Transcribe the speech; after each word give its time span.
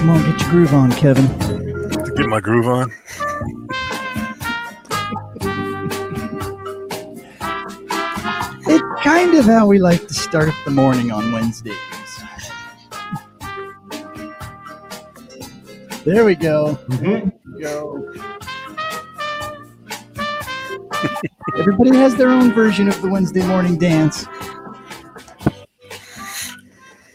Come 0.00 0.08
on, 0.08 0.30
get 0.30 0.40
your 0.40 0.50
groove 0.50 0.72
on, 0.72 0.90
Kevin. 0.92 1.26
Get 2.16 2.26
my 2.26 2.40
groove 2.40 2.66
on. 2.66 2.90
It's 8.66 9.02
kind 9.02 9.34
of 9.34 9.44
how 9.44 9.66
we 9.66 9.78
like 9.78 10.08
to 10.08 10.14
start 10.14 10.54
the 10.64 10.70
morning 10.70 11.12
on 11.12 11.30
Wednesdays. 11.32 11.74
There 16.06 16.24
we 16.24 16.34
go. 16.34 16.78
There 16.88 17.30
we 17.44 17.60
go. 17.60 18.10
Everybody 21.58 21.94
has 21.96 22.16
their 22.16 22.30
own 22.30 22.54
version 22.54 22.88
of 22.88 23.02
the 23.02 23.08
Wednesday 23.10 23.46
morning 23.46 23.76
dance. 23.76 24.24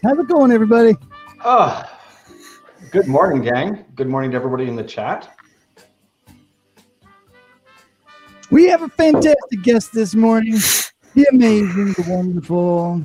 How's 0.04 0.20
it 0.20 0.28
going, 0.28 0.52
everybody? 0.52 0.94
Oh, 1.44 1.82
good 2.96 3.08
morning, 3.08 3.42
gang. 3.42 3.84
Good 3.94 4.08
morning 4.08 4.30
to 4.30 4.38
everybody 4.38 4.68
in 4.68 4.74
the 4.74 4.82
chat. 4.82 5.36
We 8.50 8.64
have 8.68 8.80
a 8.80 8.88
fantastic 8.88 9.60
guest 9.62 9.92
this 9.92 10.14
morning. 10.14 10.54
The 11.14 11.26
amazing, 11.30 11.92
the 11.92 12.06
wonderful, 12.08 13.02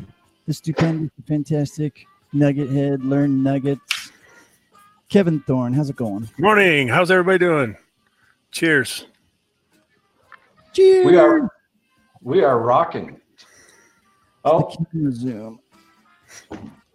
the 0.47 0.53
stupendous, 0.53 1.11
the 1.17 1.23
fantastic 1.23 2.05
Nugget 2.31 2.69
Head, 2.69 3.03
Learn 3.03 3.43
Nuggets. 3.43 4.13
Kevin 5.09 5.41
Thorn, 5.41 5.73
how's 5.73 5.89
it 5.89 5.97
going? 5.97 6.29
Morning. 6.39 6.87
How's 6.87 7.11
everybody 7.11 7.39
doing? 7.39 7.75
Cheers. 8.51 9.07
Cheers. 10.71 11.05
We 11.05 11.17
are 11.17 11.49
we 12.21 12.45
are 12.45 12.59
rocking. 12.59 13.19
Oh, 14.45 14.69
The 14.69 14.85
camera 14.85 15.11
zoom. 15.11 15.59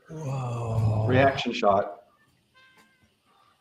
Whoa. 0.09 1.05
reaction 1.07 1.53
shot. 1.53 1.96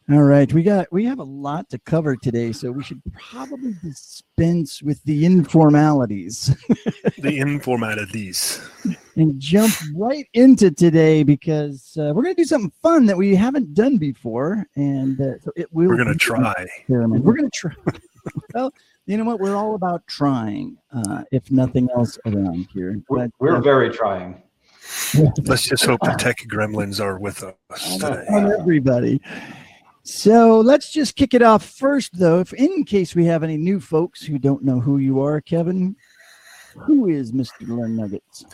All 0.08 0.22
right, 0.22 0.52
we 0.54 0.62
got 0.62 0.86
we 0.92 1.04
have 1.06 1.18
a 1.18 1.24
lot 1.24 1.68
to 1.72 1.80
cover 1.80 2.16
today, 2.16 2.52
so 2.52 2.72
we 2.72 2.84
should 2.84 3.02
probably 3.32 3.74
dispense 3.84 4.84
with 4.84 5.02
the 5.06 5.24
informalities 5.24 6.56
The 7.18 7.40
informatives. 7.40 8.62
and 9.16 9.40
jump 9.40 9.74
right 9.96 10.28
into 10.36 10.70
today 10.70 11.24
because 11.24 11.98
uh, 12.00 12.12
we're 12.14 12.22
going 12.22 12.36
to 12.36 12.42
do 12.44 12.46
something 12.46 12.72
fun 12.84 13.08
that 13.08 13.18
we 13.18 13.34
haven't 13.36 13.74
done 13.74 13.98
before, 13.98 14.68
and 14.76 15.20
uh, 15.20 15.40
so 15.40 15.52
it 15.56 15.74
will. 15.74 15.88
We're 15.88 15.98
gonna 15.98 16.14
try. 16.14 16.54
experiment. 16.78 17.24
We're 17.24 17.38
going 17.38 17.50
to 17.50 17.58
try. 17.58 17.74
well, 18.54 18.72
you 19.08 19.18
know 19.18 19.24
what? 19.24 19.40
We're 19.40 19.56
all 19.56 19.74
about 19.74 20.06
trying, 20.06 20.78
uh, 20.94 21.24
if 21.32 21.50
nothing 21.50 21.90
else 21.96 22.20
around 22.28 22.68
here. 22.72 23.02
We're, 23.10 23.24
But, 23.24 23.32
we're 23.40 23.58
uh, 23.58 23.62
very 23.62 23.90
trying. 23.90 24.44
Let's 25.46 25.64
just 25.64 25.84
hope 25.84 26.02
the 26.02 26.12
tech 26.20 26.38
gremlins 26.48 27.04
are 27.04 27.18
with 27.18 27.42
us 27.72 27.98
today. 27.98 28.24
on 28.30 28.52
everybody. 28.52 29.20
So 30.06 30.60
let's 30.60 30.92
just 30.92 31.16
kick 31.16 31.34
it 31.34 31.42
off 31.42 31.66
first, 31.66 32.12
though. 32.18 32.40
If 32.40 32.54
in 32.54 32.86
case 32.86 33.16
we 33.16 33.26
have 33.26 33.42
any 33.42 33.58
new 33.58 33.80
folks 33.80 34.22
who 34.22 34.38
don't 34.38 34.64
know 34.64 34.80
who 34.80 35.00
you 35.00 35.20
are, 35.20 35.42
Kevin, 35.42 35.96
who 36.78 37.10
is 37.10 37.32
Mr. 37.32 37.68
Learn 37.68 37.96
Nuggets? 37.96 38.46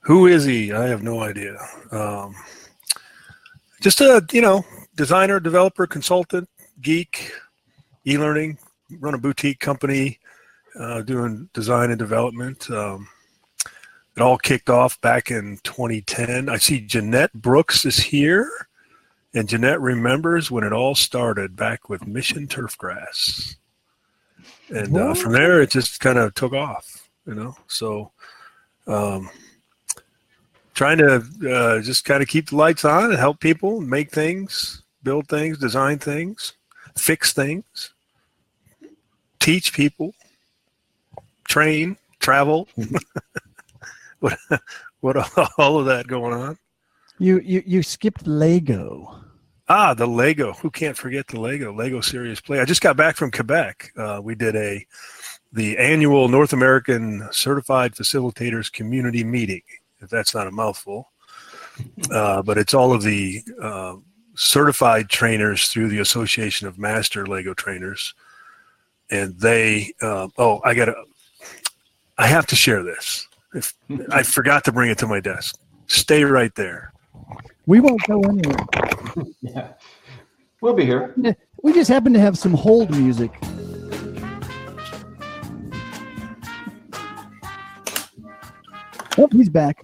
Who 0.00 0.26
is 0.26 0.46
he? 0.46 0.72
I 0.72 0.86
have 0.86 1.02
no 1.02 1.20
idea. 1.20 1.58
Um, 1.92 2.34
just 3.82 4.00
a 4.00 4.24
you 4.32 4.40
know 4.40 4.64
designer, 4.96 5.38
developer, 5.38 5.86
consultant, 5.86 6.48
geek, 6.80 7.30
e-learning. 8.06 8.56
Run 9.00 9.12
a 9.12 9.18
boutique 9.18 9.60
company, 9.60 10.18
uh, 10.78 11.02
doing 11.02 11.50
design 11.52 11.90
and 11.90 11.98
development. 11.98 12.70
Um, 12.70 13.06
it 14.16 14.22
all 14.22 14.38
kicked 14.38 14.70
off 14.70 14.98
back 15.02 15.30
in 15.30 15.58
2010. 15.62 16.48
I 16.48 16.56
see 16.56 16.80
Jeanette 16.80 17.34
Brooks 17.34 17.84
is 17.84 17.98
here, 17.98 18.50
and 19.34 19.48
Jeanette 19.48 19.80
remembers 19.80 20.50
when 20.50 20.64
it 20.64 20.72
all 20.72 20.94
started 20.94 21.56
back 21.56 21.88
with 21.88 22.06
Mission 22.06 22.46
Turfgrass, 22.46 23.56
and 24.68 24.96
uh, 24.96 25.14
from 25.14 25.32
there 25.32 25.60
it 25.62 25.70
just 25.70 26.00
kind 26.00 26.18
of 26.18 26.34
took 26.34 26.52
off. 26.52 27.08
You 27.26 27.34
know, 27.34 27.56
so. 27.66 28.12
Um, 28.86 29.30
trying 30.80 30.96
to 30.96 31.16
uh, 31.52 31.82
just 31.82 32.06
kind 32.06 32.22
of 32.22 32.28
keep 32.28 32.48
the 32.48 32.56
lights 32.56 32.86
on 32.86 33.10
and 33.10 33.18
help 33.18 33.38
people 33.38 33.82
make 33.82 34.10
things, 34.10 34.82
build 35.02 35.28
things, 35.28 35.58
design 35.58 35.98
things, 35.98 36.54
fix 36.96 37.34
things, 37.34 37.92
teach 39.38 39.74
people, 39.74 40.14
train, 41.44 41.98
travel. 42.18 42.66
what, 44.20 44.38
what 45.00 45.16
all 45.58 45.78
of 45.78 45.84
that 45.84 46.06
going 46.06 46.32
on? 46.32 46.56
You 47.18 47.40
you 47.40 47.62
you 47.66 47.82
skipped 47.82 48.26
Lego. 48.26 49.22
Ah, 49.72 49.94
the 49.94 50.04
Lego. 50.04 50.52
Who 50.54 50.68
can't 50.68 50.96
forget 50.96 51.28
the 51.28 51.38
Lego? 51.38 51.72
Lego 51.72 52.00
Serious 52.00 52.40
Play. 52.40 52.58
I 52.58 52.64
just 52.64 52.80
got 52.80 52.96
back 52.96 53.14
from 53.14 53.30
Quebec. 53.30 53.92
Uh, 53.96 54.20
we 54.20 54.34
did 54.34 54.56
a 54.56 54.84
the 55.52 55.78
annual 55.78 56.28
North 56.28 56.52
American 56.52 57.28
Certified 57.30 57.94
Facilitators 57.94 58.72
Community 58.72 59.22
Meeting. 59.22 59.62
If 60.00 60.10
that's 60.10 60.34
not 60.34 60.48
a 60.48 60.50
mouthful, 60.50 61.12
uh, 62.10 62.42
but 62.42 62.58
it's 62.58 62.74
all 62.74 62.92
of 62.92 63.04
the 63.04 63.42
uh, 63.62 63.94
certified 64.34 65.08
trainers 65.08 65.68
through 65.68 65.86
the 65.86 66.00
Association 66.00 66.66
of 66.66 66.76
Master 66.76 67.24
Lego 67.24 67.54
Trainers, 67.54 68.12
and 69.08 69.38
they. 69.38 69.92
Uh, 70.02 70.26
oh, 70.36 70.60
I 70.64 70.74
gotta. 70.74 70.96
I 72.18 72.26
have 72.26 72.46
to 72.48 72.56
share 72.56 72.82
this. 72.82 73.28
If 73.54 73.72
I 74.10 74.24
forgot 74.24 74.64
to 74.64 74.72
bring 74.72 74.90
it 74.90 74.98
to 74.98 75.06
my 75.06 75.20
desk, 75.20 75.60
stay 75.86 76.24
right 76.24 76.54
there. 76.56 76.92
We 77.70 77.78
won't 77.78 78.02
go 78.08 78.20
anywhere. 78.22 78.66
Yeah. 79.40 79.72
We'll 80.60 80.74
be 80.74 80.84
here. 80.84 81.14
We 81.62 81.72
just 81.72 81.88
happen 81.88 82.12
to 82.12 82.18
have 82.18 82.36
some 82.36 82.52
hold 82.52 82.90
music. 82.90 83.30
Oh, 89.18 89.28
he's 89.30 89.48
back. 89.48 89.80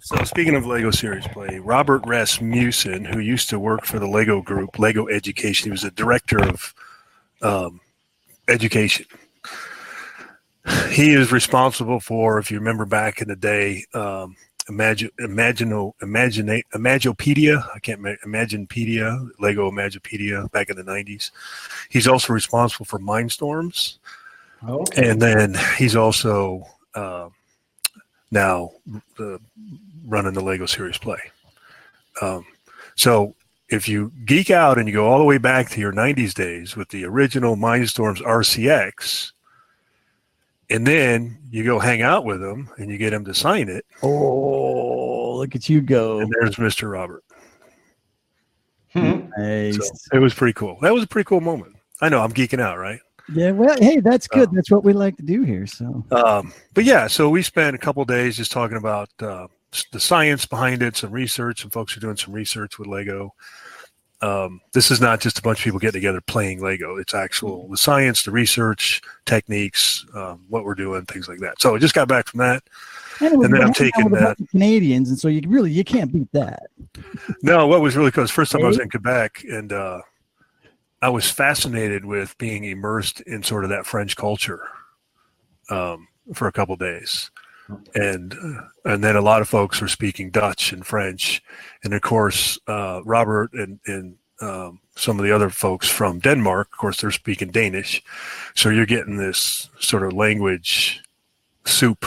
So 0.00 0.24
speaking 0.24 0.54
of 0.54 0.66
Lego 0.66 0.90
Serious 0.90 1.26
Play, 1.28 1.58
Robert 1.58 2.02
Rasmussen, 2.06 3.06
who 3.06 3.18
used 3.18 3.48
to 3.50 3.58
work 3.58 3.86
for 3.86 3.98
the 3.98 4.08
Lego 4.08 4.42
Group, 4.42 4.78
Lego 4.78 5.08
Education, 5.08 5.68
he 5.68 5.70
was 5.70 5.84
a 5.84 5.90
director 5.90 6.42
of 6.42 6.74
um, 7.40 7.80
education. 8.48 9.06
He 10.90 11.14
is 11.14 11.32
responsible 11.32 12.00
for, 12.00 12.38
if 12.38 12.50
you 12.50 12.58
remember 12.58 12.84
back 12.84 13.22
in 13.22 13.28
the 13.28 13.36
day, 13.36 13.84
um, 13.94 14.36
Imagine, 14.68 15.10
Imagino, 15.20 15.92
Imagine, 16.00 16.62
Imagopedia. 16.72 17.62
I 17.74 17.78
can't 17.80 18.00
ma- 18.00 18.14
Imaginepedia, 18.24 19.28
Lego 19.38 19.70
Imaginepedia 19.70 20.50
back 20.52 20.70
in 20.70 20.76
the 20.76 20.82
'90s. 20.84 21.30
He's 21.90 22.08
also 22.08 22.32
responsible 22.32 22.86
for 22.86 22.98
Mindstorms, 22.98 23.98
Okay. 24.66 25.08
and 25.10 25.20
then 25.20 25.54
he's 25.76 25.94
also 25.96 26.66
uh, 26.94 27.28
now 28.30 28.72
uh, 29.18 29.36
running 30.06 30.32
the 30.32 30.40
Lego 30.40 30.64
Serious 30.66 30.96
Play. 30.98 31.20
Um, 32.22 32.46
so 32.96 33.34
if 33.68 33.88
you 33.88 34.12
geek 34.24 34.50
out 34.50 34.78
and 34.78 34.88
you 34.88 34.94
go 34.94 35.06
all 35.06 35.18
the 35.18 35.24
way 35.24 35.38
back 35.38 35.68
to 35.70 35.80
your 35.80 35.92
90s 35.92 36.32
days 36.32 36.76
with 36.76 36.88
the 36.88 37.04
original 37.04 37.56
Mindstorms 37.56 38.22
RCX, 38.22 39.32
and 40.74 40.86
then 40.86 41.38
you 41.50 41.62
go 41.64 41.78
hang 41.78 42.02
out 42.02 42.24
with 42.24 42.40
them 42.40 42.68
and 42.78 42.90
you 42.90 42.98
get 42.98 43.12
him 43.12 43.24
to 43.26 43.34
sign 43.34 43.68
it, 43.68 43.84
Oh, 44.02 45.36
look 45.36 45.54
at 45.54 45.68
you 45.68 45.80
go. 45.80 46.18
and 46.20 46.32
there's 46.40 46.56
Mr. 46.56 46.90
Robert. 46.90 47.22
Hmm. 48.92 49.28
Nice. 49.36 49.76
So 49.76 50.16
it 50.16 50.18
was 50.20 50.34
pretty 50.34 50.52
cool. 50.52 50.78
That 50.82 50.92
was 50.92 51.02
a 51.02 51.06
pretty 51.06 51.26
cool 51.26 51.40
moment. 51.40 51.76
I 52.00 52.08
know 52.08 52.20
I'm 52.22 52.32
geeking 52.32 52.60
out, 52.60 52.78
right? 52.78 53.00
Yeah, 53.32 53.52
well, 53.52 53.76
hey, 53.80 54.00
that's 54.00 54.26
good. 54.28 54.48
Oh. 54.50 54.52
That's 54.54 54.70
what 54.70 54.84
we 54.84 54.92
like 54.92 55.16
to 55.16 55.22
do 55.22 55.42
here. 55.42 55.66
So, 55.66 56.04
Um, 56.10 56.52
but 56.74 56.84
yeah, 56.84 57.06
so 57.06 57.30
we 57.30 57.42
spent 57.42 57.74
a 57.74 57.78
couple 57.78 58.04
days 58.04 58.36
just 58.36 58.52
talking 58.52 58.76
about 58.76 59.08
uh, 59.20 59.46
the 59.92 59.98
science 60.00 60.44
behind 60.44 60.82
it, 60.82 60.96
some 60.96 61.10
research. 61.10 61.62
Some 61.62 61.70
folks 61.70 61.96
are 61.96 62.00
doing 62.00 62.16
some 62.16 62.34
research 62.34 62.78
with 62.78 62.86
Lego. 62.88 63.34
Um, 64.24 64.62
this 64.72 64.90
is 64.90 65.02
not 65.02 65.20
just 65.20 65.38
a 65.38 65.42
bunch 65.42 65.58
of 65.58 65.64
people 65.64 65.78
getting 65.78 66.00
together 66.00 66.22
playing 66.22 66.62
Lego. 66.62 66.96
It's 66.96 67.12
actual 67.14 67.68
the 67.68 67.76
science, 67.76 68.22
the 68.22 68.30
research, 68.30 69.02
techniques, 69.26 70.06
um, 70.14 70.46
what 70.48 70.64
we're 70.64 70.74
doing, 70.74 71.04
things 71.04 71.28
like 71.28 71.40
that. 71.40 71.60
So 71.60 71.74
I 71.74 71.78
just 71.78 71.94
got 71.94 72.08
back 72.08 72.28
from 72.28 72.38
that. 72.38 72.62
and, 73.20 73.34
And 73.44 73.52
then 73.52 73.62
I'm 73.62 73.74
taking 73.74 74.04
with 74.10 74.20
a 74.22 74.24
bunch 74.24 74.38
that- 74.38 74.48
Canadians, 74.48 75.10
and 75.10 75.18
so 75.18 75.28
you 75.28 75.42
really 75.46 75.70
you 75.70 75.84
can't 75.84 76.10
beat 76.10 76.32
that. 76.32 76.62
No, 77.42 77.66
what 77.66 77.82
was 77.82 77.96
really 77.96 78.10
cool 78.10 78.24
is 78.24 78.30
first 78.30 78.52
time 78.52 78.64
I 78.64 78.68
was 78.68 78.78
in 78.78 78.88
Quebec 78.88 79.44
and 79.50 79.70
uh, 79.72 80.00
I 81.02 81.10
was 81.10 81.30
fascinated 81.30 82.06
with 82.06 82.36
being 82.38 82.64
immersed 82.64 83.20
in 83.22 83.42
sort 83.42 83.64
of 83.64 83.70
that 83.70 83.84
French 83.84 84.16
culture 84.16 84.62
um, 85.68 86.08
for 86.32 86.48
a 86.48 86.52
couple 86.52 86.76
days. 86.76 87.30
And 87.94 88.34
uh, 88.34 88.90
and 88.92 89.02
then 89.02 89.16
a 89.16 89.22
lot 89.22 89.40
of 89.40 89.48
folks 89.48 89.80
were 89.80 89.88
speaking 89.88 90.30
Dutch 90.30 90.72
and 90.72 90.86
French, 90.86 91.42
and 91.82 91.94
of 91.94 92.02
course 92.02 92.58
uh, 92.66 93.00
Robert 93.04 93.54
and 93.54 93.80
and 93.86 94.16
um, 94.40 94.80
some 94.96 95.18
of 95.18 95.24
the 95.24 95.32
other 95.32 95.48
folks 95.50 95.88
from 95.88 96.18
Denmark, 96.18 96.68
of 96.72 96.78
course, 96.78 97.00
they're 97.00 97.10
speaking 97.10 97.50
Danish. 97.50 98.02
So 98.54 98.68
you're 98.68 98.86
getting 98.86 99.16
this 99.16 99.70
sort 99.78 100.02
of 100.02 100.12
language 100.12 101.02
soup 101.64 102.04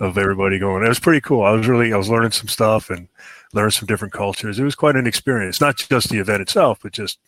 of 0.00 0.18
everybody 0.18 0.58
going. 0.58 0.84
It 0.84 0.88
was 0.88 1.00
pretty 1.00 1.20
cool. 1.20 1.42
I 1.42 1.52
was 1.52 1.66
really 1.66 1.92
I 1.92 1.96
was 1.96 2.08
learning 2.08 2.32
some 2.32 2.48
stuff 2.48 2.90
and 2.90 3.08
learning 3.52 3.72
some 3.72 3.86
different 3.86 4.14
cultures. 4.14 4.58
It 4.58 4.64
was 4.64 4.74
quite 4.74 4.96
an 4.96 5.06
experience, 5.06 5.60
not 5.60 5.76
just 5.76 6.08
the 6.08 6.18
event 6.18 6.42
itself, 6.42 6.78
but 6.82 6.92
just 6.92 7.18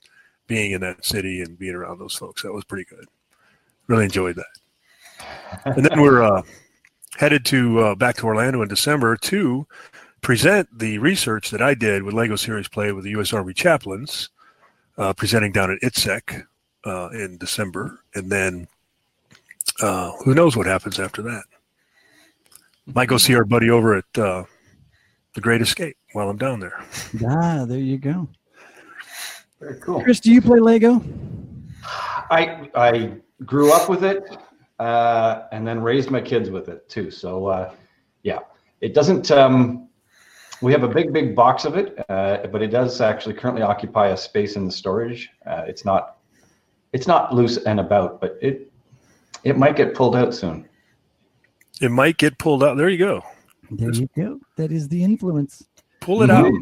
being 0.47 0.73
in 0.73 0.81
that 0.81 1.05
city 1.05 1.41
and 1.41 1.59
being 1.59 1.75
around 1.75 1.99
those 1.99 2.15
folks. 2.15 2.43
That 2.43 2.53
was 2.53 2.65
pretty 2.65 2.85
good. 2.85 3.06
Really 3.87 4.05
enjoyed 4.05 4.37
that. 4.37 5.65
And 5.65 5.85
then 5.85 6.00
we're 6.00 6.23
uh, 6.23 6.43
headed 7.16 7.44
to 7.46 7.81
uh, 7.81 7.94
back 7.94 8.16
to 8.16 8.26
Orlando 8.26 8.62
in 8.62 8.69
December 8.69 9.16
to 9.16 9.66
present 10.20 10.69
the 10.76 10.99
research 10.99 11.50
that 11.50 11.62
I 11.62 11.75
did 11.75 12.02
with 12.02 12.14
Lego 12.14 12.37
Serious 12.37 12.69
Play 12.69 12.93
with 12.93 13.05
the 13.05 13.11
U.S. 13.11 13.32
Army 13.32 13.52
chaplains, 13.52 14.31
uh, 14.96 15.12
presenting 15.12 15.52
down 15.52 15.70
at 15.70 15.81
ITSEC 15.82 16.44
uh, 16.87 17.11
in 17.11 17.37
December, 17.38 18.00
and 18.14 18.31
then 18.31 18.66
uh, 19.81 20.12
who 20.25 20.34
knows 20.34 20.56
what 20.56 20.66
happens 20.66 20.99
after 20.99 21.22
that. 21.22 21.44
Might 22.87 23.08
go 23.08 23.16
see 23.16 23.34
our 23.34 23.44
buddy 23.44 23.70
over 23.70 23.96
at 23.96 24.19
uh, 24.19 24.44
the 25.34 25.40
Great 25.40 25.61
Escape 25.62 25.96
while 26.12 26.28
I'm 26.28 26.37
down 26.37 26.61
there. 26.61 26.82
Ah, 27.26 27.64
there 27.66 27.78
you 27.78 27.99
go. 27.99 28.28
Very 29.61 29.81
cool. 29.81 30.02
Chris, 30.02 30.20
do 30.20 30.31
you 30.32 30.43
play 30.43 30.61
Lego? 30.61 31.02
I 32.31 32.69
I 32.75 33.12
grew 33.44 33.72
up 33.72 33.88
with 33.88 34.05
it, 34.05 34.25
uh, 34.84 35.48
and 35.52 35.66
then 35.66 35.81
raised 35.82 36.10
my 36.10 36.20
kids 36.20 36.50
with 36.50 36.69
it 36.69 36.86
too. 36.90 37.10
So 37.10 37.46
uh, 37.46 37.72
yeah, 38.22 38.40
it 38.82 38.92
doesn't. 38.92 39.31
Um, 39.31 39.88
we 40.60 40.72
have 40.72 40.82
a 40.82 40.88
big, 40.88 41.12
big 41.12 41.34
box 41.34 41.64
of 41.64 41.76
it, 41.76 42.04
uh, 42.08 42.46
but 42.52 42.62
it 42.62 42.69
does 42.69 43.00
actually 43.00 43.34
currently 43.34 43.62
occupy 43.62 44.08
a 44.08 44.16
space 44.16 44.56
in 44.56 44.66
the 44.66 44.72
storage. 44.72 45.31
Uh, 45.46 45.64
it's 45.66 45.84
not, 45.84 46.19
it's 46.92 47.06
not 47.06 47.34
loose 47.34 47.56
and 47.64 47.81
about, 47.81 48.20
but 48.20 48.38
it, 48.40 48.70
it 49.42 49.56
might 49.56 49.76
get 49.76 49.94
pulled 49.94 50.16
out 50.16 50.34
soon. 50.34 50.69
It 51.80 51.90
might 51.90 52.19
get 52.19 52.38
pulled 52.38 52.62
out. 52.62 52.76
There 52.76 52.88
you 52.88 52.98
go. 52.98 53.22
There 53.70 53.92
you 53.92 54.08
go. 54.16 54.40
That 54.56 54.70
is 54.70 54.88
the 54.88 55.02
influence. 55.02 55.66
Pull 56.00 56.22
it 56.22 56.30
out. 56.30 56.52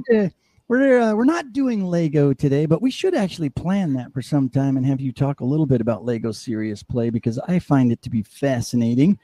We're 0.68 1.00
uh, 1.00 1.14
we're 1.14 1.24
not 1.24 1.52
doing 1.52 1.84
Lego 1.84 2.32
today, 2.32 2.66
but 2.66 2.80
we 2.80 2.90
should 2.90 3.14
actually 3.14 3.50
plan 3.50 3.92
that 3.94 4.12
for 4.12 4.22
some 4.22 4.48
time 4.48 4.76
and 4.76 4.86
have 4.86 5.00
you 5.00 5.12
talk 5.12 5.40
a 5.40 5.44
little 5.44 5.66
bit 5.66 5.80
about 5.80 6.04
Lego 6.04 6.32
Serious 6.32 6.82
Play 6.82 7.10
because 7.10 7.38
I 7.48 7.58
find 7.58 7.92
it 7.92 8.00
to 8.02 8.10
be 8.10 8.22
fascinating. 8.22 9.18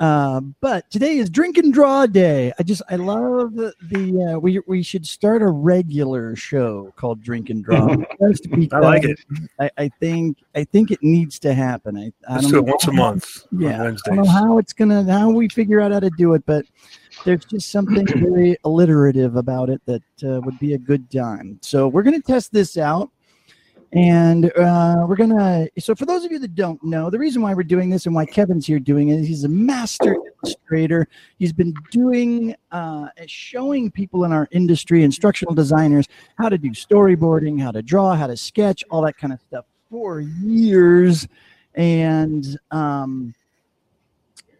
Uh, 0.00 0.40
but 0.62 0.90
today 0.90 1.18
is 1.18 1.28
drink 1.28 1.58
and 1.58 1.74
draw 1.74 2.06
day. 2.06 2.50
I 2.58 2.62
just 2.62 2.80
I 2.88 2.96
love 2.96 3.54
the, 3.54 4.32
uh, 4.34 4.38
we 4.38 4.58
we 4.66 4.82
should 4.82 5.06
start 5.06 5.42
a 5.42 5.48
regular 5.48 6.34
show 6.34 6.90
called 6.96 7.22
Drink 7.22 7.50
and 7.50 7.62
Draw. 7.62 7.96
I 8.72 8.78
like 8.78 9.04
it. 9.04 9.20
I, 9.58 9.70
I 9.76 9.88
think 10.00 10.38
I 10.54 10.64
think 10.64 10.90
it 10.90 11.02
needs 11.02 11.38
to 11.40 11.52
happen. 11.52 11.98
I, 11.98 12.12
I 12.26 12.36
Let's 12.36 12.50
don't 12.50 12.54
it 12.54 12.66
know 12.66 12.72
once 12.72 12.86
a 12.86 12.92
month 12.92 13.46
on 13.52 13.60
Yeah, 13.60 13.82
I 13.82 13.84
don't 13.90 14.16
know 14.16 14.24
how 14.24 14.56
it's 14.56 14.72
gonna 14.72 15.04
how 15.04 15.28
we 15.28 15.50
figure 15.50 15.82
out 15.82 15.92
how 15.92 16.00
to 16.00 16.10
do 16.16 16.32
it, 16.32 16.46
but 16.46 16.64
there's 17.26 17.44
just 17.44 17.70
something 17.70 18.06
very 18.06 18.56
alliterative 18.64 19.36
about 19.36 19.68
it 19.68 19.82
that 19.84 20.02
uh, 20.24 20.40
would 20.40 20.58
be 20.58 20.72
a 20.72 20.78
good 20.78 21.10
time. 21.10 21.58
So 21.60 21.88
we're 21.88 22.04
gonna 22.04 22.22
test 22.22 22.54
this 22.54 22.78
out, 22.78 23.10
and 23.92 24.52
uh, 24.56 25.04
we're 25.08 25.16
gonna. 25.16 25.68
So 25.78 25.94
for 25.94 26.06
those 26.06 26.24
of 26.24 26.30
you 26.30 26.38
that 26.38 26.54
don't 26.54 26.82
know, 26.82 27.10
the 27.10 27.18
reason 27.18 27.42
why 27.42 27.54
we're 27.54 27.62
doing 27.64 27.90
this 27.90 28.06
and 28.06 28.14
why 28.14 28.24
Kevin's 28.24 28.66
here 28.66 28.78
doing 28.78 29.08
it 29.08 29.20
is 29.20 29.26
he's 29.26 29.44
a 29.44 29.48
master 29.48 30.16
illustrator. 30.44 31.08
He's 31.38 31.52
been 31.52 31.74
doing 31.90 32.54
uh, 32.70 33.08
showing 33.26 33.90
people 33.90 34.24
in 34.24 34.32
our 34.32 34.48
industry, 34.52 35.02
instructional 35.02 35.54
designers, 35.54 36.06
how 36.38 36.48
to 36.48 36.58
do 36.58 36.70
storyboarding, 36.70 37.60
how 37.60 37.72
to 37.72 37.82
draw, 37.82 38.14
how 38.14 38.28
to 38.28 38.36
sketch, 38.36 38.84
all 38.90 39.02
that 39.02 39.16
kind 39.16 39.32
of 39.32 39.40
stuff 39.40 39.64
for 39.90 40.20
years, 40.20 41.26
and. 41.74 42.58
Um, 42.70 43.34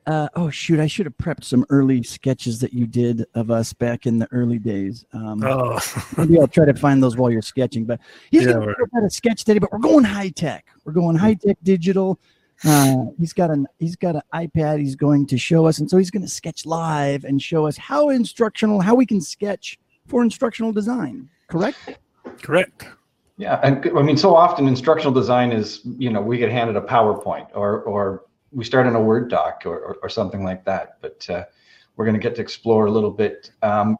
uh, 0.06 0.28
oh 0.34 0.50
shoot! 0.50 0.80
I 0.80 0.86
should 0.86 1.06
have 1.06 1.16
prepped 1.16 1.44
some 1.44 1.64
early 1.70 2.02
sketches 2.02 2.58
that 2.60 2.72
you 2.72 2.86
did 2.86 3.26
of 3.34 3.50
us 3.50 3.72
back 3.72 4.06
in 4.06 4.18
the 4.18 4.28
early 4.32 4.58
days. 4.58 5.04
Um, 5.12 5.42
Oh, 5.44 5.78
maybe 6.16 6.38
I'll 6.38 6.48
try 6.48 6.64
to 6.64 6.74
find 6.74 7.02
those 7.02 7.16
while 7.16 7.30
you're 7.30 7.42
sketching. 7.42 7.84
But 7.84 8.00
he's 8.30 8.42
Yeah, 8.42 8.52
going 8.52 8.60
to 8.62 8.66
right. 8.68 8.76
show 8.78 9.00
how 9.00 9.08
sketch 9.08 9.44
today. 9.44 9.58
But 9.58 9.72
we're 9.72 9.78
going 9.78 10.04
high 10.04 10.30
tech. 10.30 10.66
We're 10.84 10.92
going 10.92 11.16
high 11.16 11.34
tech 11.34 11.56
digital. 11.62 12.18
Uh, 12.64 13.06
he's 13.18 13.32
got 13.32 13.50
an 13.50 13.66
he's 13.78 13.96
got 13.96 14.16
an 14.16 14.22
iPad. 14.34 14.80
He's 14.80 14.96
going 14.96 15.26
to 15.26 15.38
show 15.38 15.66
us, 15.66 15.78
and 15.78 15.88
so 15.88 15.96
he's 15.96 16.10
going 16.10 16.22
to 16.22 16.28
sketch 16.28 16.66
live 16.66 17.24
and 17.24 17.40
show 17.40 17.66
us 17.66 17.76
how 17.76 18.10
instructional, 18.10 18.80
how 18.80 18.94
we 18.94 19.06
can 19.06 19.20
sketch 19.20 19.78
for 20.06 20.22
instructional 20.22 20.72
design. 20.72 21.28
Correct? 21.48 21.98
correct. 22.42 22.86
Yeah, 23.38 23.58
and 23.62 23.86
I 23.98 24.02
mean, 24.02 24.18
so 24.18 24.34
often 24.36 24.68
instructional 24.68 25.14
design 25.14 25.50
is, 25.50 25.80
you 25.98 26.10
know, 26.10 26.20
we 26.20 26.36
get 26.36 26.50
handed 26.50 26.76
a 26.76 26.82
PowerPoint 26.82 27.46
or 27.54 27.80
or 27.82 28.24
we 28.52 28.64
start 28.64 28.86
in 28.86 28.94
a 28.94 29.00
Word 29.00 29.30
doc 29.30 29.62
or 29.64 29.78
or, 29.78 29.96
or 30.02 30.08
something 30.08 30.44
like 30.44 30.64
that. 30.64 30.98
But 31.00 31.28
uh, 31.30 31.44
we're 31.96 32.04
going 32.04 32.16
to 32.16 32.22
get 32.22 32.34
to 32.36 32.42
explore 32.42 32.86
a 32.86 32.90
little 32.90 33.10
bit. 33.10 33.50
Um, 33.62 33.96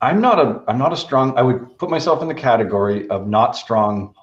I'm 0.00 0.20
not 0.20 0.38
a 0.38 0.62
I'm 0.68 0.78
not 0.78 0.92
a 0.92 0.96
strong. 0.96 1.36
I 1.36 1.42
would 1.42 1.78
put 1.78 1.90
myself 1.90 2.22
in 2.22 2.28
the 2.28 2.34
category 2.34 3.08
of 3.10 3.26
not 3.26 3.56
strong 3.56 4.14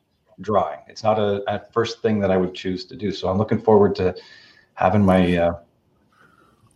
drawing. 0.42 0.80
It's 0.88 1.04
not 1.04 1.20
a, 1.20 1.44
a 1.48 1.66
first 1.72 2.02
thing 2.02 2.20
that 2.20 2.32
I 2.32 2.38
would 2.38 2.54
choose 2.54 2.86
to 2.86 2.96
do. 2.96 3.12
So 3.12 3.30
I'm 3.30 3.38
looking 3.38 3.60
forward 3.60 3.96
to 3.96 4.16
having 4.74 5.06
my 5.06 5.38
uh, 5.38 5.54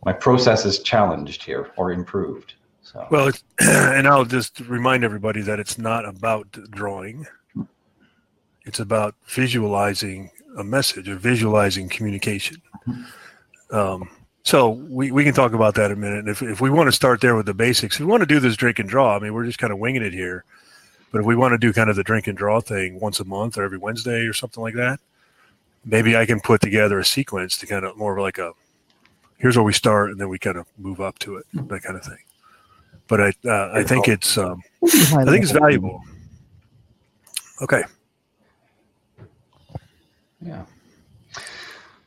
my 0.05 0.13
processes 0.13 0.79
challenged 0.79 1.43
here 1.43 1.71
or 1.77 1.91
improved. 1.91 2.55
So 2.81 3.07
Well, 3.11 3.27
it's, 3.27 3.43
and 3.59 4.07
I'll 4.07 4.25
just 4.25 4.59
remind 4.61 5.03
everybody 5.03 5.41
that 5.41 5.59
it's 5.59 5.77
not 5.77 6.05
about 6.05 6.51
drawing. 6.71 7.27
It's 8.65 8.79
about 8.79 9.15
visualizing 9.25 10.29
a 10.57 10.63
message 10.63 11.07
or 11.09 11.15
visualizing 11.15 11.89
communication. 11.89 12.61
Um, 13.71 14.09
so 14.43 14.69
we, 14.69 15.11
we 15.11 15.23
can 15.23 15.33
talk 15.33 15.53
about 15.53 15.75
that 15.75 15.91
in 15.91 15.97
a 15.97 15.99
minute. 15.99 16.19
And 16.19 16.29
If, 16.29 16.41
if 16.41 16.61
we 16.61 16.69
want 16.69 16.87
to 16.87 16.91
start 16.91 17.21
there 17.21 17.35
with 17.35 17.45
the 17.45 17.53
basics, 17.53 17.95
if 17.95 17.99
we 18.01 18.07
want 18.07 18.21
to 18.21 18.27
do 18.27 18.39
this 18.39 18.55
drink 18.55 18.79
and 18.79 18.89
draw, 18.89 19.15
I 19.15 19.19
mean, 19.19 19.33
we're 19.33 19.45
just 19.45 19.59
kind 19.59 19.71
of 19.71 19.79
winging 19.79 20.01
it 20.01 20.13
here. 20.13 20.43
But 21.11 21.19
if 21.19 21.25
we 21.25 21.35
want 21.35 21.51
to 21.53 21.57
do 21.57 21.73
kind 21.73 21.89
of 21.89 21.95
the 21.95 22.03
drink 22.03 22.27
and 22.27 22.37
draw 22.37 22.61
thing 22.61 22.99
once 22.99 23.19
a 23.19 23.25
month 23.25 23.57
or 23.57 23.63
every 23.63 23.77
Wednesday 23.77 24.25
or 24.25 24.33
something 24.33 24.63
like 24.63 24.75
that, 24.75 24.99
maybe 25.85 26.15
I 26.15 26.25
can 26.25 26.39
put 26.39 26.61
together 26.61 26.99
a 26.99 27.05
sequence 27.05 27.57
to 27.57 27.67
kind 27.67 27.85
of 27.85 27.97
more 27.97 28.17
of 28.17 28.21
like 28.21 28.37
a 28.37 28.53
here's 29.37 29.57
where 29.57 29.63
we 29.63 29.73
start 29.73 30.11
and 30.11 30.19
then 30.19 30.29
we 30.29 30.39
kind 30.39 30.57
of 30.57 30.67
move 30.77 31.01
up 31.01 31.19
to 31.19 31.35
it, 31.35 31.45
that 31.53 31.81
kind 31.83 31.97
of 31.97 32.03
thing. 32.03 32.19
But 33.07 33.19
I 33.19 33.33
uh, 33.45 33.71
I 33.73 33.83
think 33.83 34.07
it's 34.07 34.37
um, 34.37 34.61
I 34.83 35.25
think 35.25 35.43
it's 35.43 35.51
valuable. 35.51 36.01
Okay. 37.61 37.83
Yeah. 40.41 40.65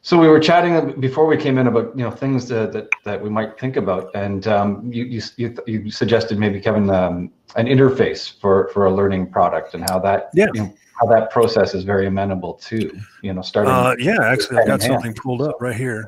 So 0.03 0.19
we 0.19 0.29
were 0.29 0.39
chatting 0.41 1.01
before 1.01 1.25
we 1.27 1.37
came 1.39 1.57
in 1.57 1.67
about 1.67 1.97
you 1.97 2.05
know 2.05 2.11
things 2.11 2.47
that 2.49 2.73
that, 2.73 2.89
that 3.05 3.23
we 3.23 3.31
might 3.31 3.59
think 3.59 3.77
about, 3.77 4.11
and 4.15 4.47
um, 4.49 4.93
you, 4.93 5.05
you 5.05 5.23
you 5.37 5.57
you 5.67 5.91
suggested 5.91 6.39
maybe 6.39 6.61
Kevin 6.61 6.91
um, 6.91 7.31
an 7.57 7.67
interface 7.67 8.39
for 8.41 8.69
for 8.75 8.85
a 8.87 8.95
learning 8.95 9.31
product 9.31 9.73
and 9.75 9.83
how 9.89 9.99
that 10.01 10.29
Yeah. 10.35 10.47
you 10.53 10.63
know, 10.63 10.75
how 11.01 11.07
that 11.07 11.31
process 11.31 11.75
is 11.75 11.85
very 11.85 12.07
amenable 12.07 12.55
to 12.55 12.91
you 13.23 13.33
know 13.33 13.41
starting. 13.41 13.73
Uh, 13.73 13.95
yeah, 13.99 14.23
actually, 14.23 14.59
I've 14.59 14.67
got 14.67 14.81
Hand 14.81 14.83
hand. 14.83 14.93
something 15.03 15.15
pulled 15.15 15.41
up 15.41 15.57
right 15.63 15.75
here. 15.77 16.07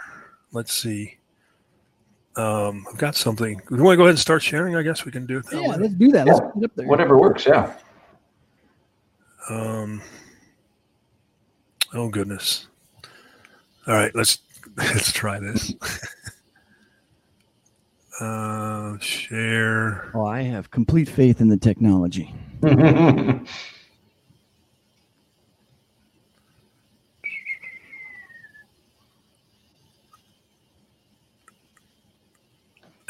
Let's 0.52 0.75
see. 0.75 1.16
Um, 2.37 2.85
I've 2.92 2.99
got 2.99 3.14
something. 3.14 3.62
We 3.71 3.80
want 3.80 3.95
to 3.95 3.97
go 3.97 4.02
ahead 4.02 4.11
and 4.11 4.18
start 4.18 4.42
sharing. 4.42 4.76
I 4.76 4.83
guess 4.83 5.06
we 5.06 5.11
can 5.11 5.25
do 5.25 5.38
it 5.38 5.47
that 5.47 5.62
Yeah, 5.62 5.68
way. 5.71 5.76
let's 5.78 5.95
do 5.95 6.09
that. 6.09 6.26
Let's 6.26 6.38
Yeah. 6.40 6.50
put 6.50 6.62
it 6.62 6.64
up 6.66 6.75
there. 6.76 6.87
whatever 6.87 7.16
works. 7.16 7.47
Yeah. 7.47 7.73
Um, 9.49 10.02
oh 11.97 12.09
goodness. 12.09 12.69
All 13.87 13.95
right, 13.95 14.15
let's 14.15 14.38
let's 14.76 15.12
try 15.12 15.41
this. 15.41 15.75
uh, 18.21 18.99
share. 18.99 20.11
Oh, 20.15 20.26
I 20.26 20.43
have 20.43 20.71
complete 20.71 21.09
faith 21.09 21.41
in 21.41 21.49
the 21.49 21.57
technology. 21.57 22.35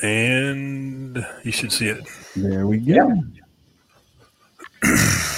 And 0.02 1.26
you 1.42 1.52
should 1.52 1.72
see 1.72 1.88
it. 1.88 2.06
There 2.36 2.66
we 2.66 2.78
go. 2.78 3.12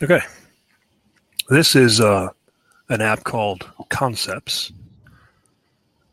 Okay. 0.00 0.20
This 1.48 1.74
is 1.74 2.00
uh, 2.00 2.28
an 2.88 3.00
app 3.00 3.24
called 3.24 3.68
Concepts. 3.88 4.72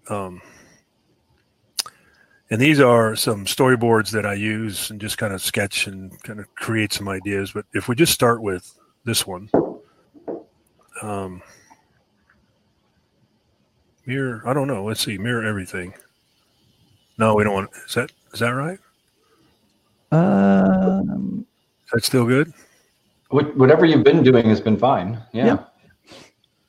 Um, 0.10 0.42
and 2.50 2.62
these 2.62 2.80
are 2.80 3.16
some 3.16 3.46
storyboards 3.46 4.12
that 4.12 4.26
I 4.26 4.34
use 4.36 4.92
and 4.92 5.02
just 5.02 5.18
kind 5.18 5.34
of 5.34 5.42
sketch 5.42 5.88
and 5.88 6.22
kind 6.24 6.40
of 6.40 6.54
create 6.56 6.94
some 6.94 7.08
ideas. 7.08 7.52
But 7.52 7.66
if 7.74 7.88
we 7.88 7.96
just 7.96 8.14
start 8.14 8.42
with 8.42 8.72
this 9.04 9.26
one, 9.26 9.50
um, 11.02 11.42
mirror, 14.06 14.44
I 14.46 14.54
don't 14.54 14.68
know. 14.68 14.84
Let's 14.84 15.04
see, 15.04 15.18
mirror 15.18 15.44
everything. 15.44 15.94
No, 17.18 17.34
we 17.36 17.44
don't 17.44 17.54
want. 17.54 17.70
Is 17.88 17.96
that 17.96 18.12
is 18.34 18.40
that 18.42 18.50
right? 18.50 18.80
Um, 20.12 21.46
Is 21.86 21.92
that 21.94 22.06
still 22.06 22.26
good? 22.26 22.54
Whatever 23.30 23.86
you've 23.86 24.04
been 24.04 24.24
doing 24.24 24.48
has 24.48 24.62
been 24.62 24.78
fine. 24.78 25.20
Yeah. 25.34 25.46
Yeah. 25.46 25.64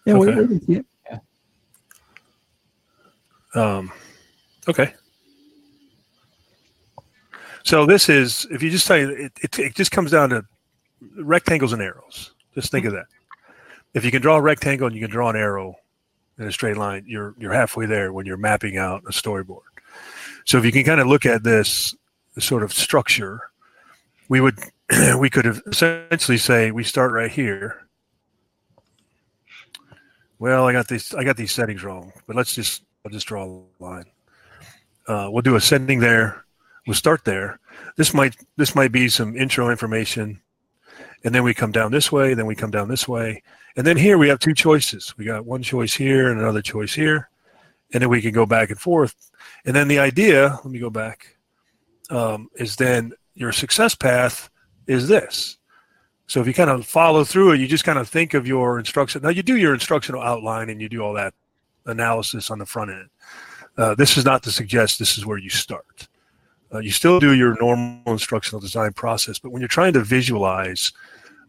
Yeah, 0.07 0.15
Okay. 0.15 0.35
we 0.41 0.47
can 0.47 0.61
see 0.67 0.75
it. 0.75 0.87
Um, 3.55 3.91
okay. 4.69 4.93
So 7.65 7.87
this 7.87 8.09
is, 8.09 8.47
if 8.51 8.63
you 8.63 8.71
just 8.71 8.87
say 8.87 9.03
it, 9.03 9.33
it, 9.43 9.59
it 9.59 9.75
just 9.75 9.91
comes 9.91 10.11
down 10.11 10.31
to 10.31 10.45
rectangles 11.19 11.73
and 11.73 11.83
arrows. 11.83 12.33
Just 12.55 12.71
think 12.71 12.85
of 12.87 12.93
that. 12.93 13.07
If 13.95 14.05
you 14.05 14.11
can 14.11 14.21
draw 14.23 14.37
a 14.37 14.41
rectangle 14.43 14.87
and 14.87 14.95
you 14.95 15.01
can 15.01 15.11
draw 15.11 15.31
an 15.31 15.37
arrow 15.37 15.75
in 16.39 16.47
a 16.47 16.53
straight 16.53 16.77
line, 16.77 17.05
you're 17.07 17.35
you're 17.39 17.53
halfway 17.53 17.87
there 17.87 18.13
when 18.13 18.27
you're 18.27 18.37
mapping 18.37 18.77
out 18.77 19.03
a 19.09 19.11
storyboard. 19.11 19.63
So 20.45 20.59
if 20.59 20.65
you 20.65 20.71
can 20.73 20.85
kind 20.85 21.01
of 21.01 21.07
look 21.07 21.25
at 21.25 21.43
this 21.43 21.95
sort 22.39 22.63
of 22.63 22.73
structure, 22.73 23.41
we 24.29 24.41
would 24.41 24.59
we 25.19 25.31
could 25.31 25.47
essentially 25.67 26.39
say 26.39 26.71
we 26.71 26.85
start 26.85 27.11
right 27.11 27.31
here. 27.31 27.86
Well, 30.39 30.67
I 30.67 30.73
got 30.73 30.89
these 30.89 31.15
I 31.15 31.25
got 31.25 31.37
these 31.37 31.53
settings 31.53 31.83
wrong, 31.83 32.13
but 32.27 32.37
let's 32.37 32.55
just 32.55 32.83
I'll 33.05 33.11
just 33.11 33.27
draw 33.27 33.45
a 33.45 33.83
line. 33.83 34.05
Uh, 35.09 35.29
we'll 35.31 35.43
do 35.43 35.57
a 35.57 35.61
setting 35.61 36.01
there. 36.01 36.45
We'll 36.87 36.95
start 36.95 37.25
there. 37.25 37.59
This 37.97 38.13
might 38.13 38.37
this 38.57 38.75
might 38.75 38.93
be 38.93 39.09
some 39.09 39.37
intro 39.37 39.71
information, 39.71 40.41
and 41.25 41.35
then 41.35 41.43
we 41.43 41.55
come 41.55 41.73
down 41.73 41.91
this 41.91 42.13
way. 42.13 42.35
Then 42.35 42.47
we 42.47 42.55
come 42.55 42.71
down 42.71 42.89
this 42.89 43.09
way, 43.09 43.43
and 43.77 43.87
then 43.87 43.97
here 43.97 44.19
we 44.19 44.29
have 44.29 44.39
two 44.39 44.55
choices. 44.55 45.15
We 45.17 45.25
got 45.25 45.47
one 45.47 45.63
choice 45.63 45.95
here 45.95 46.31
and 46.31 46.41
another 46.41 46.63
choice 46.63 46.95
here, 46.95 47.31
and 47.93 48.03
then 48.03 48.11
we 48.11 48.21
can 48.21 48.33
go 48.33 48.45
back 48.45 48.71
and 48.71 48.79
forth. 48.79 49.31
And 49.65 49.75
then 49.75 49.89
the 49.89 49.99
idea, 49.99 50.59
let 50.63 50.67
me 50.67 50.79
go 50.79 50.91
back, 50.91 51.37
um, 52.11 52.49
is 52.57 52.77
then 52.77 53.13
your 53.35 53.53
success 53.53 53.95
path 53.95 54.51
is 54.87 55.09
this. 55.09 55.57
So 56.27 56.41
if 56.41 56.47
you 56.47 56.55
kind 56.55 56.71
of 56.71 56.87
follow 56.87 57.25
through 57.25 57.53
it, 57.53 57.61
you 57.61 57.69
just 57.69 57.85
kind 57.85 57.99
of 57.99 58.09
think 58.09 58.35
of 58.35 58.47
your 58.47 58.79
instruction. 58.79 59.23
Now 59.23 59.29
you 59.29 59.43
do 59.43 59.57
your 59.57 59.75
instructional 59.75 60.23
outline 60.23 60.71
and 60.71 60.81
you 60.81 60.89
do 60.89 61.01
all 61.01 61.13
that 61.15 61.35
analysis 61.87 62.51
on 62.51 62.59
the 62.59 62.67
front 62.67 62.91
end. 62.91 63.09
Uh, 63.79 63.95
this 63.95 64.17
is 64.17 64.25
not 64.25 64.43
to 64.43 64.51
suggest 64.51 64.99
this 64.99 65.19
is 65.19 65.27
where 65.27 65.39
you 65.39 65.51
start. 65.51 66.09
Uh, 66.75 66.79
you 66.79 66.91
still 66.91 67.21
do 67.21 67.35
your 67.35 67.57
normal 67.61 68.13
instructional 68.13 68.61
design 68.61 68.93
process, 68.93 69.39
but 69.39 69.53
when 69.53 69.61
you're 69.61 69.69
trying 69.69 69.93
to 69.93 70.03
visualize 70.03 70.93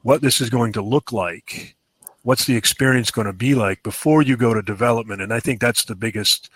what 0.04 0.22
this 0.22 0.40
is 0.42 0.50
going 0.50 0.72
to 0.72 0.82
look 0.82 1.12
like, 1.12 1.76
what's 2.22 2.46
the 2.46 2.56
experience 2.56 3.10
going 3.10 3.26
to 3.26 3.34
be 3.34 3.56
like 3.56 3.82
before 3.82 4.22
you 4.22 4.38
go 4.38 4.54
to 4.54 4.62
development, 4.62 5.22
and 5.22 5.34
I 5.34 5.40
think 5.40 5.60
that's 5.60 5.86
the 5.86 5.96
biggest 5.96 6.52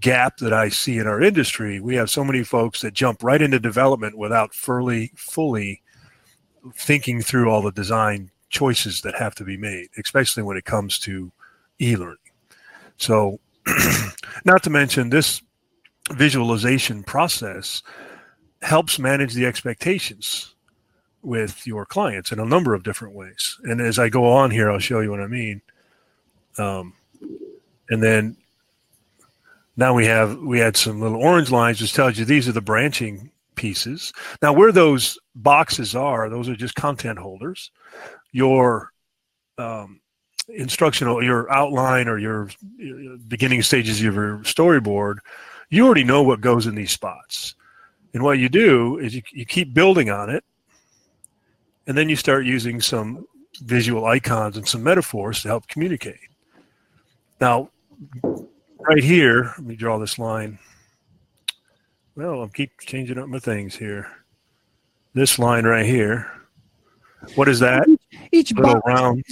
gap 0.00 0.38
that 0.38 0.52
I 0.52 0.70
see 0.70 0.96
in 0.96 1.06
our 1.06 1.20
industry. 1.20 1.78
We 1.78 1.94
have 1.96 2.08
so 2.08 2.24
many 2.24 2.42
folks 2.42 2.80
that 2.80 2.94
jump 2.94 3.22
right 3.22 3.42
into 3.42 3.60
development 3.60 4.16
without 4.16 4.54
fully, 4.54 5.12
fully 5.14 5.82
thinking 6.74 7.22
through 7.22 7.50
all 7.50 7.62
the 7.62 7.72
design 7.72 8.30
choices 8.48 9.02
that 9.02 9.14
have 9.14 9.34
to 9.36 9.44
be 9.44 9.56
made, 9.56 9.88
especially 9.98 10.42
when 10.42 10.56
it 10.56 10.64
comes 10.64 10.98
to 11.00 11.32
e-learning. 11.80 12.16
So, 12.96 13.38
not 14.44 14.62
to 14.64 14.70
mention 14.70 15.10
this 15.10 15.42
visualization 16.10 17.02
process 17.02 17.82
helps 18.62 18.98
manage 18.98 19.34
the 19.34 19.46
expectations 19.46 20.54
with 21.22 21.66
your 21.66 21.86
clients 21.86 22.32
in 22.32 22.38
a 22.38 22.44
number 22.44 22.74
of 22.74 22.82
different 22.82 23.14
ways. 23.14 23.58
And 23.64 23.80
as 23.80 23.98
I 23.98 24.08
go 24.08 24.30
on 24.30 24.50
here, 24.50 24.70
I'll 24.70 24.78
show 24.78 25.00
you 25.00 25.10
what 25.10 25.20
I 25.20 25.26
mean. 25.26 25.62
Um, 26.58 26.94
and 27.88 28.02
then 28.02 28.36
now 29.76 29.94
we 29.94 30.06
have 30.06 30.38
we 30.38 30.58
had 30.58 30.76
some 30.76 31.00
little 31.00 31.20
orange 31.20 31.50
lines 31.50 31.80
which 31.80 31.92
tells 31.92 32.18
you 32.18 32.24
these 32.24 32.48
are 32.48 32.52
the 32.52 32.60
branching 32.60 33.30
pieces. 33.60 34.12
Now 34.40 34.54
where 34.54 34.72
those 34.72 35.18
boxes 35.34 35.94
are, 35.94 36.30
those 36.30 36.48
are 36.48 36.56
just 36.56 36.74
content 36.74 37.18
holders. 37.18 37.70
Your 38.32 38.90
um, 39.58 40.00
instructional, 40.48 41.22
your 41.22 41.52
outline 41.52 42.08
or 42.08 42.18
your 42.18 42.48
beginning 43.28 43.62
stages 43.62 43.98
of 43.98 44.14
your 44.14 44.38
storyboard, 44.38 45.16
you 45.68 45.84
already 45.84 46.04
know 46.04 46.22
what 46.22 46.40
goes 46.40 46.66
in 46.66 46.74
these 46.74 46.90
spots. 46.90 47.54
And 48.14 48.22
what 48.22 48.38
you 48.38 48.48
do 48.48 48.98
is 48.98 49.14
you, 49.14 49.22
you 49.32 49.44
keep 49.44 49.74
building 49.74 50.10
on 50.10 50.30
it, 50.30 50.42
and 51.86 51.96
then 51.96 52.08
you 52.08 52.16
start 52.16 52.44
using 52.46 52.80
some 52.80 53.26
visual 53.62 54.06
icons 54.06 54.56
and 54.56 54.66
some 54.66 54.82
metaphors 54.82 55.42
to 55.42 55.48
help 55.48 55.68
communicate. 55.68 56.30
Now, 57.40 57.70
right 58.22 59.04
here, 59.04 59.52
let 59.58 59.66
me 59.66 59.76
draw 59.76 59.98
this 59.98 60.18
line. 60.18 60.58
Well, 62.16 62.40
I'll 62.40 62.48
keep 62.48 62.72
changing 62.80 63.18
up 63.18 63.28
my 63.28 63.38
things 63.38 63.76
here. 63.76 64.06
This 65.14 65.38
line 65.38 65.64
right 65.64 65.86
here. 65.86 66.30
What 67.34 67.48
is 67.48 67.60
that? 67.60 67.86
Each 68.32 68.52
Little 68.54 68.74
box, 68.76 68.86
round. 68.86 69.24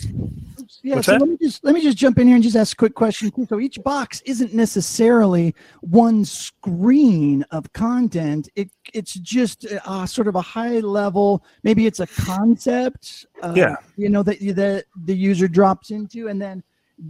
yeah. 0.83 0.97
What's 0.97 1.07
So 1.07 1.13
that? 1.13 1.21
let 1.21 1.29
me 1.31 1.37
just 1.41 1.65
let 1.65 1.75
me 1.75 1.81
just 1.83 1.97
jump 1.97 2.19
in 2.19 2.27
here 2.27 2.35
and 2.37 2.43
just 2.43 2.57
ask 2.57 2.75
a 2.75 2.77
quick 2.77 2.95
question. 2.95 3.31
too. 3.31 3.47
So 3.49 3.61
each 3.61 3.83
box 3.83 4.21
isn't 4.27 4.53
necessarily 4.53 5.55
one 5.81 6.25
screen 6.25 7.45
of 7.51 7.73
content. 7.73 8.49
It 8.57 8.71
it's 8.93 9.15
just 9.15 9.67
uh, 9.87 10.05
sort 10.07 10.29
of 10.29 10.35
a 10.35 10.41
high 10.43 10.81
level. 10.81 11.43
Maybe 11.63 11.87
it's 11.87 12.01
a 12.01 12.07
concept. 12.07 13.27
Uh, 13.43 13.55
Yeah. 13.57 13.77
You 13.97 14.11
know 14.11 14.23
that 14.23 14.43
you- 14.43 14.53
that 14.55 14.85
the 15.05 15.17
user 15.17 15.49
drops 15.49 15.91
into, 15.91 16.29
and 16.29 16.41
then 16.41 16.63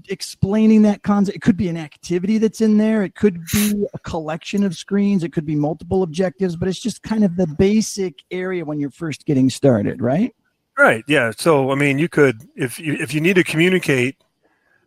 explaining 0.09 0.83
that 0.83 1.02
concept. 1.02 1.37
It 1.37 1.40
could 1.40 1.57
be 1.57 1.68
an 1.68 1.76
activity 1.76 2.38
that's 2.38 2.61
in 2.61 2.76
there. 2.78 3.02
It 3.02 3.14
could 3.14 3.45
be 3.52 3.87
a 3.95 3.99
collection 4.00 4.64
of 4.64 4.76
screens. 4.76 5.25
It 5.25 5.33
could 5.33 5.47
be 5.47 5.57
multiple 5.57 6.02
objectives. 6.02 6.57
But 6.57 6.68
it's 6.68 6.80
just 6.80 7.02
kind 7.02 7.25
of 7.25 7.37
the 7.37 7.47
basic 7.47 8.23
area 8.30 8.64
when 8.64 8.80
you're 8.80 8.90
first 8.90 9.26
getting 9.26 9.50
started, 9.50 10.00
right? 10.00 10.35
Right. 10.76 11.04
Yeah. 11.09 11.33
So 11.37 11.73
I 11.73 11.75
mean, 11.75 11.99
you 11.99 12.09
could 12.09 12.49
if 12.54 12.78
you 12.78 12.95
if 12.95 13.12
you 13.12 13.21
need 13.21 13.35
to 13.35 13.45
communicate 13.45 14.16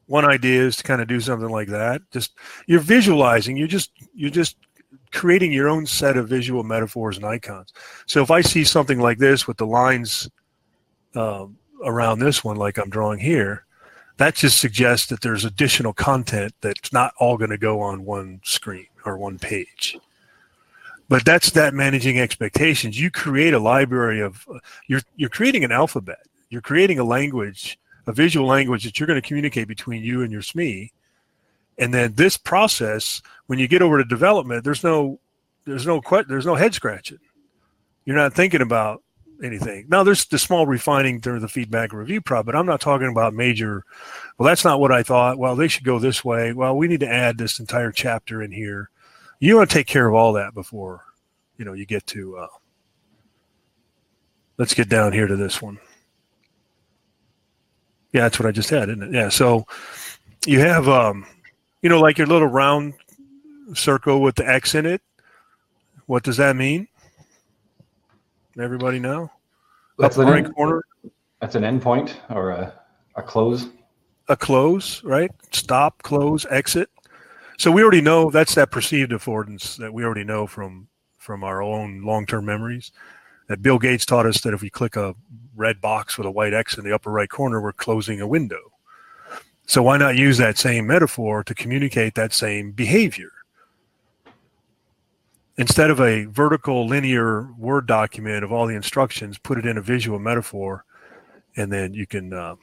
one 0.08 0.26
idea 0.26 0.62
is 0.62 0.76
to 0.78 0.84
kind 0.84 1.02
of 1.02 1.08
do 1.08 1.20
something 1.20 1.50
like 1.50 1.70
that. 1.70 2.02
Just 2.12 2.34
you're 2.68 2.80
visualizing. 2.80 3.58
You 3.58 3.68
just 3.68 3.92
you're 4.14 4.30
just 4.30 4.58
creating 5.12 5.52
your 5.52 5.70
own 5.70 5.86
set 5.86 6.18
of 6.18 6.28
visual 6.28 6.64
metaphors 6.64 7.18
and 7.18 7.26
icons. 7.26 7.74
So 8.06 8.22
if 8.22 8.32
I 8.32 8.42
see 8.42 8.64
something 8.64 9.00
like 9.00 9.18
this 9.18 9.48
with 9.48 9.58
the 9.58 9.66
lines 9.66 10.30
um, 11.16 11.58
around 11.84 12.20
this 12.20 12.44
one, 12.44 12.58
like 12.58 12.78
I'm 12.78 12.90
drawing 12.90 13.20
here, 13.20 13.66
that 14.22 14.36
just 14.36 14.60
suggests 14.60 15.08
that 15.08 15.22
there's 15.22 15.46
additional 15.46 15.94
content 15.94 16.54
that's 16.62 16.94
not 16.94 17.14
all 17.18 17.38
going 17.38 17.50
to 17.50 17.58
go 17.58 17.82
on 17.82 18.06
one 18.06 18.42
screen 18.44 18.88
or 19.06 19.18
one 19.18 19.40
page. 19.40 19.98
But 21.10 21.26
that's 21.26 21.52
that 21.52 21.74
managing 21.74 22.20
expectations. 22.20 23.00
You 23.00 23.12
create 23.12 23.54
a 23.54 23.60
library 23.60 24.22
of 24.22 24.48
you're 24.88 25.02
you're 25.18 25.30
creating 25.30 25.64
an 25.64 25.72
alphabet. 25.72 26.26
You're 26.50 26.62
creating 26.62 27.00
a 27.00 27.04
language, 27.04 27.78
a 28.08 28.14
visual 28.14 28.48
language 28.48 28.84
that 28.84 29.00
you're 29.00 29.08
going 29.08 29.22
to 29.22 29.28
communicate 29.28 29.68
between 29.68 30.04
you 30.04 30.22
and 30.22 30.32
your 30.32 30.42
SME. 30.42 30.92
And 31.78 31.94
then 31.94 32.14
this 32.14 32.38
process, 32.38 33.22
when 33.48 33.60
you 33.60 33.68
get 33.68 33.82
over 33.82 33.98
to 33.98 34.04
development, 34.04 34.64
there's 34.64 34.84
no 34.84 35.20
there's 35.66 35.86
no 35.86 36.02
there's 36.28 36.46
no 36.46 36.56
head 36.56 36.74
scratching. 36.74 37.20
You're 38.06 38.16
not 38.16 38.34
thinking 38.34 38.62
about 38.62 39.04
anything. 39.44 39.86
Now 39.90 40.04
there's 40.04 40.26
the 40.26 40.40
small 40.40 40.66
refining 40.66 41.22
through 41.22 41.40
the 41.40 41.48
feedback 41.48 41.94
review 41.94 42.22
prop, 42.22 42.46
but 42.46 42.56
I'm 42.56 42.66
not 42.66 42.82
talking 42.82 43.08
about 43.08 43.34
major. 43.34 43.84
Well, 44.38 44.48
that's 44.48 44.66
not 44.66 44.80
what 44.80 44.92
I 44.92 45.04
thought. 45.04 45.38
Well, 45.38 45.56
they 45.56 45.68
should 45.68 45.84
go 45.84 46.00
this 46.00 46.24
way. 46.24 46.54
Well, 46.54 46.78
we 46.78 46.88
need 46.88 47.00
to 47.02 47.10
add 47.10 47.38
this 47.38 47.60
entire 47.60 47.92
chapter 47.92 48.42
in 48.42 48.52
here. 48.52 48.90
You 49.40 49.58
want 49.58 49.70
to 49.70 49.74
take 49.74 49.88
care 49.88 50.08
of 50.08 50.14
all 50.14 50.34
that 50.34 50.54
before, 50.54 51.04
you 51.58 51.66
know, 51.66 51.74
you 51.74 51.86
get 51.86 52.06
to. 52.08 52.38
Uh, 52.38 52.48
let's 54.58 54.74
get 54.74 54.90
down 54.90 55.14
here 55.14 55.28
to 55.28 55.36
this 55.36 55.62
one. 55.62 55.80
Yeah, 58.14 58.22
that's 58.22 58.40
what 58.40 58.48
I 58.48 58.52
just 58.52 58.70
had, 58.70 58.90
isn't 58.90 59.04
it? 59.04 59.14
Yeah. 59.14 59.30
So 59.30 59.66
you 60.46 60.60
have, 60.60 60.88
um, 60.88 61.26
you 61.82 61.90
know, 61.90 62.00
like 62.00 62.18
your 62.18 62.28
little 62.28 62.48
round 62.48 62.94
circle 63.74 64.22
with 64.22 64.36
the 64.36 64.48
X 64.48 64.76
in 64.76 64.86
it. 64.86 65.02
What 66.06 66.24
does 66.24 66.38
that 66.38 66.56
mean? 66.56 66.88
Everybody 68.60 69.00
know? 69.00 69.32
That's 69.98 70.18
Upper 70.18 70.28
an, 70.28 70.34
right 70.34 70.46
end, 70.46 70.56
corner, 70.56 70.84
that's 71.40 71.56
an 71.56 71.64
endpoint 71.64 72.14
or 72.30 72.52
a, 72.52 72.74
a 73.16 73.22
close. 73.22 73.68
a 74.28 74.36
close, 74.36 75.04
right? 75.04 75.32
Stop, 75.52 76.02
close, 76.04 76.46
exit. 76.50 76.90
So 77.58 77.72
we 77.72 77.84
already 77.84 78.02
know 78.02 78.32
that's 78.32 78.56
that 78.56 78.72
perceived 78.72 79.12
affordance 79.12 79.78
that 79.78 79.94
we 79.94 80.04
already 80.04 80.24
know 80.24 80.48
from 80.48 80.88
from 81.18 81.44
our 81.44 81.62
own 81.62 82.02
long-term 82.04 82.46
memories. 82.46 82.92
That 83.48 83.62
Bill 83.62 83.78
Gates 83.78 84.06
taught 84.06 84.26
us 84.26 84.42
that 84.42 84.54
if 84.54 84.62
we 84.62 84.70
click 84.70 84.96
a 84.96 85.14
red 85.56 85.82
box 85.82 86.18
with 86.18 86.26
a 86.26 86.32
white 86.32 86.54
X 86.54 86.78
in 86.78 86.84
the 86.84 86.94
upper 86.94 87.12
right 87.12 87.30
corner, 87.30 87.62
we're 87.62 87.74
closing 87.74 88.22
a 88.22 88.28
window. 88.28 88.72
So 89.68 89.84
why 89.84 89.98
not 89.98 90.16
use 90.16 90.38
that 90.38 90.58
same 90.58 90.88
metaphor 90.88 91.44
to 91.44 91.54
communicate 91.54 92.16
that 92.16 92.34
same 92.34 92.72
behavior? 92.72 93.32
Instead 95.62 95.92
of 95.92 96.02
a 96.02 96.26
vertical 96.26 96.88
linear 96.88 97.54
Word 97.56 97.86
document 97.86 98.44
of 98.44 98.52
all 98.52 98.66
the 98.66 98.74
instructions, 98.74 99.38
put 99.38 99.60
it 99.60 99.66
in 99.68 99.78
a 99.78 99.82
visual 99.82 100.18
metaphor, 100.18 100.86
and 101.56 101.72
then 101.72 101.94
you 101.94 102.08
can 102.08 102.34
uh, 102.34 102.56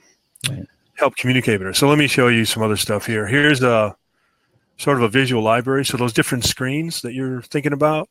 Right. 0.49 0.67
help 0.95 1.15
communicate 1.15 1.61
better. 1.61 1.73
So 1.73 1.89
let 1.89 1.97
me 1.97 2.09
show 2.09 2.27
you 2.27 2.45
some 2.45 2.61
other 2.61 2.77
stuff 2.77 3.07
here. 3.07 3.29
Here's 3.29 3.63
a 3.63 3.97
sort 4.79 4.97
of 4.97 5.05
a 5.05 5.09
visual 5.09 5.45
library. 5.45 5.85
So 5.85 5.97
those 5.97 6.13
different 6.13 6.45
screens 6.45 7.01
that 7.03 7.15
you're 7.15 7.41
thinking 7.43 7.73
about. 7.73 8.09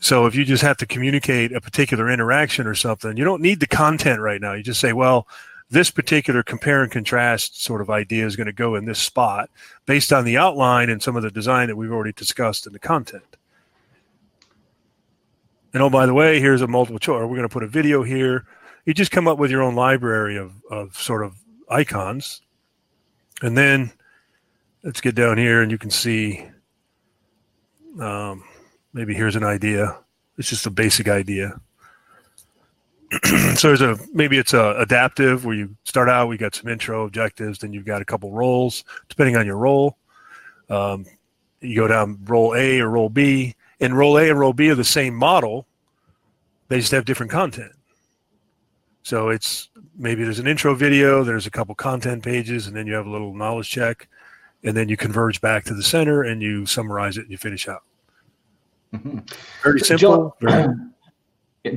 So 0.00 0.26
if 0.26 0.34
you 0.34 0.44
just 0.44 0.62
have 0.62 0.76
to 0.76 0.86
communicate 0.86 1.52
a 1.52 1.62
particular 1.62 2.10
interaction 2.10 2.66
or 2.66 2.74
something, 2.74 3.16
you 3.16 3.24
don't 3.24 3.40
need 3.40 3.60
the 3.60 3.66
content 3.66 4.20
right 4.20 4.42
now. 4.42 4.52
You 4.52 4.62
just 4.62 4.80
say, 4.80 4.92
well, 4.92 5.26
this 5.70 5.90
particular 5.90 6.42
compare 6.42 6.82
and 6.82 6.90
contrast 6.90 7.62
sort 7.62 7.80
of 7.80 7.90
idea 7.90 8.26
is 8.26 8.36
going 8.36 8.46
to 8.46 8.52
go 8.52 8.74
in 8.74 8.86
this 8.86 8.98
spot 8.98 9.50
based 9.86 10.12
on 10.12 10.24
the 10.24 10.36
outline 10.36 10.88
and 10.88 11.02
some 11.02 11.16
of 11.16 11.22
the 11.22 11.30
design 11.30 11.68
that 11.68 11.76
we've 11.76 11.92
already 11.92 12.12
discussed 12.12 12.66
in 12.66 12.72
the 12.72 12.78
content. 12.78 13.36
And 15.74 15.82
oh, 15.82 15.90
by 15.90 16.06
the 16.06 16.14
way, 16.14 16.40
here's 16.40 16.62
a 16.62 16.66
multiple 16.66 16.98
choice. 16.98 17.20
We're 17.20 17.36
going 17.36 17.42
to 17.42 17.48
put 17.48 17.62
a 17.62 17.68
video 17.68 18.02
here. 18.02 18.46
You 18.86 18.94
just 18.94 19.10
come 19.10 19.28
up 19.28 19.38
with 19.38 19.50
your 19.50 19.62
own 19.62 19.74
library 19.74 20.38
of, 20.38 20.52
of 20.70 20.96
sort 20.96 21.22
of 21.22 21.36
icons. 21.68 22.40
And 23.42 23.56
then 23.56 23.92
let's 24.82 25.02
get 25.02 25.14
down 25.14 25.36
here 25.36 25.60
and 25.60 25.70
you 25.70 25.76
can 25.76 25.90
see 25.90 26.48
um, 28.00 28.44
maybe 28.94 29.14
here's 29.14 29.36
an 29.36 29.44
idea. 29.44 29.98
It's 30.38 30.48
just 30.48 30.66
a 30.66 30.70
basic 30.70 31.08
idea. 31.08 31.60
so 33.56 33.68
there's 33.68 33.80
a 33.80 33.98
maybe 34.12 34.36
it's 34.36 34.52
a 34.52 34.74
adaptive 34.78 35.44
where 35.46 35.54
you 35.54 35.74
start 35.84 36.08
out 36.10 36.28
we 36.28 36.36
got 36.36 36.54
some 36.54 36.68
intro 36.70 37.04
objectives 37.06 37.58
then 37.58 37.72
you've 37.72 37.86
got 37.86 38.02
a 38.02 38.04
couple 38.04 38.30
roles 38.32 38.84
depending 39.08 39.36
on 39.36 39.46
your 39.46 39.56
role. 39.56 39.96
Um, 40.68 41.06
you 41.60 41.74
go 41.74 41.88
down 41.88 42.18
role 42.24 42.54
a 42.54 42.80
or 42.80 42.88
role 42.90 43.08
b. 43.08 43.54
And 43.80 43.96
role 43.96 44.18
a 44.18 44.28
and 44.28 44.38
role 44.38 44.52
b 44.52 44.70
are 44.70 44.74
the 44.74 44.84
same 44.84 45.14
model 45.14 45.66
they 46.68 46.78
just 46.80 46.92
have 46.92 47.06
different 47.06 47.32
content. 47.32 47.72
So 49.02 49.30
it's 49.30 49.70
maybe 49.96 50.22
there's 50.22 50.38
an 50.38 50.46
intro 50.46 50.74
video 50.74 51.24
there's 51.24 51.46
a 51.46 51.50
couple 51.50 51.74
content 51.74 52.22
pages 52.22 52.66
and 52.66 52.76
then 52.76 52.86
you 52.86 52.92
have 52.92 53.06
a 53.06 53.10
little 53.10 53.34
knowledge 53.34 53.70
check 53.70 54.06
and 54.64 54.76
then 54.76 54.88
you 54.88 54.96
converge 54.98 55.40
back 55.40 55.64
to 55.64 55.74
the 55.74 55.82
center 55.82 56.22
and 56.24 56.42
you 56.42 56.66
summarize 56.66 57.16
it 57.16 57.22
and 57.22 57.30
you 57.30 57.38
finish 57.38 57.68
out. 57.68 57.84
Mhm. 58.92 59.30
very 59.62 59.80
simple 59.80 59.98
Jill, 59.98 60.36
very- 60.40 60.74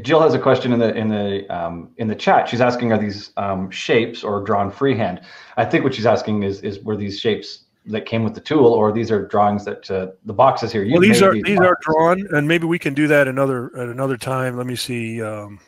Jill 0.01 0.21
has 0.21 0.33
a 0.33 0.39
question 0.39 0.73
in 0.73 0.79
the 0.79 0.95
in 0.95 1.09
the 1.09 1.47
um, 1.49 1.89
in 1.97 2.07
the 2.07 2.15
chat. 2.15 2.47
She's 2.47 2.61
asking, 2.61 2.93
are 2.93 2.97
these 2.97 3.31
um, 3.37 3.69
shapes 3.71 4.23
or 4.23 4.43
drawn 4.43 4.71
freehand? 4.71 5.21
I 5.57 5.65
think 5.65 5.83
what 5.83 5.95
she's 5.95 6.05
asking 6.05 6.43
is 6.43 6.61
is 6.61 6.79
were 6.79 6.95
these 6.95 7.19
shapes 7.19 7.65
that 7.87 8.05
came 8.05 8.23
with 8.23 8.35
the 8.35 8.41
tool, 8.41 8.67
or 8.67 8.91
these 8.91 9.09
are 9.09 9.27
drawings 9.27 9.65
that 9.65 9.89
uh, 9.89 10.11
the 10.25 10.33
boxes 10.33 10.71
here? 10.71 10.83
you 10.83 10.93
Well, 10.93 11.01
these 11.01 11.21
are 11.21 11.33
these 11.33 11.59
are 11.59 11.77
drawn, 11.81 12.27
and 12.35 12.47
maybe 12.47 12.65
we 12.65 12.77
can 12.77 12.93
do 12.93 13.07
that 13.07 13.27
another 13.27 13.75
at 13.77 13.89
another 13.89 14.17
time. 14.17 14.55
Let 14.55 14.67
me 14.67 14.75
see. 14.75 15.21
Um, 15.21 15.59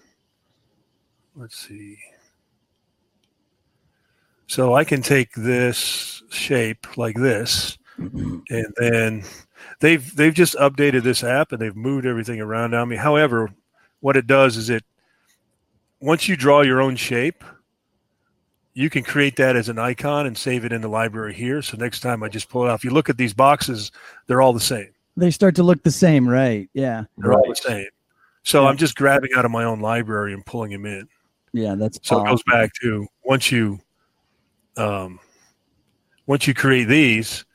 let's 1.36 1.58
see. 1.58 1.98
So 4.46 4.76
I 4.76 4.84
can 4.84 5.02
take 5.02 5.34
this 5.34 6.22
shape 6.30 6.98
like 6.98 7.16
this, 7.16 7.80
and 7.98 8.74
then 8.78 9.24
they've 9.80 10.16
they've 10.16 10.34
just 10.34 10.56
updated 10.56 11.02
this 11.02 11.24
app 11.24 11.52
and 11.52 11.60
they've 11.60 11.76
moved 11.76 12.06
everything 12.06 12.40
around 12.40 12.76
on 12.76 12.90
me. 12.90 12.96
However, 12.96 13.50
what 14.04 14.18
it 14.18 14.28
does 14.28 14.58
is 14.58 14.70
it 14.70 14.84
once 16.02 16.28
you 16.28 16.36
draw 16.36 16.60
your 16.60 16.82
own 16.82 16.98
shape, 16.98 17.42
you 18.74 18.90
can 18.90 19.02
create 19.02 19.38
that 19.38 19.56
as 19.56 19.70
an 19.70 19.80
icon 19.80 20.26
and 20.26 20.38
save 20.38 20.66
it 20.66 20.74
in 20.74 20.82
the 20.82 20.90
library 20.90 21.34
here. 21.34 21.62
So 21.62 21.78
next 21.78 22.02
time 22.02 22.22
I 22.22 22.28
just 22.28 22.50
pull 22.50 22.66
it 22.66 22.70
out. 22.70 22.76
If 22.76 22.84
you 22.84 22.92
look 22.92 23.10
at 23.10 23.16
these 23.16 23.34
boxes, 23.34 23.94
they're 24.28 24.42
all 24.42 24.52
the 24.52 24.60
same. 24.60 24.90
They 25.16 25.32
start 25.32 25.56
to 25.56 25.64
look 25.64 25.84
the 25.84 25.92
same, 25.92 26.28
right? 26.28 26.70
Yeah. 26.74 27.06
They're 27.18 27.32
all 27.32 27.48
the 27.48 27.56
same. 27.56 27.88
So 28.44 28.64
Yeah. 28.64 28.70
I'm 28.70 28.78
just 28.78 28.98
grabbing 28.98 29.30
out 29.38 29.46
of 29.46 29.52
my 29.52 29.64
own 29.64 29.80
library 29.80 30.34
and 30.34 30.46
pulling 30.46 30.72
them 30.72 30.86
in. 30.86 31.08
Yeah, 31.54 31.76
that's 31.76 31.98
So 32.04 32.22
it 32.22 32.28
goes 32.28 32.44
back 32.44 32.72
to 32.82 33.08
once 33.24 33.54
you, 33.54 33.80
um, 34.76 35.18
once 36.28 36.46
you 36.46 36.54
create 36.54 36.90
these, 36.90 37.46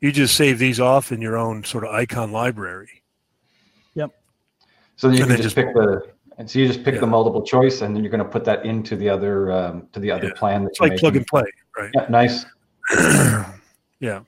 you 0.00 0.10
just 0.10 0.36
save 0.36 0.58
these 0.58 0.80
off 0.80 1.12
in 1.12 1.20
your 1.20 1.36
own 1.36 1.64
sort 1.64 1.84
of 1.84 1.90
icon 1.90 2.32
library. 2.32 2.97
So 4.98 5.10
you 5.10 5.22
and 5.22 5.30
can 5.30 5.40
just 5.40 5.54
pick 5.54 5.72
the 5.74 6.02
and 6.38 6.50
so 6.50 6.58
you 6.58 6.66
just 6.66 6.84
pick 6.84 6.94
Yeah. 6.94 7.00
the 7.00 7.06
multiple 7.06 7.42
choice, 7.42 7.82
and 7.82 7.94
then 7.94 8.02
you're 8.02 8.10
going 8.10 8.22
to 8.22 8.28
put 8.28 8.44
that 8.44 8.66
into 8.66 8.96
the 8.96 9.08
other 9.08 9.50
um, 9.52 9.88
to 9.92 10.00
the 10.00 10.10
other 10.10 10.26
Yeah. 10.28 10.34
plan. 10.34 10.64
That 10.64 10.70
It's 10.70 10.80
like 10.80 10.96
plug 10.96 11.16
and 11.16 11.26
play, 11.26 11.44
right? 11.78 11.90
Yeah, 11.94 12.06
nice. 12.08 12.44
yeah. 14.00 14.20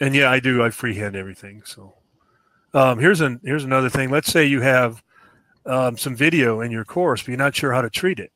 And 0.00 0.14
yeah, 0.14 0.30
I 0.30 0.40
do. 0.40 0.62
I 0.62 0.70
freehand 0.70 1.16
everything. 1.16 1.62
So 1.66 1.94
um, 2.72 2.98
here's 2.98 3.20
an 3.20 3.40
here's 3.44 3.64
another 3.64 3.90
thing. 3.90 4.10
Let's 4.10 4.32
say 4.32 4.46
you 4.46 4.62
have 4.62 5.02
um, 5.66 5.98
some 5.98 6.16
video 6.16 6.62
in 6.62 6.70
your 6.70 6.86
course, 6.86 7.20
but 7.22 7.28
you're 7.28 7.36
not 7.36 7.54
sure 7.54 7.72
how 7.72 7.82
to 7.82 7.90
treat 7.90 8.18
it. 8.18 8.32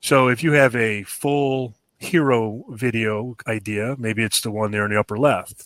So 0.00 0.28
if 0.28 0.42
you 0.42 0.52
have 0.52 0.74
a 0.74 1.02
full 1.02 1.74
hero 1.98 2.64
video 2.70 3.36
idea, 3.46 3.94
maybe 3.98 4.22
it's 4.22 4.40
the 4.40 4.50
one 4.50 4.70
there 4.70 4.86
in 4.86 4.90
the 4.90 4.98
upper 4.98 5.18
left. 5.18 5.64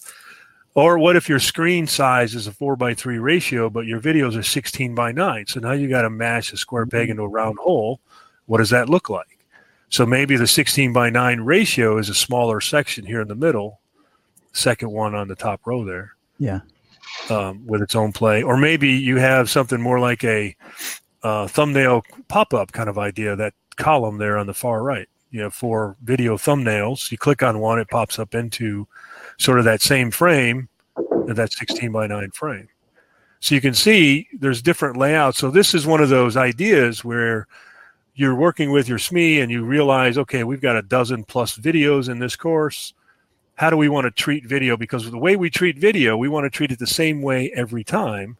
Or 0.74 0.98
what 0.98 1.16
if 1.16 1.28
your 1.28 1.38
screen 1.38 1.86
size 1.86 2.34
is 2.34 2.46
a 2.46 2.52
four 2.52 2.76
by 2.76 2.94
three 2.94 3.18
ratio, 3.18 3.68
but 3.68 3.86
your 3.86 4.00
videos 4.00 4.36
are 4.38 4.42
16 4.42 4.94
by 4.94 5.12
nine? 5.12 5.46
So 5.46 5.60
now 5.60 5.72
you 5.72 5.88
got 5.88 6.02
to 6.02 6.10
mash 6.10 6.52
a 6.52 6.56
square 6.56 6.86
peg 6.86 7.10
into 7.10 7.22
a 7.22 7.28
round 7.28 7.58
hole. 7.58 8.00
What 8.46 8.58
does 8.58 8.70
that 8.70 8.88
look 8.88 9.10
like? 9.10 9.38
So 9.90 10.06
maybe 10.06 10.36
the 10.36 10.46
16 10.46 10.94
by 10.94 11.10
9 11.10 11.40
ratio 11.42 11.98
is 11.98 12.08
a 12.08 12.14
smaller 12.14 12.62
section 12.62 13.04
here 13.04 13.20
in 13.20 13.28
the 13.28 13.34
middle, 13.34 13.80
second 14.52 14.90
one 14.90 15.14
on 15.14 15.28
the 15.28 15.36
top 15.36 15.60
row 15.66 15.84
there, 15.84 16.12
Yeah. 16.38 16.60
um, 17.28 17.66
with 17.66 17.82
its 17.82 17.94
own 17.94 18.12
play. 18.12 18.42
Or 18.42 18.56
maybe 18.56 18.88
you 18.88 19.18
have 19.18 19.50
something 19.50 19.78
more 19.80 20.00
like 20.00 20.24
a 20.24 20.56
uh, 21.22 21.46
thumbnail 21.48 22.04
pop 22.28 22.54
up 22.54 22.72
kind 22.72 22.88
of 22.88 22.96
idea, 22.96 23.36
that 23.36 23.52
column 23.76 24.16
there 24.16 24.38
on 24.38 24.46
the 24.46 24.54
far 24.54 24.82
right. 24.82 25.08
You 25.30 25.42
have 25.42 25.54
four 25.54 25.96
video 26.02 26.38
thumbnails. 26.38 27.10
You 27.10 27.18
click 27.18 27.42
on 27.42 27.58
one, 27.58 27.78
it 27.78 27.88
pops 27.90 28.18
up 28.18 28.34
into 28.34 28.88
sort 29.38 29.58
of 29.58 29.64
that 29.64 29.80
same 29.80 30.10
frame, 30.10 30.68
that 31.26 31.52
16 31.52 31.92
by 31.92 32.06
9 32.06 32.30
frame. 32.30 32.68
So 33.40 33.54
you 33.54 33.60
can 33.60 33.74
see 33.74 34.28
there's 34.32 34.62
different 34.62 34.96
layouts. 34.96 35.38
So 35.38 35.50
this 35.50 35.74
is 35.74 35.86
one 35.86 36.00
of 36.00 36.08
those 36.08 36.36
ideas 36.36 37.04
where 37.04 37.48
you're 38.14 38.34
working 38.34 38.70
with 38.70 38.88
your 38.88 38.98
SME 38.98 39.42
and 39.42 39.50
you 39.50 39.64
realize, 39.64 40.18
okay, 40.18 40.44
we've 40.44 40.60
got 40.60 40.76
a 40.76 40.82
dozen 40.82 41.24
plus 41.24 41.58
videos 41.58 42.08
in 42.08 42.18
this 42.18 42.36
course. 42.36 42.94
How 43.56 43.70
do 43.70 43.76
we 43.76 43.88
want 43.88 44.04
to 44.04 44.10
treat 44.10 44.46
video? 44.46 44.76
Because 44.76 45.10
the 45.10 45.18
way 45.18 45.34
we 45.36 45.50
treat 45.50 45.78
video, 45.78 46.16
we 46.16 46.28
want 46.28 46.44
to 46.44 46.50
treat 46.50 46.70
it 46.70 46.78
the 46.78 46.86
same 46.86 47.22
way 47.22 47.50
every 47.54 47.84
time 47.84 48.36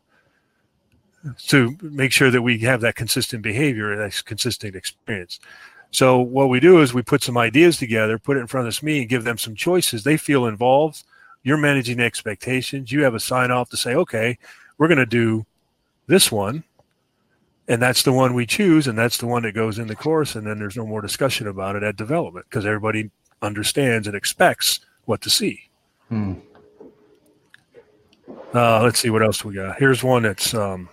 to 1.47 1.77
make 1.81 2.13
sure 2.13 2.31
that 2.31 2.43
we 2.43 2.59
have 2.59 2.81
that 2.81 2.97
consistent 2.97 3.43
behavior 3.43 3.93
and 3.93 4.01
that 4.01 4.25
consistent 4.25 4.75
experience. 4.75 5.41
So 5.93 6.21
what 6.21 6.49
we 6.49 6.59
do 6.59 6.81
is 6.81 6.93
we 6.93 7.03
put 7.03 7.23
some 7.23 7.39
ideas 7.39 7.77
together, 7.77 8.19
put 8.19 8.37
it 8.37 8.41
in 8.41 8.47
front 8.47 8.67
of 8.67 8.75
SME 8.75 8.83
meeting, 8.83 9.09
give 9.09 9.25
them 9.25 9.39
some 9.39 9.55
choices. 9.55 10.03
They 10.05 10.17
feel 10.17 10.47
involved. 10.47 11.05
You're 11.43 11.59
managing 11.59 12.01
expectations. 12.01 12.91
You 12.91 13.03
have 13.03 13.15
a 13.15 13.21
sign 13.21 13.51
off 13.51 13.71
to 13.71 13.77
say, 13.77 13.95
okay, 13.95 14.39
we're 14.79 14.89
going 14.89 14.99
to 14.99 15.07
do 15.07 15.47
this 16.07 16.33
one 16.33 16.65
and 17.69 17.81
that's 17.81 18.03
the 18.03 18.13
one 18.13 18.35
we 18.35 18.47
choose 18.47 18.87
and 18.87 18.99
that's 18.99 19.19
the 19.19 19.27
one 19.27 19.43
that 19.43 19.55
goes 19.55 19.79
in 19.79 19.87
the 19.87 19.97
course 19.97 20.35
and 20.35 20.47
then 20.47 20.59
there's 20.59 20.77
no 20.77 20.87
more 20.87 21.01
discussion 21.01 21.47
about 21.47 21.77
it 21.77 21.83
at 21.83 21.97
development 21.97 22.47
because 22.49 22.67
everybody 22.67 23.11
understands 23.41 24.07
and 24.07 24.17
expects 24.17 24.81
what 25.05 25.21
to 25.23 25.31
see 25.31 25.69
Hmm. 26.09 26.35
uh, 28.55 28.83
let's 28.83 28.99
see 28.99 29.11
what 29.11 29.23
else 29.23 29.45
we 29.45 29.55
got 29.55 29.79
here's 29.79 30.03
one 30.03 30.23
that's 30.23 30.53
um, 30.55 30.89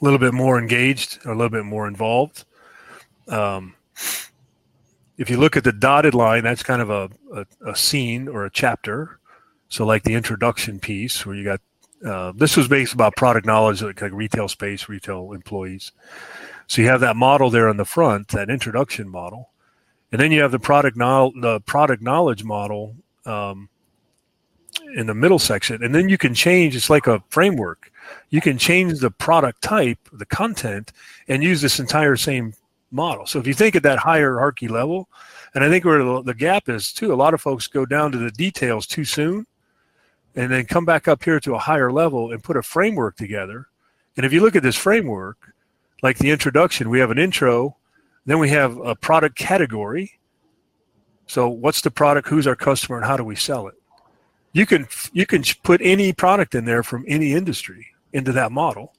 a 0.00 0.04
little 0.04 0.18
bit 0.18 0.34
more 0.34 0.58
engaged 0.58 1.18
or 1.24 1.32
a 1.32 1.36
little 1.36 1.50
bit 1.50 1.64
more 1.64 1.88
involved 1.88 2.44
um, 3.28 3.74
if 5.16 5.28
you 5.28 5.36
look 5.36 5.56
at 5.56 5.64
the 5.64 5.72
dotted 5.72 6.14
line 6.14 6.44
that's 6.44 6.62
kind 6.62 6.82
of 6.82 6.90
a, 6.90 7.10
a, 7.34 7.70
a 7.70 7.76
scene 7.76 8.28
or 8.28 8.44
a 8.44 8.50
chapter 8.50 9.18
so 9.68 9.84
like 9.84 10.02
the 10.04 10.14
introduction 10.14 10.78
piece 10.80 11.26
where 11.26 11.36
you 11.36 11.44
got 11.44 11.60
uh, 12.04 12.32
this 12.36 12.56
was 12.56 12.68
based 12.68 12.92
about 12.92 13.16
product 13.16 13.46
knowledge, 13.46 13.82
like, 13.82 14.00
like 14.00 14.12
retail 14.12 14.48
space, 14.48 14.88
retail 14.88 15.32
employees. 15.32 15.92
So 16.66 16.82
you 16.82 16.88
have 16.88 17.00
that 17.00 17.16
model 17.16 17.50
there 17.50 17.68
on 17.68 17.76
the 17.76 17.84
front, 17.84 18.28
that 18.28 18.50
introduction 18.50 19.08
model, 19.08 19.50
and 20.12 20.20
then 20.20 20.32
you 20.32 20.42
have 20.42 20.52
the 20.52 20.58
product 20.58 20.96
know- 20.96 21.32
the 21.40 21.60
product 21.60 22.02
knowledge 22.02 22.44
model 22.44 22.94
um, 23.24 23.68
in 24.94 25.06
the 25.06 25.14
middle 25.14 25.38
section, 25.38 25.82
and 25.82 25.94
then 25.94 26.08
you 26.08 26.18
can 26.18 26.34
change. 26.34 26.76
It's 26.76 26.90
like 26.90 27.06
a 27.06 27.22
framework. 27.30 27.90
You 28.30 28.40
can 28.40 28.58
change 28.58 28.98
the 28.98 29.10
product 29.10 29.62
type, 29.62 29.98
the 30.12 30.26
content, 30.26 30.92
and 31.28 31.42
use 31.42 31.60
this 31.60 31.80
entire 31.80 32.16
same 32.16 32.54
model. 32.90 33.26
So 33.26 33.38
if 33.38 33.46
you 33.46 33.54
think 33.54 33.76
at 33.76 33.82
that 33.82 33.98
hierarchy 33.98 34.68
level, 34.68 35.08
and 35.54 35.64
I 35.64 35.68
think 35.68 35.84
where 35.84 36.02
the, 36.02 36.22
the 36.22 36.34
gap 36.34 36.68
is 36.68 36.92
too, 36.92 37.12
a 37.12 37.16
lot 37.16 37.34
of 37.34 37.40
folks 37.40 37.66
go 37.66 37.86
down 37.86 38.12
to 38.12 38.18
the 38.18 38.30
details 38.30 38.86
too 38.86 39.04
soon 39.04 39.46
and 40.34 40.50
then 40.50 40.66
come 40.66 40.84
back 40.84 41.08
up 41.08 41.24
here 41.24 41.40
to 41.40 41.54
a 41.54 41.58
higher 41.58 41.90
level 41.90 42.32
and 42.32 42.42
put 42.42 42.56
a 42.56 42.62
framework 42.62 43.16
together. 43.16 43.66
And 44.16 44.24
if 44.26 44.32
you 44.32 44.40
look 44.40 44.56
at 44.56 44.62
this 44.62 44.76
framework, 44.76 45.54
like 46.02 46.18
the 46.18 46.30
introduction, 46.30 46.90
we 46.90 47.00
have 47.00 47.10
an 47.10 47.18
intro, 47.18 47.76
then 48.26 48.38
we 48.38 48.50
have 48.50 48.76
a 48.78 48.94
product 48.94 49.36
category. 49.36 50.18
So 51.26 51.48
what's 51.48 51.80
the 51.80 51.90
product, 51.90 52.28
who's 52.28 52.46
our 52.46 52.56
customer, 52.56 52.98
and 52.98 53.06
how 53.06 53.16
do 53.16 53.24
we 53.24 53.36
sell 53.36 53.68
it? 53.68 53.74
You 54.52 54.64
can 54.64 54.88
you 55.12 55.26
can 55.26 55.44
put 55.62 55.80
any 55.82 56.12
product 56.12 56.54
in 56.54 56.64
there 56.64 56.82
from 56.82 57.04
any 57.06 57.32
industry 57.32 57.88
into 58.12 58.32
that 58.32 58.52
model. 58.52 58.94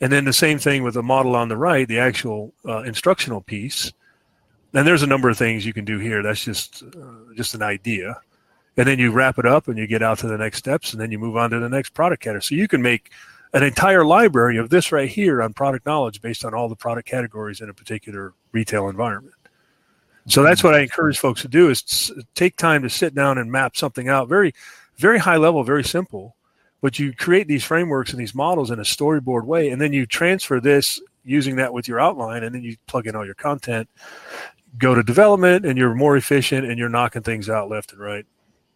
And 0.00 0.12
then 0.12 0.24
the 0.24 0.32
same 0.32 0.58
thing 0.58 0.82
with 0.82 0.94
the 0.94 1.02
model 1.02 1.34
on 1.34 1.48
the 1.48 1.56
right, 1.56 1.88
the 1.88 1.98
actual 1.98 2.52
uh, 2.66 2.82
instructional 2.82 3.40
piece. 3.40 3.92
And 4.74 4.86
there's 4.86 5.02
a 5.02 5.06
number 5.06 5.30
of 5.30 5.38
things 5.38 5.64
you 5.64 5.72
can 5.72 5.86
do 5.86 5.98
here. 5.98 6.22
That's 6.22 6.44
just 6.44 6.82
uh, 6.82 7.34
just 7.34 7.54
an 7.54 7.62
idea 7.62 8.20
and 8.76 8.86
then 8.86 8.98
you 8.98 9.10
wrap 9.10 9.38
it 9.38 9.46
up 9.46 9.68
and 9.68 9.78
you 9.78 9.86
get 9.86 10.02
out 10.02 10.18
to 10.18 10.28
the 10.28 10.36
next 10.36 10.58
steps 10.58 10.92
and 10.92 11.00
then 11.00 11.10
you 11.10 11.18
move 11.18 11.36
on 11.36 11.50
to 11.50 11.58
the 11.58 11.68
next 11.68 11.90
product 11.90 12.22
category 12.22 12.42
so 12.42 12.54
you 12.54 12.68
can 12.68 12.82
make 12.82 13.10
an 13.54 13.62
entire 13.62 14.04
library 14.04 14.58
of 14.58 14.68
this 14.68 14.92
right 14.92 15.08
here 15.08 15.42
on 15.42 15.52
product 15.52 15.86
knowledge 15.86 16.20
based 16.20 16.44
on 16.44 16.52
all 16.52 16.68
the 16.68 16.76
product 16.76 17.08
categories 17.08 17.60
in 17.60 17.70
a 17.70 17.74
particular 17.74 18.34
retail 18.52 18.88
environment 18.88 19.34
so 20.28 20.42
that's 20.42 20.62
what 20.62 20.74
i 20.74 20.80
encourage 20.80 21.18
folks 21.18 21.40
to 21.40 21.48
do 21.48 21.70
is 21.70 22.12
take 22.34 22.56
time 22.56 22.82
to 22.82 22.90
sit 22.90 23.14
down 23.14 23.38
and 23.38 23.50
map 23.50 23.76
something 23.76 24.08
out 24.08 24.28
very 24.28 24.52
very 24.96 25.18
high 25.18 25.36
level, 25.36 25.62
very 25.62 25.84
simple, 25.84 26.35
but 26.86 27.00
you 27.00 27.12
create 27.12 27.48
these 27.48 27.64
frameworks 27.64 28.12
and 28.12 28.20
these 28.20 28.32
models 28.32 28.70
in 28.70 28.78
a 28.78 28.84
storyboard 28.84 29.42
way, 29.42 29.70
and 29.70 29.82
then 29.82 29.92
you 29.92 30.06
transfer 30.06 30.60
this 30.60 31.02
using 31.24 31.56
that 31.56 31.72
with 31.72 31.88
your 31.88 31.98
outline, 31.98 32.44
and 32.44 32.54
then 32.54 32.62
you 32.62 32.76
plug 32.86 33.08
in 33.08 33.16
all 33.16 33.26
your 33.26 33.34
content, 33.34 33.88
go 34.78 34.94
to 34.94 35.02
development, 35.02 35.66
and 35.66 35.76
you're 35.76 35.96
more 35.96 36.16
efficient, 36.16 36.64
and 36.64 36.78
you're 36.78 36.88
knocking 36.88 37.22
things 37.22 37.50
out 37.50 37.68
left 37.68 37.90
and 37.90 38.00
right. 38.00 38.24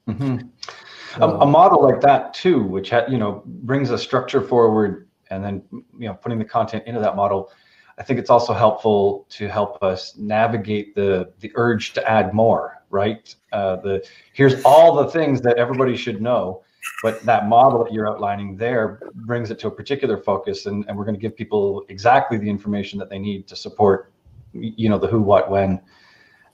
Mm-hmm. 0.09 1.23
A, 1.23 1.29
a, 1.29 1.47
model 1.47 1.85
like 1.85 2.01
that 2.01 2.35
too, 2.35 2.65
which 2.65 2.91
ha- 2.91 3.07
you 3.09 3.17
know 3.17 3.45
brings 3.47 3.91
a 3.91 3.97
structure 3.97 4.41
forward, 4.41 5.07
and 5.31 5.45
then 5.45 5.63
you 5.71 6.09
know 6.09 6.15
putting 6.15 6.41
the 6.41 6.45
content 6.45 6.83
into 6.89 6.99
that 6.99 7.15
model. 7.15 7.53
I 7.97 8.03
think 8.03 8.19
it's 8.19 8.29
also 8.29 8.53
helpful 8.53 9.25
to 9.29 9.47
help 9.47 9.81
us 9.85 10.17
navigate 10.17 10.97
the 10.97 11.33
the 11.39 11.53
urge 11.55 11.93
to 11.93 12.11
add 12.11 12.35
more. 12.35 12.83
Right? 12.91 13.33
Uh, 13.53 13.77
the 13.77 14.05
here's 14.33 14.61
all 14.65 14.97
the 14.97 15.13
things 15.13 15.41
that 15.43 15.59
everybody 15.59 15.97
should 15.97 16.21
know, 16.21 16.65
but 17.03 17.23
that 17.23 17.49
model 17.49 17.83
that 17.85 17.93
you're 17.93 18.09
outlining 18.09 18.57
there 18.57 19.01
brings 19.15 19.51
it 19.51 19.59
to 19.61 19.69
a 19.69 19.71
particular 19.71 20.17
focus, 20.17 20.67
and, 20.67 20.85
and 20.89 20.97
we're 20.97 21.05
going 21.05 21.15
to 21.15 21.21
give 21.21 21.37
people 21.37 21.85
exactly 21.89 22.39
the 22.39 22.49
information 22.49 22.99
that 22.99 23.11
they 23.11 23.19
need 23.19 23.47
to 23.49 23.57
support, 23.57 24.13
you 24.53 24.89
know, 24.89 24.99
the 24.99 25.07
who, 25.07 25.21
what, 25.21 25.51
when 25.51 25.81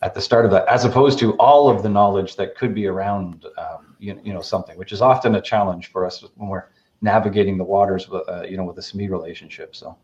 at 0.03 0.15
the 0.15 0.21
start 0.21 0.45
of 0.45 0.51
that, 0.51 0.67
as 0.69 0.85
opposed 0.85 1.19
to 1.19 1.33
all 1.35 1.69
of 1.69 1.83
the 1.83 1.89
knowledge 1.89 2.37
that 2.37 2.55
could 2.55 2.75
be 2.75 2.87
around, 2.87 3.47
um, 3.59 3.97
you, 3.99 4.21
you 4.23 4.33
know, 4.33 4.43
something, 4.43 4.77
which 4.77 4.93
is 4.93 5.01
often 5.01 5.37
a 5.37 5.41
challenge 5.41 5.91
for 5.91 6.05
us 6.05 6.25
when 6.37 6.49
we're 6.49 6.67
navigating 7.01 7.57
the 7.57 7.65
waters, 7.65 8.09
with, 8.09 8.29
uh, 8.29 8.43
you 8.43 8.57
know, 8.57 8.65
with 8.65 8.77
the 8.77 8.83
SME 8.83 9.11
relationship. 9.11 9.75
So. 9.75 9.97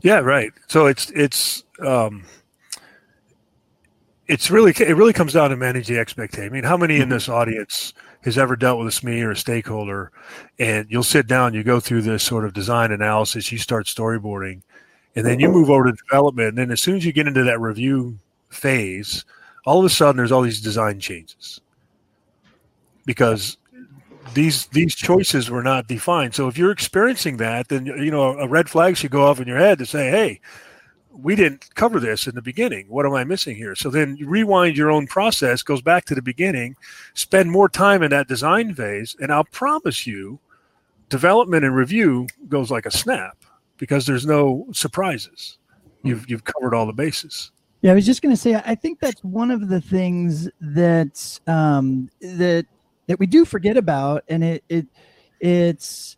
Yeah, 0.00 0.20
right. 0.20 0.52
So 0.68 0.86
it's 0.86 1.10
it's 1.10 1.64
um, 1.84 2.24
it's 4.28 4.50
really 4.50 4.72
it 4.78 4.96
really 4.96 5.12
comes 5.12 5.32
down 5.32 5.50
to 5.50 5.56
managing 5.56 5.96
the 5.96 6.00
expectation. 6.00 6.46
I 6.46 6.50
mean, 6.50 6.64
how 6.64 6.76
many 6.76 6.96
in 6.96 7.02
mm-hmm. 7.02 7.10
this 7.10 7.28
audience 7.28 7.94
has 8.22 8.36
ever 8.36 8.56
dealt 8.56 8.78
with 8.78 8.88
a 8.88 8.90
SME 8.90 9.22
or 9.22 9.30
a 9.30 9.36
stakeholder, 9.36 10.10
and 10.58 10.86
you'll 10.90 11.02
sit 11.02 11.26
down, 11.26 11.54
you 11.54 11.62
go 11.62 11.80
through 11.80 12.02
this 12.02 12.22
sort 12.22 12.44
of 12.44 12.52
design 12.52 12.90
analysis, 12.90 13.52
you 13.52 13.58
start 13.58 13.86
storyboarding, 13.86 14.62
and 15.14 15.24
then 15.24 15.40
you 15.40 15.48
mm-hmm. 15.48 15.58
move 15.58 15.70
over 15.70 15.84
to 15.84 15.92
development, 15.92 16.50
and 16.50 16.58
then 16.58 16.70
as 16.70 16.82
soon 16.82 16.96
as 16.96 17.04
you 17.04 17.12
get 17.12 17.28
into 17.28 17.44
that 17.44 17.60
review 17.60 18.18
phase, 18.48 19.24
all 19.64 19.78
of 19.78 19.84
a 19.84 19.90
sudden 19.90 20.16
there's 20.16 20.32
all 20.32 20.42
these 20.42 20.60
design 20.60 20.98
changes 20.98 21.60
because 23.04 23.56
these 24.34 24.66
these 24.66 24.94
choices 24.94 25.50
were 25.50 25.62
not 25.62 25.88
defined. 25.88 26.34
So 26.34 26.48
if 26.48 26.58
you're 26.58 26.70
experiencing 26.70 27.38
that, 27.38 27.68
then 27.68 27.86
you 27.86 28.10
know 28.10 28.38
a 28.38 28.46
red 28.46 28.68
flag 28.68 28.96
should 28.96 29.10
go 29.10 29.26
off 29.26 29.40
in 29.40 29.48
your 29.48 29.58
head 29.58 29.78
to 29.78 29.86
say, 29.86 30.10
"Hey, 30.10 30.40
we 31.20 31.34
didn't 31.34 31.74
cover 31.74 32.00
this 32.00 32.26
in 32.26 32.34
the 32.34 32.42
beginning. 32.42 32.86
What 32.88 33.06
am 33.06 33.14
I 33.14 33.24
missing 33.24 33.56
here?" 33.56 33.74
So 33.74 33.90
then 33.90 34.16
you 34.16 34.28
rewind 34.28 34.76
your 34.76 34.90
own 34.90 35.06
process, 35.06 35.62
goes 35.62 35.82
back 35.82 36.04
to 36.06 36.14
the 36.14 36.22
beginning, 36.22 36.76
spend 37.14 37.50
more 37.50 37.68
time 37.68 38.02
in 38.02 38.10
that 38.10 38.28
design 38.28 38.74
phase, 38.74 39.16
and 39.20 39.32
I'll 39.32 39.44
promise 39.44 40.06
you, 40.06 40.38
development 41.08 41.64
and 41.64 41.74
review 41.74 42.26
goes 42.48 42.70
like 42.70 42.86
a 42.86 42.90
snap 42.90 43.36
because 43.78 44.06
there's 44.06 44.26
no 44.26 44.66
surprises. 44.72 45.58
You've 46.02 46.28
you've 46.28 46.44
covered 46.44 46.74
all 46.74 46.86
the 46.86 46.92
bases. 46.92 47.50
Yeah, 47.80 47.92
I 47.92 47.94
was 47.94 48.06
just 48.06 48.22
going 48.22 48.34
to 48.34 48.40
say, 48.40 48.56
I 48.56 48.74
think 48.74 48.98
that's 48.98 49.22
one 49.22 49.52
of 49.52 49.68
the 49.68 49.80
things 49.80 50.48
that 50.60 51.40
um, 51.46 52.10
that 52.20 52.66
that 53.06 53.18
we 53.18 53.26
do 53.26 53.44
forget 53.44 53.76
about, 53.76 54.24
and 54.28 54.44
it 54.44 54.64
it 54.68 54.86
it's 55.40 56.17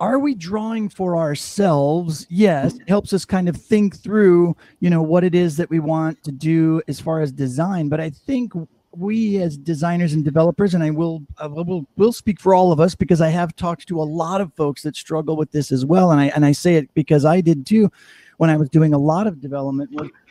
are 0.00 0.18
we 0.18 0.34
drawing 0.34 0.88
for 0.88 1.16
ourselves? 1.16 2.26
Yes, 2.30 2.74
it 2.74 2.88
helps 2.88 3.12
us 3.12 3.24
kind 3.24 3.48
of 3.48 3.56
think 3.56 3.96
through, 3.96 4.56
you 4.80 4.90
know, 4.90 5.02
what 5.02 5.24
it 5.24 5.34
is 5.34 5.56
that 5.58 5.70
we 5.70 5.78
want 5.78 6.22
to 6.24 6.32
do 6.32 6.82
as 6.88 6.98
far 6.98 7.20
as 7.20 7.30
design. 7.30 7.88
But 7.88 8.00
I 8.00 8.10
think 8.10 8.52
we 8.92 9.40
as 9.40 9.56
designers 9.56 10.14
and 10.14 10.24
developers, 10.24 10.74
and 10.74 10.82
I 10.82 10.90
will, 10.90 11.22
I 11.38 11.46
will, 11.46 11.86
will 11.96 12.12
speak 12.12 12.40
for 12.40 12.54
all 12.54 12.72
of 12.72 12.80
us 12.80 12.94
because 12.94 13.20
I 13.20 13.28
have 13.28 13.54
talked 13.54 13.86
to 13.88 14.00
a 14.00 14.02
lot 14.02 14.40
of 14.40 14.52
folks 14.54 14.82
that 14.82 14.96
struggle 14.96 15.36
with 15.36 15.52
this 15.52 15.70
as 15.70 15.84
well, 15.84 16.10
and 16.10 16.20
I 16.20 16.26
and 16.34 16.44
I 16.44 16.52
say 16.52 16.76
it 16.76 16.92
because 16.94 17.24
I 17.24 17.40
did 17.40 17.66
too 17.66 17.92
when 18.38 18.50
I 18.50 18.56
was 18.56 18.70
doing 18.70 18.94
a 18.94 18.98
lot 18.98 19.26
of 19.26 19.40
development 19.40 19.90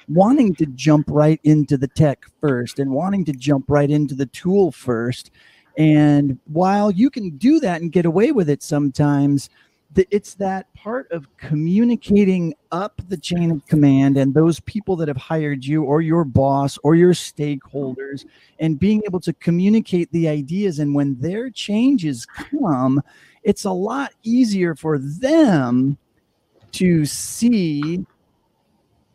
wanting 0.09 0.55
to 0.55 0.65
jump 0.65 1.05
right 1.07 1.39
into 1.43 1.77
the 1.77 1.87
tech 1.87 2.25
first 2.41 2.79
and 2.79 2.89
wanting 2.91 3.23
to 3.25 3.31
jump 3.31 3.65
right 3.69 3.89
into 3.89 4.15
the 4.15 4.25
tool 4.25 4.71
first. 4.71 5.29
And 5.77 6.39
while 6.45 6.91
you 6.91 7.09
can 7.09 7.37
do 7.37 7.59
that 7.59 7.81
and 7.81 7.91
get 7.91 8.05
away 8.05 8.31
with 8.31 8.49
it 8.49 8.61
sometimes, 8.61 9.49
it's 10.11 10.35
that 10.35 10.71
part 10.75 11.11
of 11.11 11.27
communicating 11.37 12.53
up 12.71 13.01
the 13.09 13.17
chain 13.17 13.49
of 13.49 13.65
command 13.65 14.17
and 14.17 14.33
those 14.33 14.59
people 14.61 14.95
that 14.97 15.07
have 15.07 15.17
hired 15.17 15.65
you 15.65 15.83
or 15.83 16.01
your 16.01 16.23
boss 16.23 16.77
or 16.83 16.95
your 16.95 17.13
stakeholders 17.13 18.25
and 18.59 18.79
being 18.79 19.01
able 19.07 19.19
to 19.21 19.33
communicate 19.33 20.11
the 20.11 20.27
ideas. 20.27 20.79
And 20.79 20.93
when 20.93 21.19
their 21.19 21.49
changes 21.49 22.25
come 22.25 23.01
it's 23.43 23.65
a 23.65 23.71
lot 23.71 24.13
easier 24.23 24.75
for 24.75 24.97
them 24.97 25.97
to 26.73 27.05
see 27.05 28.05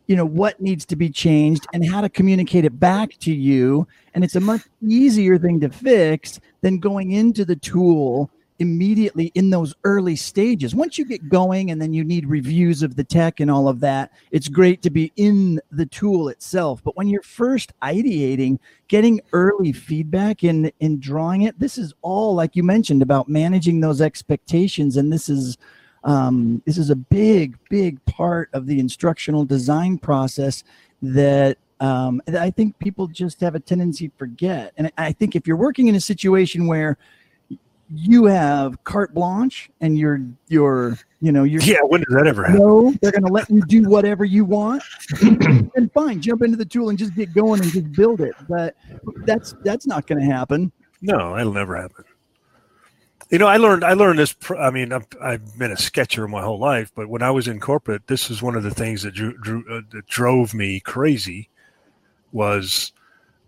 you 0.07 0.15
know 0.15 0.25
what 0.25 0.61
needs 0.61 0.85
to 0.85 0.95
be 0.95 1.09
changed 1.09 1.65
and 1.73 1.89
how 1.89 2.01
to 2.01 2.09
communicate 2.09 2.65
it 2.65 2.79
back 2.79 3.17
to 3.19 3.33
you. 3.33 3.87
And 4.13 4.23
it's 4.23 4.35
a 4.35 4.39
much 4.39 4.61
easier 4.85 5.37
thing 5.37 5.59
to 5.61 5.69
fix 5.69 6.39
than 6.61 6.79
going 6.79 7.11
into 7.11 7.45
the 7.45 7.55
tool 7.55 8.29
immediately 8.59 9.31
in 9.35 9.49
those 9.49 9.73
early 9.83 10.15
stages. 10.15 10.73
Once 10.73 10.97
you 10.97 11.05
get 11.05 11.27
going 11.27 11.71
and 11.71 11.81
then 11.81 11.91
you 11.91 12.03
need 12.03 12.25
reviews 12.25 12.83
of 12.83 12.95
the 12.95 13.03
tech 13.03 13.39
and 13.39 13.51
all 13.51 13.67
of 13.67 13.81
that 13.81 14.11
it's 14.31 14.47
great 14.47 14.81
to 14.81 14.89
be 14.89 15.11
in 15.17 15.59
the 15.71 15.85
tool 15.85 16.29
itself. 16.29 16.81
But 16.83 16.95
when 16.95 17.07
you're 17.07 17.21
first 17.21 17.73
ideating 17.81 18.59
getting 18.87 19.19
early 19.33 19.73
feedback 19.73 20.43
in 20.43 20.71
in 20.79 20.99
drawing 20.99 21.41
it 21.41 21.59
this 21.59 21.77
is 21.77 21.93
all 22.01 22.33
like 22.33 22.55
you 22.55 22.63
mentioned 22.63 23.01
about 23.01 23.27
managing 23.27 23.81
those 23.81 23.99
expectations. 23.99 24.95
And 24.95 25.11
this 25.11 25.27
is 25.27 25.57
um, 26.05 26.61
this 26.65 26.77
is 26.77 26.91
a 26.91 26.95
big, 26.95 27.57
big 27.69 28.03
part 28.05 28.49
of 28.53 28.67
the 28.67 28.79
instructional 28.79 29.43
design 29.43 29.97
process 29.97 30.63
that 31.01 31.57
um, 31.79 32.21
I 32.27 32.51
think 32.51 32.77
people 32.79 33.07
just 33.07 33.41
have 33.41 33.55
a 33.55 33.59
tendency 33.59 34.07
to 34.09 34.13
forget. 34.15 34.71
And 34.77 34.91
I 34.97 35.11
think 35.11 35.35
if 35.35 35.47
you're 35.47 35.57
working 35.57 35.87
in 35.87 35.95
a 35.95 35.99
situation 35.99 36.67
where 36.67 36.97
you 37.93 38.25
have 38.25 38.83
carte 38.83 39.13
blanche 39.13 39.69
and 39.79 39.99
you're 39.99 40.19
you're 40.47 40.97
you 41.21 41.31
know 41.31 41.43
you're 41.43 41.61
yeah 41.61 41.77
when 41.83 42.01
does 42.01 42.15
that 42.15 42.25
ever 42.25 42.43
happen? 42.43 42.59
No 42.59 42.91
they're 42.99 43.11
going 43.11 43.25
to 43.25 43.31
let 43.31 43.47
you 43.47 43.61
do 43.61 43.83
whatever 43.87 44.25
you 44.25 44.43
want 44.43 44.81
and 45.21 45.91
fine 45.93 46.19
jump 46.19 46.41
into 46.41 46.57
the 46.57 46.65
tool 46.65 46.89
and 46.89 46.97
just 46.97 47.13
get 47.13 47.31
going 47.35 47.61
and 47.61 47.71
just 47.71 47.91
build 47.91 48.21
it. 48.21 48.33
But 48.49 48.75
that's 49.25 49.53
that's 49.63 49.85
not 49.85 50.07
going 50.07 50.19
to 50.19 50.25
happen. 50.25 50.71
No 51.01 51.37
it'll 51.37 51.53
never 51.53 51.79
happen 51.79 52.05
you 53.35 53.39
know, 53.39 53.47
I 53.47 53.57
learned 53.57 53.83
I 53.83 53.95
learned 53.95 54.19
this. 54.19 54.33
I 54.57 54.71
mean, 54.71 54.93
I've, 54.93 55.07
I've, 55.21 55.59
been 55.59 55.73
a 55.73 55.75
sketcher 55.75 56.25
my 56.25 56.41
whole 56.41 56.57
life, 56.57 56.89
but 56.95 57.09
when 57.09 57.21
I 57.21 57.31
was 57.31 57.49
in 57.49 57.59
corporate, 57.59 58.07
this 58.07 58.29
was 58.29 58.41
one 58.41 58.55
of 58.55 58.63
the 58.63 58.71
things 58.71 59.03
that 59.03 59.13
drew, 59.13 59.37
drew 59.39 59.65
uh, 59.69 59.81
that 59.91 60.07
drove 60.07 60.53
me 60.53 60.79
crazy. 60.79 61.49
Was 62.31 62.93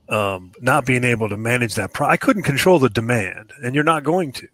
um, 0.10 0.52
not 0.60 0.86
being 0.86 1.06
able 1.06 1.30
to 1.30 1.38
manage 1.38 1.76
that. 1.76 1.94
Pro- 1.94 2.10
I 2.10 2.18
couldn't 2.18 2.44
control 2.44 2.80
the 2.80 2.90
demand, 2.90 3.54
and 3.64 3.74
you're 3.74 3.86
not 3.86 4.04
going 4.04 4.34
to. 4.34 4.50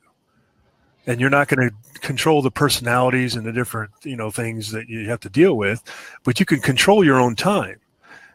And 1.08 1.20
you're 1.20 1.32
not 1.32 1.48
going 1.48 1.68
to 1.68 2.00
control 2.00 2.44
the 2.44 2.52
personalities 2.52 3.36
and 3.36 3.44
the 3.44 3.52
different, 3.52 3.90
you 4.04 4.16
know, 4.16 4.30
things 4.30 4.72
that 4.72 4.88
you 4.88 5.10
have 5.10 5.20
to 5.22 5.30
deal 5.30 5.58
with, 5.58 5.82
but 6.24 6.40
you 6.40 6.46
can 6.46 6.62
control 6.62 7.04
your 7.04 7.20
own 7.20 7.36
time. 7.36 7.80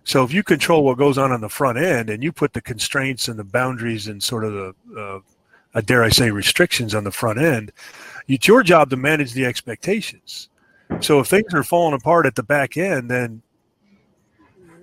So 0.02 0.24
if 0.24 0.32
you 0.32 0.42
control 0.42 0.84
what 0.84 0.98
goes 0.98 1.16
on 1.16 1.30
on 1.30 1.42
the 1.42 1.48
front 1.48 1.78
end, 1.78 2.10
and 2.10 2.24
you 2.24 2.32
put 2.32 2.54
the 2.54 2.60
constraints 2.60 3.28
and 3.28 3.38
the 3.38 3.44
boundaries 3.44 4.08
and 4.08 4.20
sort 4.20 4.44
of 4.44 4.52
the 4.52 5.00
uh, 5.00 5.20
uh, 5.78 5.80
dare 5.80 6.02
I 6.02 6.08
say, 6.08 6.30
restrictions 6.30 6.94
on 6.94 7.04
the 7.04 7.12
front 7.12 7.38
end. 7.38 7.72
It's 8.26 8.48
your 8.48 8.62
job 8.62 8.90
to 8.90 8.96
manage 8.96 9.32
the 9.32 9.46
expectations. 9.46 10.48
So 11.00 11.20
if 11.20 11.28
things 11.28 11.54
are 11.54 11.62
falling 11.62 11.94
apart 11.94 12.26
at 12.26 12.34
the 12.34 12.42
back 12.42 12.76
end, 12.76 13.10
then 13.10 13.42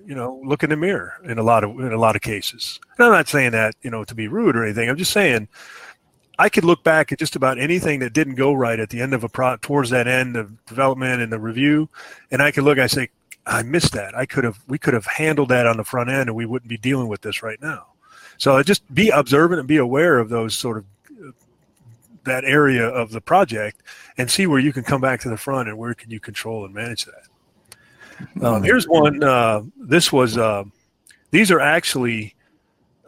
you 0.06 0.14
know, 0.14 0.40
look 0.44 0.62
in 0.62 0.70
the 0.70 0.76
mirror 0.76 1.14
in 1.24 1.36
a 1.38 1.42
lot 1.42 1.64
of 1.64 1.70
in 1.80 1.92
a 1.92 1.98
lot 1.98 2.16
of 2.16 2.22
cases. 2.22 2.80
And 2.96 3.06
I'm 3.06 3.12
not 3.12 3.28
saying 3.28 3.52
that 3.52 3.74
you 3.82 3.90
know 3.90 4.04
to 4.04 4.14
be 4.14 4.28
rude 4.28 4.56
or 4.56 4.64
anything. 4.64 4.88
I'm 4.88 4.96
just 4.96 5.12
saying 5.12 5.48
I 6.38 6.48
could 6.48 6.64
look 6.64 6.84
back 6.84 7.12
at 7.12 7.18
just 7.18 7.36
about 7.36 7.58
anything 7.58 7.98
that 8.00 8.12
didn't 8.12 8.36
go 8.36 8.52
right 8.52 8.78
at 8.78 8.90
the 8.90 9.00
end 9.00 9.14
of 9.14 9.24
a 9.24 9.28
pro 9.28 9.56
towards 9.56 9.90
that 9.90 10.06
end 10.06 10.36
of 10.36 10.64
development 10.66 11.20
and 11.22 11.32
the 11.32 11.40
review, 11.40 11.90
and 12.30 12.40
I 12.40 12.52
could 12.52 12.64
look. 12.64 12.78
I 12.78 12.86
say 12.86 13.10
I 13.46 13.62
missed 13.64 13.92
that. 13.92 14.16
I 14.16 14.26
could 14.26 14.44
have 14.44 14.62
we 14.68 14.78
could 14.78 14.94
have 14.94 15.06
handled 15.06 15.48
that 15.48 15.66
on 15.66 15.76
the 15.76 15.84
front 15.84 16.08
end, 16.08 16.28
and 16.28 16.36
we 16.36 16.46
wouldn't 16.46 16.70
be 16.70 16.78
dealing 16.78 17.08
with 17.08 17.22
this 17.22 17.42
right 17.42 17.60
now. 17.60 17.88
So 18.38 18.62
just 18.62 18.82
be 18.94 19.10
observant 19.10 19.60
and 19.60 19.68
be 19.68 19.78
aware 19.78 20.18
of 20.18 20.28
those 20.28 20.56
sort 20.56 20.78
of 20.78 20.84
that 22.24 22.44
area 22.44 22.86
of 22.86 23.10
the 23.10 23.20
project 23.20 23.82
and 24.18 24.30
see 24.30 24.46
where 24.46 24.58
you 24.58 24.72
can 24.72 24.82
come 24.82 25.00
back 25.00 25.20
to 25.20 25.28
the 25.28 25.36
front 25.36 25.68
and 25.68 25.78
where 25.78 25.94
can 25.94 26.10
you 26.10 26.20
control 26.20 26.64
and 26.64 26.74
manage 26.74 27.06
that. 27.06 28.44
Um, 28.44 28.62
here's 28.62 28.86
one. 28.86 29.22
Uh, 29.22 29.62
this 29.76 30.12
was. 30.12 30.36
Uh, 30.36 30.64
these 31.30 31.50
are 31.50 31.60
actually. 31.60 32.34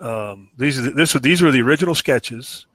Um, 0.00 0.50
these 0.56 0.78
are 0.78 0.90
this. 0.90 1.12
These 1.14 1.42
were 1.42 1.50
the 1.50 1.62
original 1.62 1.94
sketches, 1.94 2.66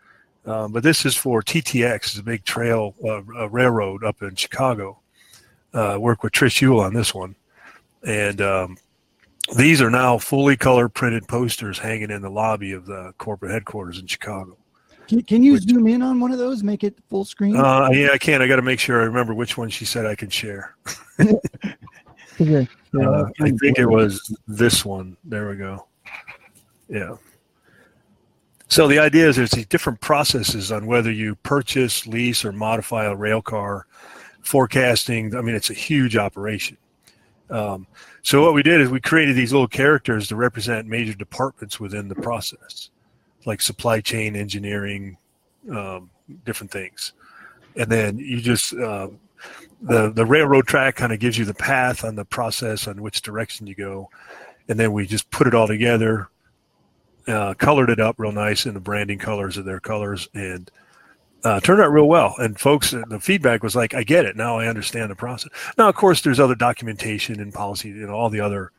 um, 0.46 0.72
but 0.72 0.84
this 0.84 1.06
is 1.06 1.16
for 1.16 1.42
TTX, 1.42 2.20
a 2.20 2.24
big 2.24 2.44
trail 2.44 2.96
uh, 3.04 3.50
railroad 3.50 4.04
up 4.04 4.22
in 4.22 4.36
Chicago. 4.36 5.00
Uh, 5.74 5.98
work 6.00 6.24
with 6.24 6.34
Trish 6.34 6.62
Yule 6.62 6.80
on 6.80 6.94
this 6.94 7.14
one, 7.14 7.36
and 8.04 8.42
um, 8.42 8.78
these 9.56 9.82
are 9.82 9.90
now 9.90 10.18
fully 10.18 10.56
color 10.56 10.88
printed 10.90 11.28
posters 11.28 11.78
hanging 11.78 12.12
in 12.12 12.22
the 12.22 12.30
lobby 12.30 12.72
of 12.72 12.86
the 12.86 13.14
corporate 13.18 13.52
headquarters 13.52 14.00
in 14.00 14.08
Chicago. 14.08 14.58
Can, 15.08 15.22
can 15.24 15.44
you 15.44 15.54
Which- 15.54 15.64
zoom 15.64 15.88
in 15.88 16.02
on 16.02 16.20
one 16.20 16.32
of 16.32 16.38
those? 16.38 16.64
Make 16.64 16.84
it 16.84 16.98
full 17.10 17.26
screen. 17.26 17.58
Uh, 17.58 17.90
yeah, 17.92 18.10
I 18.14 18.18
can. 18.18 18.42
I 18.42 18.48
got 18.48 18.56
to 18.56 18.62
make 18.62 18.80
sure 18.80 19.02
I 19.02 19.06
remember 19.06 19.34
which 19.34 19.58
one 19.58 19.70
she 19.70 19.86
said 19.86 20.06
I 20.06 20.16
can 20.16 20.30
share. 20.30 20.76
they're 22.38 22.68
Uh, 23.00 23.26
I 23.42 23.52
think 23.52 23.80
it 23.80 23.86
was 23.86 24.36
this 24.48 24.86
one. 24.86 25.18
There 25.26 25.50
we 25.50 25.58
go. 25.58 25.88
Yeah. 26.88 27.16
So 28.70 28.88
the 28.88 28.98
idea 28.98 29.28
is 29.28 29.36
there's 29.36 29.52
these 29.52 29.68
different 29.68 30.02
processes 30.02 30.72
on 30.72 30.88
whether 30.88 31.12
you 31.12 31.36
purchase, 31.36 32.08
lease, 32.08 32.44
or 32.44 32.52
modify 32.52 33.06
a 33.06 33.16
rail 33.16 33.42
car, 33.42 33.86
forecasting. 34.42 35.36
I 35.36 35.42
mean, 35.42 35.54
it's 35.54 35.70
a 35.70 35.76
huge 35.76 36.16
operation. 36.16 36.78
Um, 37.54 37.86
so 38.24 38.42
what 38.42 38.56
we 38.56 38.64
did 38.64 38.82
is 38.82 38.90
we 38.90 39.00
created 39.00 39.36
these 39.36 39.54
little 39.54 39.68
characters 39.68 40.28
to 40.30 40.36
represent 40.36 40.88
major 40.88 41.14
departments 41.14 41.80
within 41.80 42.08
the 42.08 42.16
process, 42.16 42.90
like 43.46 43.62
supply 43.62 44.02
chain, 44.02 44.36
engineering, 44.36 45.18
um, 45.72 46.10
different 46.46 46.72
things, 46.72 47.14
and 47.76 47.92
then 47.92 48.18
you 48.18 48.42
just 48.42 48.74
um, 48.74 49.20
the 49.84 50.10
the 50.10 50.26
railroad 50.26 50.66
track 50.66 50.96
kind 50.96 51.14
of 51.14 51.20
gives 51.20 51.38
you 51.38 51.46
the 51.46 51.54
path 51.54 52.04
on 52.04 52.16
the 52.16 52.26
process 52.26 52.88
on 52.88 53.04
which 53.04 53.22
direction 53.22 53.68
you 53.68 53.76
go, 53.76 54.10
and 54.68 54.80
then 54.80 54.92
we 54.92 55.06
just 55.06 55.30
put 55.30 55.46
it 55.46 55.54
all 55.54 55.68
together, 55.68 56.30
uh, 57.28 57.54
colored 57.54 57.92
it 57.92 58.00
up 58.00 58.16
real 58.18 58.32
nice 58.32 58.66
in 58.66 58.74
the 58.74 58.80
branding 58.80 59.20
colors 59.20 59.58
of 59.58 59.66
their 59.66 59.80
colors, 59.80 60.28
and 60.34 60.72
uh, 61.44 61.60
turned 61.60 61.82
out 61.82 61.92
real 61.92 62.08
well. 62.08 62.36
And 62.38 62.60
folks, 62.60 62.94
uh, 62.94 63.04
the 63.08 63.20
feedback 63.20 63.64
was 63.64 63.76
like, 63.76 63.94
"I 63.94 64.04
get 64.04 64.26
it 64.26 64.36
now. 64.36 64.58
I 64.60 64.68
understand 64.68 65.12
the 65.12 65.16
process." 65.16 65.52
Now, 65.78 65.90
of 65.90 65.96
course, 65.96 66.22
there's 66.22 66.40
other 66.40 66.56
documentation 66.56 67.40
and 67.40 67.54
policy, 67.54 67.90
know, 67.90 68.14
all 68.14 68.30
the 68.30 68.40
other 68.40 68.72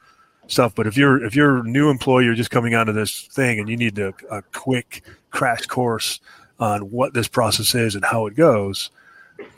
stuff. 0.46 0.74
But 0.74 0.86
if 0.86 0.96
you're 0.96 1.24
if 1.24 1.34
you're 1.34 1.58
a 1.58 1.62
new 1.62 1.90
employee, 1.90 2.24
you're 2.24 2.34
just 2.34 2.50
coming 2.50 2.74
onto 2.74 2.92
this 2.92 3.22
thing, 3.22 3.58
and 3.60 3.68
you 3.68 3.76
need 3.76 3.98
a, 3.98 4.14
a 4.30 4.42
quick 4.52 5.02
crash 5.30 5.66
course 5.66 6.20
on 6.60 6.82
what 6.90 7.14
this 7.14 7.28
process 7.28 7.74
is 7.74 7.94
and 7.94 8.04
how 8.04 8.26
it 8.26 8.36
goes, 8.36 8.90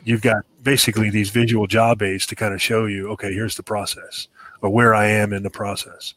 you've 0.03 0.21
got 0.21 0.43
basically 0.63 1.09
these 1.09 1.29
visual 1.29 1.67
job 1.67 2.01
aids 2.01 2.25
to 2.27 2.35
kind 2.35 2.53
of 2.53 2.61
show 2.61 2.85
you, 2.85 3.07
okay, 3.09 3.33
here's 3.33 3.55
the 3.55 3.63
process 3.63 4.27
or 4.61 4.69
where 4.69 4.95
I 4.95 5.07
am 5.07 5.33
in 5.33 5.43
the 5.43 5.49
process. 5.49 6.13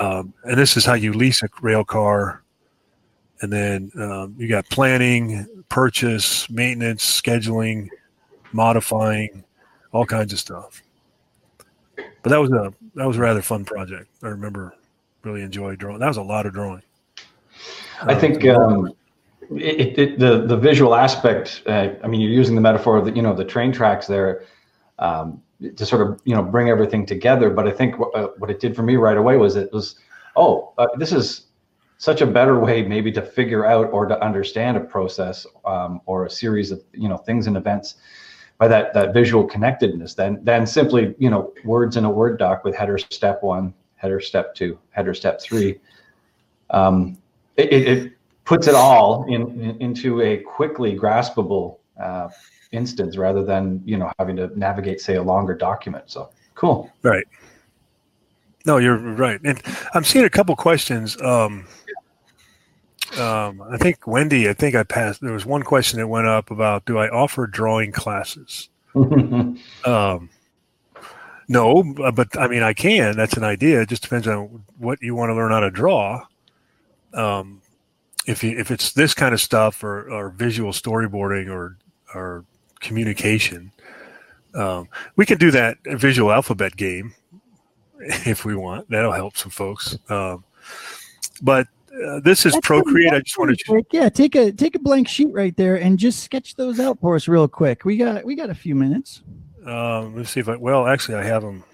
Um, 0.00 0.32
and 0.44 0.56
this 0.56 0.76
is 0.76 0.84
how 0.84 0.94
you 0.94 1.12
lease 1.12 1.42
a 1.42 1.48
rail 1.60 1.84
car. 1.84 2.42
And 3.40 3.52
then 3.52 3.90
um, 4.00 4.34
you 4.38 4.48
got 4.48 4.68
planning, 4.70 5.46
purchase, 5.68 6.48
maintenance, 6.48 7.20
scheduling, 7.20 7.88
modifying, 8.52 9.44
all 9.92 10.06
kinds 10.06 10.32
of 10.32 10.38
stuff. 10.38 10.82
But 11.96 12.30
that 12.30 12.38
was 12.38 12.50
a 12.50 12.72
that 12.94 13.06
was 13.06 13.16
a 13.16 13.20
rather 13.20 13.42
fun 13.42 13.64
project. 13.64 14.08
I 14.22 14.28
remember 14.28 14.74
really 15.22 15.42
enjoyed 15.42 15.78
drawing. 15.78 15.98
That 15.98 16.08
was 16.08 16.16
a 16.16 16.22
lot 16.22 16.46
of 16.46 16.52
drawing. 16.52 16.82
I 18.02 18.14
think 18.14 18.44
um, 18.46 18.92
it, 19.50 19.98
it, 19.98 20.18
the 20.18 20.46
the 20.46 20.56
visual 20.56 20.94
aspect. 20.94 21.62
Uh, 21.66 21.90
I 22.02 22.06
mean, 22.06 22.20
you're 22.20 22.30
using 22.30 22.54
the 22.54 22.60
metaphor 22.60 22.96
of 22.96 23.04
the 23.04 23.12
you 23.12 23.22
know 23.22 23.34
the 23.34 23.44
train 23.44 23.72
tracks 23.72 24.06
there 24.06 24.44
um, 24.98 25.42
to 25.76 25.86
sort 25.86 26.02
of 26.02 26.20
you 26.24 26.34
know 26.34 26.42
bring 26.42 26.68
everything 26.68 27.06
together. 27.06 27.50
But 27.50 27.66
I 27.66 27.70
think 27.70 27.98
what, 27.98 28.14
uh, 28.14 28.28
what 28.38 28.50
it 28.50 28.60
did 28.60 28.74
for 28.74 28.82
me 28.82 28.96
right 28.96 29.16
away 29.16 29.36
was 29.36 29.56
it 29.56 29.72
was 29.72 29.96
oh 30.36 30.72
uh, 30.78 30.88
this 30.96 31.12
is 31.12 31.45
such 31.98 32.20
a 32.20 32.26
better 32.26 32.58
way 32.60 32.82
maybe 32.82 33.10
to 33.12 33.22
figure 33.22 33.64
out 33.64 33.90
or 33.92 34.06
to 34.06 34.22
understand 34.22 34.76
a 34.76 34.80
process 34.80 35.46
um, 35.64 36.00
or 36.06 36.26
a 36.26 36.30
series 36.30 36.70
of 36.70 36.82
you 36.92 37.08
know 37.08 37.16
things 37.16 37.46
and 37.46 37.56
events 37.56 37.96
by 38.58 38.68
that 38.68 38.92
that 38.94 39.14
visual 39.14 39.44
connectedness 39.44 40.14
than 40.14 40.42
than 40.44 40.66
simply 40.66 41.14
you 41.18 41.30
know 41.30 41.52
words 41.64 41.96
in 41.96 42.04
a 42.04 42.10
word 42.10 42.38
doc 42.38 42.64
with 42.64 42.74
header 42.74 42.98
step 42.98 43.42
one 43.42 43.72
header 43.96 44.20
step 44.20 44.54
two 44.54 44.78
header 44.90 45.14
step 45.14 45.40
three 45.40 45.78
um, 46.70 47.16
it, 47.56 47.72
it, 47.72 48.12
puts 48.44 48.66
it 48.68 48.74
all 48.74 49.24
in, 49.28 49.60
in- 49.60 49.80
into 49.80 50.20
a 50.20 50.38
quickly 50.38 50.96
graspable 50.96 51.78
uh, 52.00 52.28
instance 52.72 53.16
rather 53.16 53.42
than 53.44 53.80
you 53.84 53.96
know 53.96 54.12
having 54.18 54.36
to 54.36 54.50
navigate 54.58 55.00
say 55.00 55.14
a 55.16 55.22
longer 55.22 55.54
document 55.54 56.04
so 56.06 56.28
cool 56.54 56.90
right 57.02 57.24
No, 58.66 58.78
you're 58.78 58.98
right. 58.98 59.40
And 59.44 59.62
I'm 59.94 60.02
seeing 60.02 60.24
a 60.24 60.30
couple 60.30 60.56
questions. 60.56 61.16
Um, 61.22 61.66
um, 63.18 63.62
I 63.62 63.76
think 63.76 64.06
Wendy, 64.06 64.48
I 64.48 64.52
think 64.52 64.74
I 64.74 64.82
passed. 64.82 65.20
There 65.20 65.32
was 65.32 65.46
one 65.46 65.62
question 65.62 65.98
that 65.98 66.08
went 66.08 66.26
up 66.26 66.50
about 66.50 66.84
do 66.84 66.98
I 66.98 67.08
offer 67.08 67.46
drawing 67.46 67.92
classes? 67.92 68.68
Um, 69.84 70.30
no, 71.48 71.94
but 72.14 72.36
I 72.38 72.48
mean, 72.48 72.62
I 72.62 72.72
can. 72.72 73.16
That's 73.16 73.36
an 73.36 73.44
idea. 73.44 73.82
It 73.82 73.88
just 73.88 74.02
depends 74.02 74.26
on 74.26 74.64
what 74.78 75.00
you 75.00 75.14
want 75.14 75.30
to 75.30 75.34
learn 75.34 75.52
how 75.52 75.60
to 75.60 75.70
draw. 75.70 76.24
Um, 77.14 77.62
if 78.26 78.42
you, 78.42 78.58
if 78.58 78.70
it's 78.70 78.92
this 78.92 79.14
kind 79.14 79.32
of 79.32 79.40
stuff 79.40 79.84
or, 79.84 80.10
or 80.10 80.30
visual 80.30 80.72
storyboarding 80.72 81.48
or 81.48 81.76
or 82.14 82.44
communication, 82.80 83.70
um, 84.54 84.88
we 85.14 85.24
can 85.24 85.38
do 85.38 85.50
that 85.52 85.78
visual 85.84 86.32
alphabet 86.32 86.76
game 86.76 87.14
if 88.00 88.44
we 88.44 88.56
want. 88.56 88.90
That'll 88.90 89.12
help 89.12 89.36
some 89.36 89.50
folks. 89.50 89.96
Um, 90.08 90.44
but 91.42 91.68
uh, 92.04 92.20
this 92.20 92.46
is 92.46 92.52
That's 92.52 92.66
Procreate. 92.66 93.12
I 93.12 93.20
just 93.20 93.38
wanted 93.38 93.58
to. 93.60 93.82
Yeah, 93.90 94.08
take 94.08 94.34
a 94.34 94.52
take 94.52 94.74
a 94.74 94.78
blank 94.78 95.08
sheet 95.08 95.32
right 95.32 95.56
there 95.56 95.76
and 95.76 95.98
just 95.98 96.22
sketch 96.22 96.56
those 96.56 96.80
out 96.80 97.00
for 97.00 97.16
us 97.16 97.28
real 97.28 97.48
quick. 97.48 97.84
We 97.84 97.96
got 97.96 98.24
we 98.24 98.34
got 98.34 98.50
a 98.50 98.54
few 98.54 98.74
minutes. 98.74 99.22
Um, 99.64 100.16
let's 100.16 100.30
see 100.30 100.40
if 100.40 100.48
I. 100.48 100.56
Well, 100.56 100.86
actually, 100.86 101.16
I 101.16 101.24
have 101.24 101.42
them. 101.42 101.64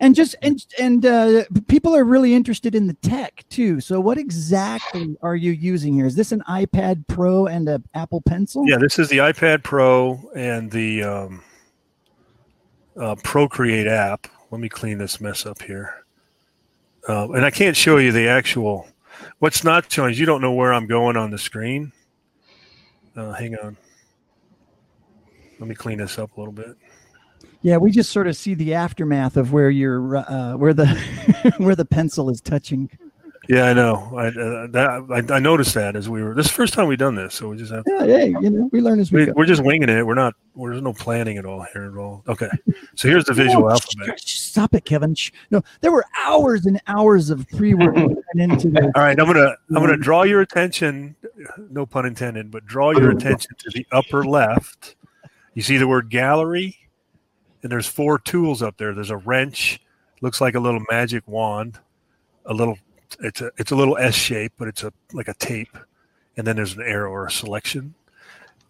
And 0.00 0.14
just 0.14 0.36
and 0.42 0.64
and 0.78 1.06
uh, 1.06 1.44
people 1.68 1.94
are 1.96 2.04
really 2.04 2.34
interested 2.34 2.74
in 2.74 2.86
the 2.86 2.94
tech 2.94 3.44
too. 3.48 3.80
So 3.80 3.98
what 4.00 4.18
exactly 4.18 5.16
are 5.22 5.36
you 5.36 5.52
using 5.52 5.94
here? 5.94 6.06
Is 6.06 6.16
this 6.16 6.32
an 6.32 6.42
iPad 6.48 7.06
Pro 7.06 7.46
and 7.46 7.68
a 7.68 7.82
Apple 7.94 8.20
Pencil? 8.20 8.66
Yeah, 8.66 8.76
this 8.78 8.98
is 8.98 9.08
the 9.08 9.18
iPad 9.18 9.62
Pro 9.62 10.20
and 10.34 10.70
the 10.70 11.02
um, 11.02 11.42
uh, 12.98 13.16
Procreate 13.22 13.86
app. 13.86 14.28
Let 14.50 14.60
me 14.60 14.68
clean 14.68 14.98
this 14.98 15.20
mess 15.20 15.46
up 15.46 15.62
here. 15.62 16.04
Uh, 17.08 17.30
and 17.30 17.44
I 17.44 17.50
can't 17.50 17.76
show 17.76 17.96
you 17.98 18.12
the 18.12 18.28
actual. 18.28 18.86
What's 19.38 19.64
not 19.64 19.90
showing 19.90 20.12
is 20.12 20.20
you 20.20 20.26
don't 20.26 20.40
know 20.40 20.52
where 20.52 20.72
I'm 20.72 20.86
going 20.86 21.16
on 21.16 21.30
the 21.30 21.38
screen. 21.38 21.92
Uh, 23.16 23.32
hang 23.32 23.56
on. 23.56 23.76
Let 25.58 25.68
me 25.68 25.74
clean 25.74 25.98
this 25.98 26.18
up 26.18 26.36
a 26.36 26.40
little 26.40 26.52
bit. 26.52 26.76
Yeah, 27.62 27.78
we 27.78 27.90
just 27.90 28.10
sort 28.10 28.28
of 28.28 28.36
see 28.36 28.54
the 28.54 28.74
aftermath 28.74 29.36
of 29.36 29.52
where 29.52 29.70
you're 29.70 30.16
uh, 30.16 30.56
where 30.56 30.74
the 30.74 30.86
where 31.58 31.74
the 31.74 31.84
pencil 31.84 32.30
is 32.30 32.40
touching. 32.40 32.90
Yeah, 33.48 33.64
I 33.66 33.72
know. 33.74 34.12
I, 34.16 34.26
uh, 34.28 34.66
that, 34.68 35.28
I, 35.30 35.34
I 35.34 35.38
noticed 35.38 35.74
that 35.74 35.94
as 35.96 36.08
we 36.08 36.22
were. 36.22 36.34
This 36.34 36.46
is 36.46 36.52
the 36.52 36.56
first 36.56 36.74
time 36.74 36.88
we've 36.88 36.98
done 36.98 37.14
this, 37.14 37.34
so 37.34 37.48
we 37.48 37.56
just 37.56 37.72
have. 37.72 37.84
Yeah, 37.86 38.04
hey, 38.06 38.28
you 38.28 38.50
know, 38.50 38.68
we 38.72 38.80
learn 38.80 38.98
as 39.00 39.12
we 39.12 39.20
We, 39.20 39.26
go. 39.26 39.32
we're 39.36 39.46
just 39.46 39.62
winging 39.64 39.88
it. 39.88 40.06
We're 40.06 40.14
not. 40.14 40.34
There's 40.56 40.82
no 40.82 40.92
planning 40.92 41.38
at 41.38 41.44
all 41.44 41.64
here 41.72 41.84
at 41.92 41.96
all. 41.96 42.22
Okay, 42.28 42.48
so 42.94 43.08
here's 43.08 43.24
the 43.24 43.34
visual 43.34 43.66
Oh, 43.66 43.70
alphabet. 43.70 44.18
sh- 44.20 44.24
sh- 44.26 44.38
Stop 44.38 44.74
it, 44.74 44.84
Kevin. 44.84 45.14
Shh. 45.14 45.30
No, 45.50 45.62
there 45.80 45.92
were 45.92 46.04
hours 46.24 46.66
and 46.66 46.80
hours 46.86 47.30
of 47.30 47.46
pre-work 47.50 47.94
into 48.34 48.70
this. 48.70 48.84
All 48.94 49.02
right, 49.02 49.18
I'm 49.18 49.26
gonna 49.26 49.54
I'm 49.70 49.74
gonna 49.76 49.92
Um, 49.94 50.00
draw 50.00 50.22
your 50.24 50.40
attention, 50.40 51.14
no 51.70 51.86
pun 51.86 52.06
intended, 52.06 52.50
but 52.50 52.64
draw 52.66 52.90
your 52.92 53.10
attention 53.10 53.52
to 53.58 53.70
the 53.70 53.86
upper 53.92 54.24
left. 54.24 54.96
You 55.54 55.62
see 55.62 55.76
the 55.76 55.86
word 55.88 56.08
gallery, 56.10 56.76
and 57.62 57.70
there's 57.70 57.86
four 57.86 58.18
tools 58.18 58.62
up 58.62 58.76
there. 58.78 58.92
There's 58.94 59.10
a 59.10 59.16
wrench, 59.18 59.80
looks 60.20 60.40
like 60.40 60.54
a 60.54 60.60
little 60.60 60.82
magic 60.90 61.26
wand, 61.28 61.78
a 62.44 62.52
little 62.54 62.78
it's 63.20 63.40
a 63.40 63.50
it's 63.56 63.70
a 63.70 63.76
little 63.76 63.96
S 63.98 64.14
shape, 64.14 64.52
but 64.58 64.68
it's 64.68 64.82
a 64.82 64.92
like 65.12 65.28
a 65.28 65.34
tape, 65.34 65.76
and 66.36 66.46
then 66.46 66.56
there's 66.56 66.74
an 66.74 66.82
arrow 66.82 67.10
or 67.10 67.26
a 67.26 67.30
selection. 67.30 67.94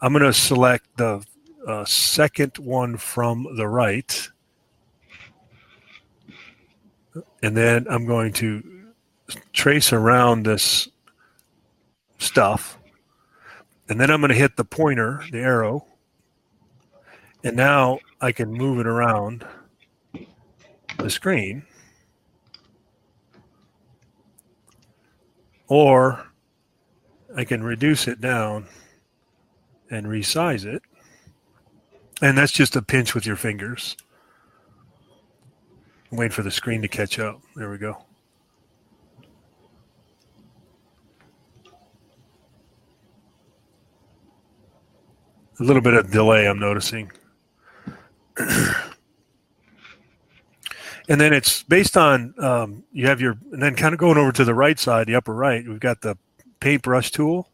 I'm 0.00 0.12
gonna 0.12 0.32
select 0.32 0.84
the 0.96 1.24
uh, 1.66 1.84
second 1.84 2.58
one 2.58 2.96
from 2.96 3.46
the 3.56 3.66
right, 3.66 4.28
and 7.42 7.56
then 7.56 7.86
I'm 7.88 8.06
going 8.06 8.32
to 8.34 8.92
trace 9.52 9.92
around 9.92 10.44
this 10.44 10.88
stuff. 12.18 12.78
And 13.88 14.00
then 14.00 14.10
I'm 14.10 14.20
going 14.20 14.30
to 14.30 14.36
hit 14.36 14.56
the 14.56 14.64
pointer, 14.64 15.22
the 15.30 15.38
arrow. 15.38 15.86
And 17.44 17.56
now 17.56 18.00
I 18.20 18.32
can 18.32 18.52
move 18.52 18.80
it 18.80 18.86
around 18.86 19.46
the 20.98 21.10
screen. 21.10 21.64
Or 25.68 26.26
I 27.36 27.44
can 27.44 27.62
reduce 27.62 28.06
it 28.06 28.20
down 28.20 28.66
and 29.90 30.06
resize 30.06 30.64
it. 30.64 30.82
And 32.22 32.38
that's 32.38 32.52
just 32.52 32.76
a 32.76 32.82
pinch 32.82 33.14
with 33.14 33.26
your 33.26 33.36
fingers. 33.36 33.96
Wait 36.10 36.32
for 36.32 36.42
the 36.42 36.50
screen 36.50 36.82
to 36.82 36.88
catch 36.88 37.18
up. 37.18 37.40
There 37.56 37.70
we 37.70 37.78
go. 37.78 38.04
A 45.58 45.62
little 45.62 45.82
bit 45.82 45.94
of 45.94 46.10
delay, 46.10 46.46
I'm 46.46 46.58
noticing. 46.58 47.10
and 51.08 51.20
then 51.20 51.32
it's 51.32 51.62
based 51.62 51.96
on 51.96 52.34
um, 52.38 52.84
you 52.92 53.06
have 53.06 53.20
your, 53.20 53.36
and 53.52 53.62
then 53.62 53.74
kind 53.74 53.92
of 53.92 53.98
going 53.98 54.18
over 54.18 54.32
to 54.32 54.44
the 54.44 54.54
right 54.54 54.78
side, 54.78 55.06
the 55.06 55.14
upper 55.14 55.34
right, 55.34 55.66
we've 55.66 55.80
got 55.80 56.00
the 56.00 56.16
paintbrush 56.60 57.10
tool. 57.10 57.48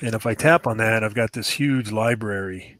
And 0.00 0.14
if 0.14 0.26
I 0.26 0.34
tap 0.34 0.66
on 0.66 0.76
that, 0.76 1.02
I've 1.02 1.14
got 1.14 1.32
this 1.32 1.50
huge 1.50 1.90
library 1.90 2.78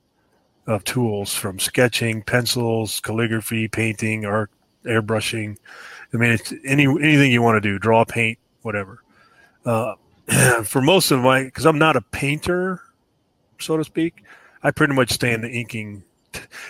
of 0.67 0.85
tools 0.85 1.35
from 1.35 1.59
sketching, 1.59 2.23
pencils, 2.23 3.01
calligraphy, 3.01 3.67
painting, 3.69 4.25
art, 4.25 4.51
airbrushing. 4.85 5.57
I 6.13 6.17
mean, 6.17 6.31
it's 6.31 6.53
any 6.65 6.85
anything 6.85 7.33
you 7.33 7.43
want 7.43 7.57
to 7.57 7.61
do, 7.61 7.79
draw, 7.79 8.05
paint, 8.05 8.39
whatever. 8.63 9.03
Uh, 9.65 9.95
for 10.65 10.81
most 10.81 11.11
of 11.11 11.21
my, 11.21 11.45
because 11.45 11.67
I'm 11.67 11.79
not 11.79 11.97
a 11.97 12.03
painter, 12.03 12.83
so 13.59 13.77
to 13.77 13.85
speak, 13.85 14.23
I 14.63 14.71
pretty 14.71 14.95
much 14.95 15.11
stay 15.11 15.33
in 15.33 15.41
the 15.41 15.51
inking. 15.51 16.05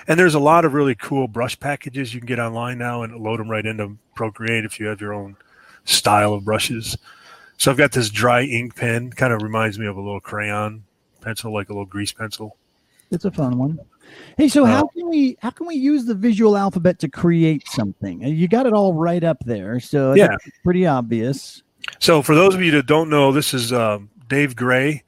And 0.07 0.18
there's 0.18 0.35
a 0.35 0.38
lot 0.40 0.64
of 0.64 0.74
really 0.74 0.94
cool 0.94 1.28
brush 1.28 1.59
packages 1.59 2.14
you 2.14 2.20
can 2.20 2.26
get 2.26 2.38
online 2.38 2.78
now 2.78 3.02
and 3.02 3.16
load 3.16 3.40
them 3.40 3.50
right 3.50 3.64
into 3.64 3.96
Procreate 4.14 4.64
if 4.64 4.81
you 4.81 4.87
have 4.87 5.00
your 5.00 5.12
own 5.12 5.37
style 5.85 6.35
of 6.35 6.44
brushes. 6.44 6.96
So 7.57 7.70
I've 7.70 7.76
got 7.76 7.92
this 7.92 8.11
dry 8.11 8.42
ink 8.42 8.76
pen, 8.76 9.11
kind 9.11 9.33
of 9.33 9.42
reminds 9.42 9.78
me 9.78 9.87
of 9.87 9.96
a 9.96 10.00
little 10.00 10.20
crayon 10.20 10.85
pencil, 11.20 11.52
like 11.52 11.68
a 11.68 11.72
little 11.72 11.87
grease 11.87 12.12
pencil. 12.12 12.57
It's 13.11 13.24
a 13.24 13.31
fun 13.31 13.59
one. 13.59 13.78
Hey, 14.37 14.48
so 14.48 14.64
Uh, 14.64 14.68
how 14.68 14.87
can 14.88 15.09
we 15.09 15.37
how 15.40 15.50
can 15.50 15.66
we 15.66 15.74
use 15.74 16.04
the 16.04 16.14
visual 16.14 16.57
alphabet 16.57 16.98
to 17.00 17.09
create 17.09 17.66
something? 17.68 18.24
Uh, 18.24 18.28
You 18.28 18.48
got 18.48 18.66
it 18.66 18.72
all 18.72 18.94
right 18.94 19.24
up 19.24 19.38
there, 19.44 19.81
so 19.81 20.14
Yeah. 20.14 20.37
pretty 20.64 20.87
obvious. 20.87 21.62
So 22.00 22.22
for 22.22 22.35
those 22.35 22.54
of 22.54 22.62
you 22.62 22.70
that 22.72 22.87
don't 22.87 23.09
know, 23.09 23.33
this 23.33 23.54
is 23.54 23.72
um, 23.72 24.11
Dave 24.28 24.54
Gray 24.57 25.04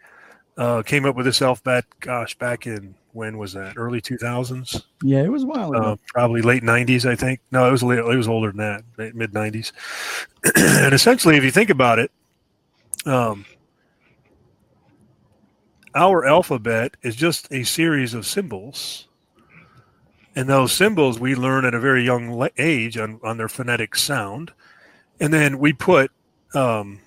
uh, 0.57 0.83
came 0.83 1.05
up 1.05 1.15
with 1.17 1.27
this 1.27 1.43
alphabet. 1.43 1.85
Gosh, 2.01 2.37
back 2.37 2.67
in 2.67 2.95
when 3.13 3.39
was 3.39 3.53
that? 3.55 3.75
Early 3.77 4.01
two 4.01 4.17
thousands, 4.19 4.83
Yeah, 5.03 5.23
it 5.23 5.31
was 5.31 5.43
a 5.43 5.47
while 5.47 5.73
ago. 5.73 5.81
uh, 5.83 5.97
probably 6.09 6.43
late 6.43 6.63
nineties, 6.63 7.07
I 7.07 7.15
think. 7.17 7.41
No, 7.51 7.67
it 7.69 7.71
was 7.73 7.83
late, 7.83 7.99
it 7.99 8.05
was 8.05 8.29
older 8.29 8.53
than 8.53 8.59
that, 8.97 9.15
mid 9.15 9.35
nineties. 9.35 9.73
and 10.57 10.95
essentially, 10.95 11.37
if 11.37 11.45
you 11.45 11.51
think 11.51 11.71
about 11.71 11.99
it, 11.99 12.11
um, 13.07 13.45
our 15.95 16.25
alphabet 16.25 16.97
is 17.03 17.17
just 17.17 17.49
a 17.53 17.65
series 17.65 18.15
of 18.15 18.27
symbols. 18.27 19.07
And 20.37 20.49
those 20.49 20.73
symbols 20.73 21.19
we 21.19 21.35
learn 21.35 21.65
at 21.65 21.75
a 21.75 21.81
very 21.81 22.05
young 22.05 22.49
age 22.57 22.97
on, 22.97 23.19
on 23.25 23.37
their 23.37 23.49
phonetic 23.49 23.97
sound. 23.97 24.53
And 25.19 25.33
then 25.35 25.59
we 25.59 25.73
put 25.73 26.13
um, 26.55 27.01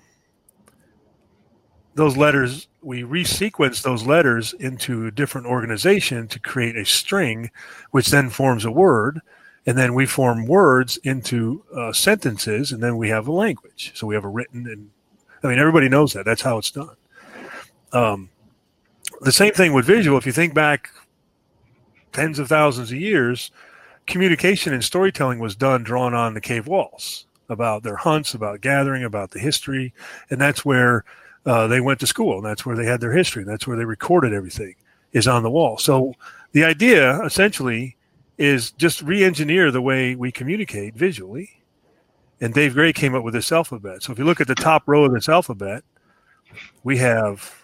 those 1.94 2.16
letters, 2.16 2.68
we 2.82 3.02
resequence 3.02 3.82
those 3.82 4.04
letters 4.04 4.52
into 4.54 5.06
a 5.06 5.10
different 5.10 5.46
organization 5.46 6.28
to 6.28 6.40
create 6.40 6.76
a 6.76 6.84
string, 6.84 7.50
which 7.90 8.08
then 8.08 8.30
forms 8.30 8.64
a 8.64 8.70
word. 8.70 9.20
And 9.66 9.78
then 9.78 9.94
we 9.94 10.04
form 10.04 10.46
words 10.46 10.98
into 10.98 11.64
uh, 11.74 11.92
sentences, 11.92 12.70
and 12.70 12.82
then 12.82 12.98
we 12.98 13.08
have 13.08 13.26
a 13.26 13.32
language. 13.32 13.92
So 13.94 14.06
we 14.06 14.14
have 14.14 14.24
a 14.24 14.28
written, 14.28 14.66
and 14.66 14.90
I 15.42 15.48
mean, 15.48 15.58
everybody 15.58 15.88
knows 15.88 16.12
that. 16.12 16.26
That's 16.26 16.42
how 16.42 16.58
it's 16.58 16.70
done. 16.70 16.96
Um, 17.92 18.28
the 19.22 19.32
same 19.32 19.52
thing 19.52 19.72
with 19.72 19.86
visual. 19.86 20.18
If 20.18 20.26
you 20.26 20.32
think 20.32 20.52
back 20.52 20.90
tens 22.12 22.38
of 22.38 22.48
thousands 22.48 22.92
of 22.92 22.98
years, 22.98 23.50
communication 24.06 24.74
and 24.74 24.84
storytelling 24.84 25.38
was 25.38 25.56
done 25.56 25.82
drawn 25.82 26.12
on 26.12 26.34
the 26.34 26.40
cave 26.40 26.66
walls 26.66 27.26
about 27.48 27.82
their 27.82 27.96
hunts, 27.96 28.34
about 28.34 28.60
gathering, 28.60 29.04
about 29.04 29.30
the 29.30 29.38
history, 29.38 29.94
and 30.28 30.40
that's 30.40 30.64
where 30.64 31.04
uh, 31.46 31.66
they 31.66 31.80
went 31.80 32.00
to 32.00 32.06
school. 32.06 32.36
And 32.38 32.46
that's 32.46 32.64
where 32.64 32.76
they 32.76 32.86
had 32.86 33.00
their 33.00 33.12
history. 33.12 33.42
and 33.42 33.50
That's 33.50 33.66
where 33.66 33.76
they 33.76 33.84
recorded 33.84 34.32
everything 34.32 34.74
is 35.12 35.28
on 35.28 35.42
the 35.42 35.50
wall. 35.50 35.78
So 35.78 36.14
the 36.52 36.64
idea 36.64 37.22
essentially 37.22 37.96
is 38.36 38.72
just 38.72 39.02
re-engineer 39.02 39.70
the 39.70 39.82
way 39.82 40.14
we 40.14 40.32
communicate 40.32 40.94
visually. 40.94 41.62
And 42.40 42.52
Dave 42.52 42.74
Gray 42.74 42.92
came 42.92 43.14
up 43.14 43.22
with 43.22 43.34
this 43.34 43.52
alphabet. 43.52 44.02
So 44.02 44.12
if 44.12 44.18
you 44.18 44.24
look 44.24 44.40
at 44.40 44.48
the 44.48 44.56
top 44.56 44.82
row 44.86 45.04
of 45.04 45.12
this 45.12 45.28
alphabet, 45.28 45.84
we 46.82 46.98
have 46.98 47.54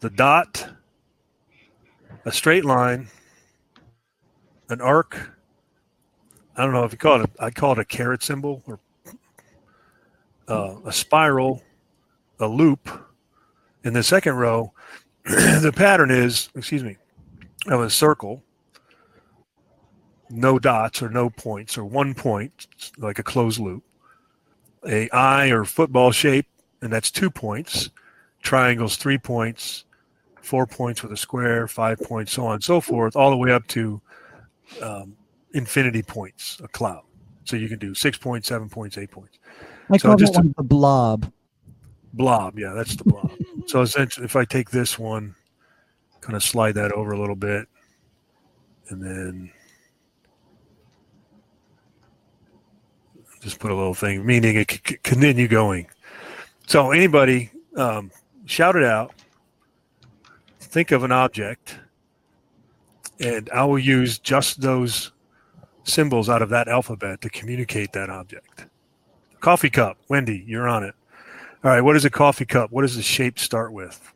the 0.00 0.10
dot, 0.10 0.68
a 2.24 2.32
straight 2.32 2.64
line, 2.64 3.08
an 4.68 4.80
arc. 4.80 5.30
I 6.56 6.62
don't 6.62 6.72
know 6.72 6.84
if 6.84 6.92
you 6.92 6.98
call 6.98 7.22
it. 7.22 7.30
A, 7.38 7.44
I 7.44 7.50
call 7.50 7.72
it 7.72 7.78
a 7.78 7.84
carrot 7.84 8.22
symbol 8.22 8.62
or 8.66 8.78
uh, 10.48 10.76
a 10.84 10.92
spiral, 10.92 11.62
a 12.40 12.46
loop. 12.46 12.88
In 13.84 13.92
the 13.92 14.02
second 14.02 14.36
row, 14.36 14.72
the 15.24 15.72
pattern 15.74 16.10
is, 16.10 16.48
excuse 16.54 16.82
me, 16.82 16.96
of 17.66 17.80
a 17.80 17.90
circle, 17.90 18.42
no 20.30 20.58
dots 20.58 21.02
or 21.02 21.08
no 21.10 21.30
points 21.30 21.76
or 21.76 21.84
one 21.84 22.14
point, 22.14 22.66
like 22.98 23.18
a 23.18 23.22
closed 23.22 23.60
loop, 23.60 23.84
a 24.86 25.08
eye 25.10 25.48
or 25.48 25.64
football 25.64 26.12
shape, 26.12 26.46
and 26.82 26.92
that's 26.92 27.10
two 27.10 27.30
points. 27.30 27.90
Triangles, 28.42 28.96
three 28.96 29.16
points, 29.16 29.84
four 30.42 30.66
points 30.66 31.02
with 31.02 31.12
a 31.12 31.16
square, 31.16 31.66
five 31.66 31.98
points, 32.00 32.32
so 32.32 32.46
on 32.46 32.54
and 32.54 32.64
so 32.64 32.80
forth, 32.80 33.16
all 33.16 33.30
the 33.30 33.36
way 33.36 33.50
up 33.50 33.66
to 33.68 34.00
um, 34.82 35.16
infinity 35.52 36.02
points, 36.02 36.60
a 36.62 36.68
cloud. 36.68 37.02
So 37.44 37.56
you 37.56 37.68
can 37.68 37.78
do 37.78 37.94
six 37.94 38.18
points, 38.18 38.48
seven 38.48 38.68
points, 38.68 38.98
eight 38.98 39.10
points. 39.10 39.38
I 39.90 39.96
so 39.96 40.08
call 40.08 40.16
just 40.16 40.34
that 40.34 40.40
one 40.40 40.54
the 40.56 40.62
blob. 40.62 41.32
Blob, 42.12 42.58
yeah, 42.58 42.72
that's 42.74 42.96
the 42.96 43.04
blob. 43.04 43.30
so 43.66 43.82
essentially, 43.82 44.24
if 44.24 44.36
I 44.36 44.44
take 44.44 44.70
this 44.70 44.98
one, 44.98 45.34
kind 46.20 46.36
of 46.36 46.42
slide 46.42 46.72
that 46.72 46.92
over 46.92 47.12
a 47.12 47.18
little 47.18 47.36
bit, 47.36 47.66
and 48.88 49.02
then 49.02 49.50
just 53.40 53.58
put 53.58 53.70
a 53.70 53.74
little 53.74 53.94
thing, 53.94 54.24
meaning 54.24 54.56
it 54.56 54.68
can 54.68 54.98
continue 55.02 55.46
going. 55.46 55.86
So 56.66 56.92
anybody, 56.92 57.50
um, 57.76 58.10
shout 58.46 58.74
it 58.74 58.84
out. 58.84 59.12
Think 60.60 60.92
of 60.92 61.04
an 61.04 61.12
object, 61.12 61.78
and 63.20 63.50
I 63.50 63.64
will 63.64 63.78
use 63.78 64.18
just 64.18 64.60
those 64.60 65.12
symbols 65.84 66.28
out 66.28 66.40
of 66.42 66.48
that 66.50 66.68
alphabet 66.68 67.20
to 67.20 67.28
communicate 67.28 67.92
that 67.92 68.08
object. 68.08 68.66
Coffee 69.44 69.68
cup, 69.68 69.98
Wendy, 70.08 70.42
you're 70.46 70.66
on 70.66 70.84
it. 70.84 70.94
All 71.62 71.70
right, 71.70 71.82
what 71.82 71.96
is 71.96 72.06
a 72.06 72.10
coffee 72.10 72.46
cup? 72.46 72.72
What 72.72 72.80
does 72.80 72.96
the 72.96 73.02
shape 73.02 73.38
start 73.38 73.74
with? 73.74 74.10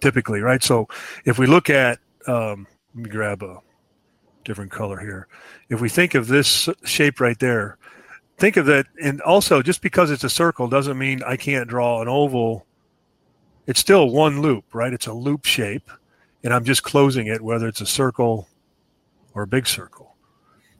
Typically, 0.00 0.38
right? 0.40 0.62
So 0.62 0.86
if 1.24 1.36
we 1.36 1.48
look 1.48 1.68
at, 1.68 1.98
um, 2.28 2.68
let 2.94 3.04
me 3.06 3.10
grab 3.10 3.42
a 3.42 3.58
different 4.44 4.70
color 4.70 5.00
here. 5.00 5.26
If 5.68 5.80
we 5.80 5.88
think 5.88 6.14
of 6.14 6.28
this 6.28 6.68
shape 6.84 7.18
right 7.18 7.36
there, 7.40 7.76
think 8.38 8.56
of 8.56 8.66
that. 8.66 8.86
And 9.02 9.20
also, 9.22 9.62
just 9.62 9.82
because 9.82 10.12
it's 10.12 10.22
a 10.22 10.30
circle 10.30 10.68
doesn't 10.68 10.96
mean 10.96 11.20
I 11.24 11.36
can't 11.36 11.68
draw 11.68 12.00
an 12.00 12.06
oval. 12.06 12.66
It's 13.66 13.80
still 13.80 14.10
one 14.10 14.40
loop, 14.40 14.76
right? 14.76 14.92
It's 14.92 15.08
a 15.08 15.12
loop 15.12 15.44
shape. 15.44 15.90
And 16.44 16.54
I'm 16.54 16.62
just 16.62 16.84
closing 16.84 17.26
it, 17.26 17.40
whether 17.42 17.66
it's 17.66 17.80
a 17.80 17.86
circle 17.86 18.46
or 19.34 19.42
a 19.42 19.48
big 19.48 19.66
circle. 19.66 20.14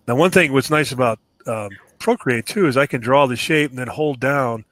Now, 0.07 0.15
one 0.15 0.31
thing 0.31 0.53
what's 0.53 0.71
nice 0.71 0.93
about 0.93 1.19
um, 1.49 1.71
Procreate 2.05 2.45
too 2.45 2.67
is 2.67 2.77
I 2.77 2.85
can 2.85 3.01
draw 3.01 3.27
the 3.27 3.35
shape 3.35 3.71
and 3.71 3.79
then 3.79 3.87
hold 3.87 4.21
down 4.21 4.67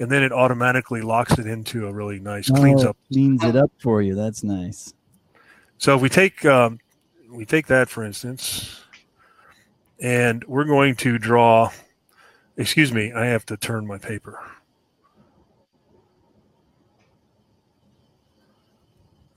and 0.00 0.10
then 0.10 0.24
it 0.24 0.32
automatically 0.32 1.00
locks 1.00 1.38
it 1.38 1.46
into 1.46 1.86
a 1.86 1.92
really 1.92 2.18
nice 2.18 2.50
cleans 2.50 2.84
Oh, 2.84 2.90
up 2.90 2.96
cleans 3.12 3.44
it 3.44 3.54
up 3.54 3.70
for 3.78 4.02
you. 4.02 4.16
That's 4.16 4.42
nice. 4.42 4.92
so 5.78 5.94
if 5.94 6.02
we 6.02 6.08
take 6.08 6.44
um, 6.44 6.80
we 7.30 7.44
take 7.44 7.68
that 7.68 7.88
for 7.88 8.02
instance 8.02 8.80
and 10.00 10.42
we're 10.48 10.64
going 10.64 10.96
to 10.96 11.18
draw 11.18 11.70
excuse 12.56 12.92
me 12.92 13.12
i 13.12 13.26
have 13.26 13.46
to 13.46 13.56
turn 13.56 13.86
my 13.86 13.96
paper 13.98 14.42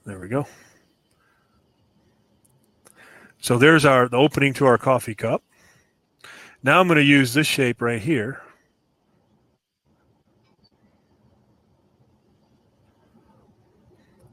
there 0.05 0.17
we 0.19 0.28
go 0.28 0.47
so 3.39 3.59
there's 3.59 3.86
our 3.86 4.07
the 4.09 4.17
opening 4.17 4.51
to 4.55 4.65
our 4.65 4.80
coffee 4.80 5.13
cup 5.15 5.43
now 6.66 6.82
i'm 6.82 6.88
going 6.88 6.97
to 6.97 7.03
use 7.03 7.34
this 7.34 7.47
shape 7.47 7.82
right 7.82 8.01
here 8.01 8.41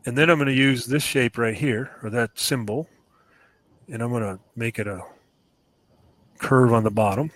And 0.05 0.19
then 0.19 0.31
I'm 0.31 0.39
going 0.39 0.49
to 0.49 0.55
use 0.55 0.87
this 0.87 1.03
shape 1.03 1.39
right 1.39 1.55
here, 1.55 1.91
or 2.03 2.11
that 2.11 2.39
symbol, 2.39 2.89
and 3.89 4.03
I'm 4.03 4.11
going 4.11 4.23
to 4.23 4.41
make 4.57 4.79
it 4.79 4.89
a 4.89 5.01
curve 6.39 6.73
on 6.73 6.83
the 6.83 6.91
bottom. 6.91 7.31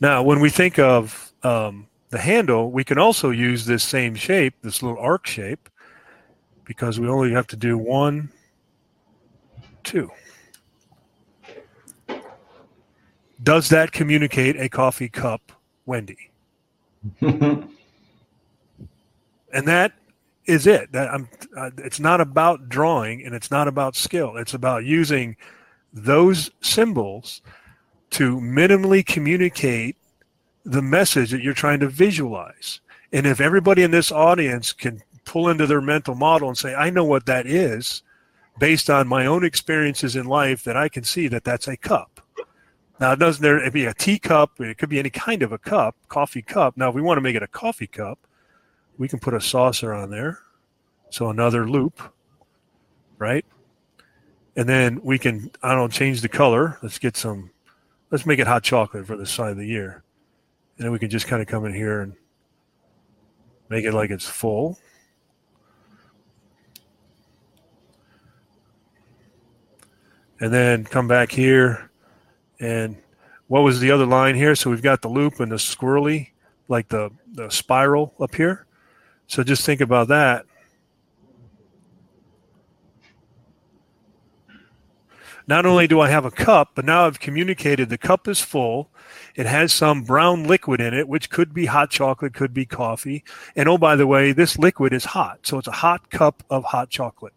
Now, 0.00 0.22
when 0.22 0.40
we 0.40 0.50
think 0.50 0.78
of 0.78 1.32
um, 1.42 1.88
the 2.10 2.18
handle, 2.18 2.70
we 2.70 2.84
can 2.84 2.96
also 2.96 3.30
use 3.30 3.66
this 3.66 3.82
same 3.82 4.14
shape, 4.14 4.54
this 4.62 4.82
little 4.82 4.98
arc 4.98 5.26
shape, 5.26 5.68
because 6.64 7.00
we 7.00 7.08
only 7.08 7.32
have 7.32 7.48
to 7.48 7.56
do 7.56 7.76
one, 7.76 8.30
two. 9.82 10.10
Does 13.42 13.68
that 13.70 13.92
communicate 13.92 14.56
a 14.56 14.68
coffee 14.68 15.08
cup, 15.08 15.52
Wendy? 15.86 16.30
And 19.52 19.66
that 19.66 19.92
is 20.46 20.66
it. 20.66 20.92
That 20.92 21.12
I'm. 21.12 21.28
Uh, 21.56 21.70
it's 21.78 22.00
not 22.00 22.20
about 22.20 22.68
drawing, 22.68 23.24
and 23.24 23.34
it's 23.34 23.50
not 23.50 23.68
about 23.68 23.96
skill. 23.96 24.36
It's 24.36 24.54
about 24.54 24.84
using 24.84 25.36
those 25.92 26.50
symbols 26.60 27.42
to 28.10 28.36
minimally 28.36 29.04
communicate 29.04 29.96
the 30.64 30.82
message 30.82 31.30
that 31.30 31.42
you're 31.42 31.54
trying 31.54 31.80
to 31.80 31.88
visualize. 31.88 32.80
And 33.12 33.26
if 33.26 33.40
everybody 33.40 33.82
in 33.82 33.90
this 33.90 34.12
audience 34.12 34.72
can 34.72 35.02
pull 35.24 35.48
into 35.48 35.66
their 35.66 35.80
mental 35.80 36.14
model 36.14 36.48
and 36.48 36.58
say, 36.58 36.74
I 36.74 36.90
know 36.90 37.04
what 37.04 37.26
that 37.26 37.46
is 37.46 38.02
based 38.58 38.90
on 38.90 39.08
my 39.08 39.26
own 39.26 39.44
experiences 39.44 40.16
in 40.16 40.26
life, 40.26 40.62
that 40.64 40.76
I 40.76 40.88
can 40.88 41.02
see 41.02 41.28
that 41.28 41.44
that's 41.44 41.66
a 41.66 41.76
cup. 41.76 42.19
Now, 43.00 43.12
it 43.12 43.18
doesn't 43.18 43.42
there 43.42 43.58
it 43.58 43.72
be 43.72 43.86
a 43.86 43.94
teacup? 43.94 44.60
It 44.60 44.76
could 44.76 44.90
be 44.90 44.98
any 44.98 45.08
kind 45.08 45.42
of 45.42 45.52
a 45.52 45.58
cup, 45.58 45.96
coffee 46.08 46.42
cup. 46.42 46.76
Now, 46.76 46.90
if 46.90 46.94
we 46.94 47.00
want 47.00 47.16
to 47.16 47.22
make 47.22 47.34
it 47.34 47.42
a 47.42 47.48
coffee 47.48 47.86
cup, 47.86 48.18
we 48.98 49.08
can 49.08 49.18
put 49.18 49.32
a 49.32 49.40
saucer 49.40 49.94
on 49.94 50.10
there. 50.10 50.40
So 51.08 51.30
another 51.30 51.66
loop, 51.66 51.98
right? 53.18 53.44
And 54.54 54.68
then 54.68 55.00
we 55.02 55.18
can, 55.18 55.50
I 55.62 55.70
don't 55.70 55.78
know, 55.78 55.88
change 55.88 56.20
the 56.20 56.28
color. 56.28 56.78
Let's 56.82 56.98
get 56.98 57.16
some, 57.16 57.50
let's 58.10 58.26
make 58.26 58.38
it 58.38 58.46
hot 58.46 58.62
chocolate 58.62 59.06
for 59.06 59.16
this 59.16 59.30
side 59.30 59.52
of 59.52 59.56
the 59.56 59.66
year. 59.66 60.02
And 60.76 60.84
then 60.84 60.92
we 60.92 60.98
can 60.98 61.08
just 61.08 61.26
kind 61.26 61.40
of 61.40 61.48
come 61.48 61.64
in 61.64 61.72
here 61.72 62.02
and 62.02 62.12
make 63.70 63.86
it 63.86 63.94
like 63.94 64.10
it's 64.10 64.28
full. 64.28 64.78
And 70.38 70.52
then 70.52 70.84
come 70.84 71.08
back 71.08 71.32
here 71.32 71.89
and 72.60 72.96
what 73.48 73.62
was 73.62 73.80
the 73.80 73.90
other 73.90 74.06
line 74.06 74.36
here? 74.36 74.54
So 74.54 74.70
we've 74.70 74.82
got 74.82 75.02
the 75.02 75.08
loop 75.08 75.40
and 75.40 75.50
the 75.50 75.56
squirrely, 75.56 76.28
like 76.68 76.88
the, 76.88 77.10
the 77.32 77.50
spiral 77.50 78.14
up 78.20 78.34
here. 78.34 78.66
So 79.26 79.42
just 79.42 79.64
think 79.64 79.80
about 79.80 80.08
that. 80.08 80.46
Not 85.46 85.66
only 85.66 85.88
do 85.88 86.00
I 86.00 86.10
have 86.10 86.24
a 86.24 86.30
cup, 86.30 86.72
but 86.76 86.84
now 86.84 87.06
I've 87.06 87.18
communicated 87.18 87.88
the 87.88 87.98
cup 87.98 88.28
is 88.28 88.40
full. 88.40 88.88
It 89.34 89.46
has 89.46 89.72
some 89.72 90.04
brown 90.04 90.44
liquid 90.44 90.80
in 90.80 90.94
it, 90.94 91.08
which 91.08 91.28
could 91.28 91.52
be 91.52 91.66
hot 91.66 91.90
chocolate, 91.90 92.34
could 92.34 92.54
be 92.54 92.66
coffee. 92.66 93.24
And 93.56 93.68
oh, 93.68 93.76
by 93.76 93.96
the 93.96 94.06
way, 94.06 94.30
this 94.30 94.58
liquid 94.58 94.92
is 94.92 95.06
hot. 95.06 95.40
So 95.42 95.58
it's 95.58 95.66
a 95.66 95.72
hot 95.72 96.08
cup 96.10 96.44
of 96.50 96.62
hot 96.62 96.88
chocolate. 96.88 97.32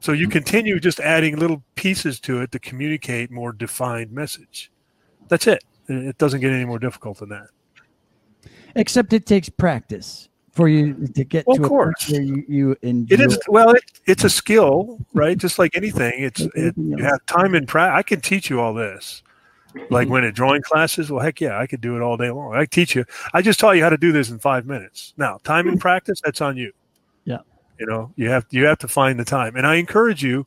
So 0.00 0.12
you 0.12 0.28
continue 0.28 0.80
just 0.80 0.98
adding 0.98 1.36
little 1.36 1.62
pieces 1.74 2.18
to 2.20 2.40
it 2.40 2.52
to 2.52 2.58
communicate 2.58 3.30
more 3.30 3.52
defined 3.52 4.12
message. 4.12 4.70
That's 5.28 5.46
it. 5.46 5.62
It 5.88 6.18
doesn't 6.18 6.40
get 6.40 6.52
any 6.52 6.64
more 6.64 6.78
difficult 6.78 7.18
than 7.18 7.28
that. 7.28 7.48
Except 8.74 9.12
it 9.12 9.26
takes 9.26 9.48
practice 9.48 10.28
for 10.52 10.68
you 10.68 11.06
to 11.14 11.24
get 11.24 11.46
well, 11.46 11.56
to 11.56 11.62
of 11.62 11.68
course. 11.68 12.10
where 12.10 12.22
you, 12.22 12.44
you 12.48 12.76
enjoy. 12.82 13.14
It 13.14 13.20
is 13.20 13.38
well. 13.48 13.70
It, 13.70 13.84
it's 14.06 14.24
a 14.24 14.30
skill, 14.30 14.98
right? 15.12 15.36
Just 15.36 15.58
like 15.58 15.76
anything, 15.76 16.14
it's 16.16 16.40
it, 16.54 16.74
you 16.76 17.02
have 17.02 17.24
time 17.26 17.54
and 17.54 17.68
practice. 17.68 17.98
I 17.98 18.02
can 18.02 18.20
teach 18.20 18.50
you 18.50 18.60
all 18.60 18.74
this. 18.74 19.22
Like 19.88 20.06
mm-hmm. 20.06 20.12
when 20.12 20.24
at 20.24 20.34
drawing 20.34 20.62
classes, 20.62 21.10
well, 21.10 21.22
heck 21.22 21.40
yeah, 21.40 21.58
I 21.58 21.66
could 21.66 21.80
do 21.80 21.94
it 21.96 22.02
all 22.02 22.16
day 22.16 22.30
long. 22.30 22.54
I 22.54 22.64
teach 22.64 22.96
you. 22.96 23.04
I 23.32 23.42
just 23.42 23.60
taught 23.60 23.72
you 23.72 23.82
how 23.82 23.90
to 23.90 23.96
do 23.96 24.10
this 24.10 24.30
in 24.30 24.38
five 24.40 24.66
minutes. 24.66 25.14
Now, 25.16 25.38
time 25.44 25.68
and 25.68 25.76
mm-hmm. 25.76 25.80
practice, 25.80 26.20
that's 26.24 26.40
on 26.40 26.56
you. 26.56 26.72
Yeah. 27.24 27.38
You 27.80 27.86
know, 27.86 28.12
you 28.16 28.30
have 28.30 28.46
you 28.50 28.66
have 28.66 28.78
to 28.80 28.88
find 28.88 29.20
the 29.20 29.26
time, 29.26 29.56
and 29.56 29.66
I 29.66 29.76
encourage 29.76 30.24
you, 30.24 30.46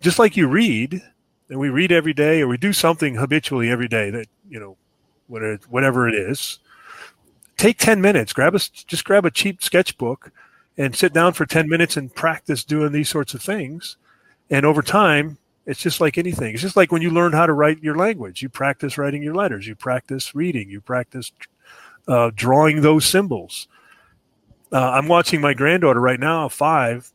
just 0.00 0.18
like 0.18 0.36
you 0.36 0.48
read, 0.48 1.02
and 1.50 1.58
we 1.60 1.70
read 1.70 1.92
every 1.92 2.14
day, 2.14 2.42
or 2.42 2.48
we 2.48 2.58
do 2.58 2.72
something 2.72 3.16
habitually 3.16 3.70
every 3.70 3.88
day 3.88 4.10
that 4.10 4.26
you 4.50 4.60
know, 4.60 4.76
whatever 5.28 5.60
whatever 5.70 6.08
it 6.08 6.14
is 6.14 6.60
take 7.56 7.78
10 7.78 8.00
minutes. 8.00 8.32
Grab 8.32 8.54
a 8.54 8.58
just 8.58 9.04
grab 9.04 9.24
a 9.24 9.30
cheap 9.30 9.62
sketchbook 9.62 10.32
and 10.76 10.94
sit 10.94 11.12
down 11.12 11.32
for 11.32 11.46
10 11.46 11.68
minutes 11.68 11.96
and 11.96 12.14
practice 12.14 12.64
doing 12.64 12.92
these 12.92 13.08
sorts 13.08 13.34
of 13.34 13.42
things. 13.42 13.96
And 14.50 14.64
over 14.66 14.82
time 14.82 15.38
it's 15.66 15.80
just 15.80 16.00
like 16.00 16.16
anything. 16.16 16.54
It's 16.54 16.62
just 16.62 16.76
like 16.76 16.92
when 16.92 17.02
you 17.02 17.10
learn 17.10 17.32
how 17.32 17.46
to 17.46 17.52
write 17.52 17.82
your 17.82 17.96
language. 17.96 18.42
You 18.42 18.48
practice 18.48 18.96
writing 18.96 19.22
your 19.22 19.34
letters. 19.34 19.66
You 19.66 19.74
practice 19.74 20.34
reading. 20.34 20.70
You 20.70 20.80
practice 20.80 21.32
uh, 22.06 22.30
drawing 22.34 22.80
those 22.80 23.04
symbols 23.04 23.68
uh, 24.72 24.90
i'm 24.90 25.08
watching 25.08 25.40
my 25.40 25.54
granddaughter 25.54 26.00
right 26.00 26.20
now 26.20 26.48
five 26.48 27.12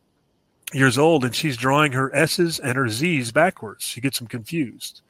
years 0.72 0.98
old 0.98 1.24
and 1.24 1.34
she's 1.34 1.56
drawing 1.56 1.92
her 1.92 2.14
s's 2.14 2.58
and 2.58 2.76
her 2.76 2.88
z's 2.88 3.30
backwards 3.32 3.84
she 3.84 4.00
gets 4.00 4.18
them 4.18 4.26
confused 4.26 5.02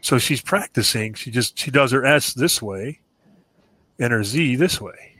so 0.00 0.18
she's 0.18 0.40
practicing 0.40 1.14
she 1.14 1.30
just 1.30 1.58
she 1.58 1.70
does 1.70 1.92
her 1.92 2.04
s 2.04 2.34
this 2.34 2.60
way 2.60 3.00
and 3.98 4.12
her 4.12 4.22
Z 4.22 4.56
this 4.56 4.80
way. 4.80 5.16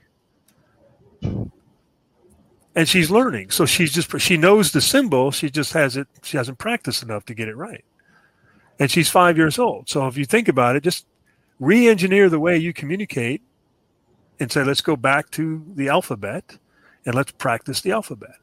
And 2.74 2.88
she's 2.88 3.10
learning. 3.10 3.50
So 3.50 3.66
she's 3.66 3.92
just 3.92 4.20
she 4.20 4.36
knows 4.36 4.72
the 4.72 4.80
symbol, 4.80 5.30
she 5.30 5.50
just 5.50 5.72
has 5.72 5.96
it 5.96 6.06
she 6.22 6.36
hasn't 6.36 6.58
practiced 6.58 7.02
enough 7.02 7.24
to 7.26 7.34
get 7.34 7.48
it 7.48 7.56
right. 7.56 7.84
And 8.78 8.90
she's 8.90 9.08
5 9.08 9.36
years 9.36 9.58
old. 9.58 9.88
So 9.88 10.06
if 10.06 10.16
you 10.16 10.24
think 10.24 10.46
about 10.46 10.76
it, 10.76 10.84
just 10.84 11.06
re-engineer 11.58 12.28
the 12.28 12.38
way 12.38 12.56
you 12.56 12.72
communicate 12.72 13.42
and 14.40 14.50
say 14.50 14.62
let's 14.62 14.80
go 14.80 14.96
back 14.96 15.30
to 15.32 15.64
the 15.74 15.88
alphabet 15.88 16.58
and 17.04 17.14
let's 17.14 17.32
practice 17.32 17.80
the 17.80 17.92
alphabet. 17.92 18.36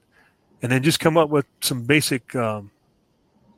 And 0.61 0.71
then 0.71 0.83
just 0.83 0.99
come 0.99 1.17
up 1.17 1.29
with 1.29 1.45
some 1.61 1.83
basic 1.83 2.35
um, 2.35 2.71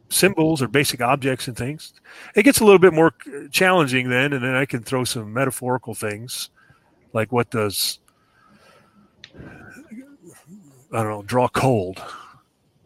symbols 0.09 0.61
or 0.61 0.67
basic 0.67 1.01
objects 1.01 1.47
and 1.47 1.55
things. 1.55 1.93
It 2.35 2.43
gets 2.43 2.59
a 2.59 2.65
little 2.65 2.79
bit 2.79 2.93
more 2.93 3.13
challenging 3.51 4.09
then, 4.09 4.33
and 4.33 4.43
then 4.43 4.55
I 4.55 4.65
can 4.65 4.83
throw 4.83 5.03
some 5.03 5.33
metaphorical 5.33 5.93
things 5.93 6.49
like 7.13 7.31
what 7.31 7.49
does 7.49 7.99
I 10.91 11.03
don't 11.03 11.09
know, 11.09 11.21
draw 11.23 11.47
cold. 11.47 12.01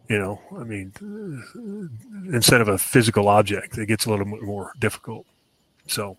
You 0.10 0.18
know, 0.20 0.42
I 0.58 0.64
mean, 0.64 0.92
instead 2.34 2.60
of 2.60 2.68
a 2.68 2.78
physical 2.78 3.30
object, 3.30 3.78
it 3.78 3.86
gets 3.86 4.06
a 4.06 4.10
little 4.10 4.26
more 4.26 4.74
difficult. 4.78 5.26
So 5.88 6.18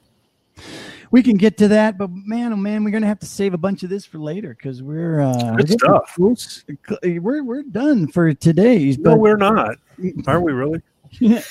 we 1.13 1.23
can 1.23 1.37
get 1.37 1.59
to 1.59 1.69
that, 1.69 1.99
but 1.99 2.11
man, 2.11 2.53
oh 2.53 2.57
man, 2.57 2.83
we're 2.83 2.91
gonna 2.91 3.07
have 3.07 3.21
to 3.21 3.27
save 3.27 3.53
a 3.55 3.59
bunch 3.59 3.83
of 3.83 3.91
this 3.91 4.05
for 4.05 4.19
later 4.19 4.57
because 4.59 4.83
we're 4.83 5.21
uh, 5.21 5.55
Good 5.57 5.71
stuff. 5.71 6.19
We're 6.19 7.43
we're 7.43 7.63
done 7.63 8.09
for 8.09 8.33
today's. 8.33 8.99
No, 8.99 9.15
we're 9.15 9.37
not. 9.37 9.77
Are 10.27 10.41
we 10.41 10.53
really? 10.53 10.81
Yeah, 11.21 11.43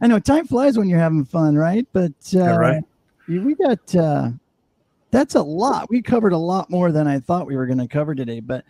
I 0.00 0.06
know 0.06 0.18
time 0.18 0.46
flies 0.46 0.78
when 0.78 0.88
you're 0.88 0.98
having 0.98 1.26
fun, 1.26 1.54
right? 1.54 1.86
But 1.92 2.12
uh, 2.34 2.38
yeah, 2.38 2.56
right. 2.56 2.84
We 3.28 3.54
got 3.54 3.94
uh, 3.94 4.30
that's 5.10 5.34
a 5.34 5.42
lot. 5.42 5.90
We 5.90 6.00
covered 6.00 6.32
a 6.32 6.38
lot 6.38 6.70
more 6.70 6.90
than 6.90 7.06
I 7.06 7.20
thought 7.20 7.46
we 7.46 7.56
were 7.56 7.66
going 7.66 7.78
to 7.78 7.88
cover 7.88 8.14
today. 8.14 8.40
But 8.40 8.64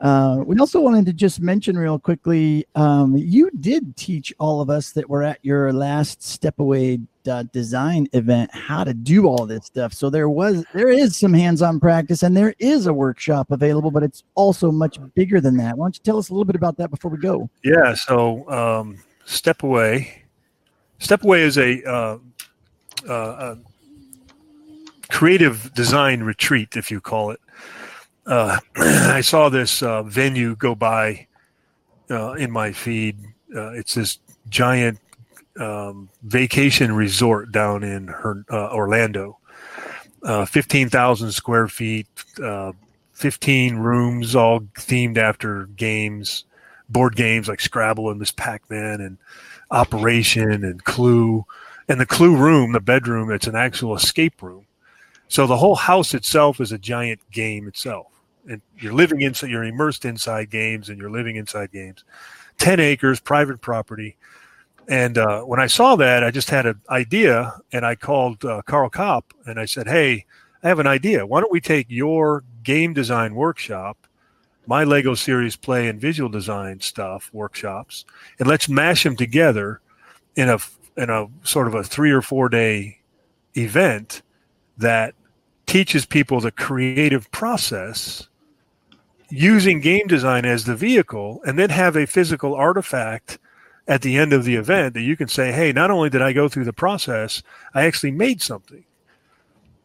uh, 0.00 0.42
we 0.46 0.58
also 0.58 0.80
wanted 0.80 1.04
to 1.04 1.12
just 1.12 1.40
mention 1.40 1.76
real 1.76 1.98
quickly 1.98 2.66
um, 2.74 3.16
you 3.16 3.50
did 3.60 3.96
teach 3.96 4.32
all 4.38 4.60
of 4.60 4.70
us 4.70 4.92
that 4.92 5.08
were 5.08 5.22
at 5.22 5.38
your 5.42 5.72
last 5.72 6.22
Step 6.22 6.58
Away 6.58 7.00
uh, 7.28 7.42
design 7.52 8.08
event 8.14 8.50
how 8.54 8.82
to 8.82 8.94
do 8.94 9.26
all 9.26 9.44
this 9.44 9.66
stuff. 9.66 9.92
So 9.92 10.08
there 10.08 10.30
was, 10.30 10.64
there 10.72 10.88
is 10.88 11.16
some 11.16 11.34
hands 11.34 11.60
on 11.60 11.78
practice 11.78 12.22
and 12.22 12.34
there 12.34 12.54
is 12.58 12.86
a 12.86 12.94
workshop 12.94 13.50
available, 13.50 13.90
but 13.90 14.02
it's 14.02 14.24
also 14.36 14.72
much 14.72 14.98
bigger 15.14 15.38
than 15.38 15.58
that. 15.58 15.76
Why 15.76 15.84
don't 15.84 15.96
you 15.96 16.02
tell 16.02 16.16
us 16.16 16.30
a 16.30 16.32
little 16.32 16.46
bit 16.46 16.56
about 16.56 16.78
that 16.78 16.90
before 16.90 17.10
we 17.10 17.18
go? 17.18 17.50
Yeah. 17.62 17.92
So 17.94 18.48
um, 18.48 18.96
Step 19.26 19.62
Away, 19.62 20.22
Step 20.98 21.24
Away 21.24 21.42
is 21.42 21.58
a, 21.58 21.84
uh, 21.84 22.18
uh, 23.06 23.56
creative 25.10 25.72
design 25.74 26.22
retreat, 26.22 26.76
if 26.76 26.90
you 26.90 27.00
call 27.00 27.30
it. 27.30 27.40
Uh, 28.30 28.58
I 28.76 29.20
saw 29.22 29.48
this 29.48 29.82
uh, 29.82 30.04
venue 30.04 30.54
go 30.54 30.74
by 30.76 31.26
uh, 32.10 32.32
in 32.34 32.50
my 32.50 32.72
feed. 32.72 33.18
Uh, 33.54 33.72
it's 33.72 33.94
this 33.94 34.20
giant 34.48 35.00
um, 35.58 36.08
vacation 36.22 36.94
resort 36.94 37.50
down 37.50 37.82
in 37.82 38.06
her, 38.06 38.44
uh, 38.50 38.72
Orlando. 38.72 39.38
Uh, 40.22 40.44
15,000 40.44 41.32
square 41.32 41.66
feet, 41.66 42.06
15 43.14 43.76
rooms, 43.76 44.36
all 44.36 44.60
themed 44.60 45.18
after 45.18 45.66
games, 45.76 46.44
board 46.88 47.16
games 47.16 47.48
like 47.48 47.60
Scrabble 47.60 48.10
and 48.10 48.20
Miss 48.20 48.30
Pac 48.30 48.68
Man 48.70 49.00
and 49.00 49.18
Operation 49.70 50.62
and 50.62 50.84
Clue. 50.84 51.44
And 51.88 52.00
the 52.00 52.06
Clue 52.06 52.36
room, 52.36 52.72
the 52.72 52.80
bedroom, 52.80 53.32
it's 53.32 53.46
an 53.48 53.56
actual 53.56 53.96
escape 53.96 54.40
room 54.40 54.66
so 55.30 55.46
the 55.46 55.56
whole 55.56 55.76
house 55.76 56.12
itself 56.12 56.60
is 56.60 56.72
a 56.72 56.78
giant 56.78 57.20
game 57.30 57.68
itself. 57.68 58.09
And 58.48 58.62
you're 58.78 58.92
living 58.92 59.20
inside, 59.20 59.50
you're 59.50 59.64
immersed 59.64 60.04
inside 60.04 60.50
games 60.50 60.88
and 60.88 60.98
you're 60.98 61.10
living 61.10 61.36
inside 61.36 61.72
games. 61.72 62.04
10 62.58 62.80
acres, 62.80 63.20
private 63.20 63.60
property. 63.60 64.16
And 64.88 65.18
uh, 65.18 65.42
when 65.42 65.60
I 65.60 65.66
saw 65.66 65.96
that, 65.96 66.24
I 66.24 66.30
just 66.30 66.50
had 66.50 66.66
an 66.66 66.80
idea 66.88 67.60
and 67.72 67.86
I 67.86 67.94
called 67.94 68.44
uh, 68.44 68.62
Karl 68.62 68.90
Kapp 68.90 69.32
and 69.46 69.60
I 69.60 69.64
said, 69.64 69.86
Hey, 69.86 70.26
I 70.62 70.68
have 70.68 70.78
an 70.78 70.86
idea. 70.86 71.26
Why 71.26 71.40
don't 71.40 71.52
we 71.52 71.60
take 71.60 71.86
your 71.88 72.44
game 72.62 72.92
design 72.92 73.34
workshop, 73.34 74.06
my 74.66 74.84
Lego 74.84 75.14
Serious 75.14 75.56
Play 75.56 75.88
and 75.88 76.00
visual 76.00 76.28
design 76.28 76.80
stuff 76.80 77.30
workshops, 77.32 78.04
and 78.38 78.46
let's 78.46 78.68
mash 78.68 79.04
them 79.04 79.16
together 79.16 79.80
in 80.36 80.48
a 80.48 80.58
in 80.96 81.08
a 81.08 81.26
sort 81.42 81.66
of 81.66 81.74
a 81.74 81.82
three 81.82 82.10
or 82.10 82.20
four 82.20 82.48
day 82.48 82.98
event 83.56 84.22
that 84.76 85.14
teaches 85.70 86.06
people 86.06 86.40
the 86.40 86.52
creative 86.52 87.30
process 87.32 88.28
using 89.30 89.80
game 89.80 90.06
design 90.08 90.44
as 90.46 90.64
the 90.64 90.76
vehicle 90.76 91.40
and 91.46 91.58
then 91.58 91.70
have 91.70 91.96
a 91.96 92.06
physical 92.06 92.54
artifact 92.54 93.38
at 93.88 94.02
the 94.02 94.18
end 94.18 94.32
of 94.32 94.44
the 94.44 94.56
event 94.56 94.94
that 94.94 95.02
you 95.02 95.16
can 95.16 95.28
say 95.28 95.52
hey 95.52 95.72
not 95.72 95.90
only 95.90 96.10
did 96.10 96.22
i 96.22 96.32
go 96.32 96.48
through 96.48 96.64
the 96.64 96.72
process 96.74 97.42
i 97.74 97.84
actually 97.86 98.12
made 98.12 98.42
something 98.42 98.84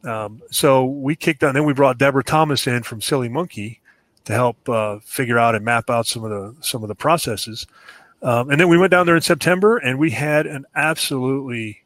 Um, 0.05 0.41
so 0.51 0.85
we 0.85 1.15
kicked 1.15 1.43
on. 1.43 1.55
Then 1.55 1.65
we 1.65 1.73
brought 1.73 1.99
Deborah 1.99 2.23
Thomas 2.25 2.67
in 2.67 2.83
from 2.83 3.01
Silly 3.01 3.29
Monkey 3.29 3.81
to 4.25 4.33
help 4.33 4.69
uh, 4.69 4.99
figure 5.05 5.39
out 5.39 5.55
and 5.55 5.65
map 5.65 5.89
out 5.89 6.07
some 6.07 6.25
of 6.25 6.31
the 6.31 6.55
some 6.61 6.83
of 6.83 6.89
the 6.89 6.95
processes. 6.95 7.67
Um, 8.23 8.51
and 8.51 8.61
then 8.61 8.69
we 8.69 8.79
went 8.79 8.91
down 8.91 9.07
there 9.07 9.17
in 9.17 9.23
September, 9.23 9.77
and 9.77 9.99
we 9.99 10.11
had 10.11 10.47
an 10.47 10.65
absolutely 10.75 11.84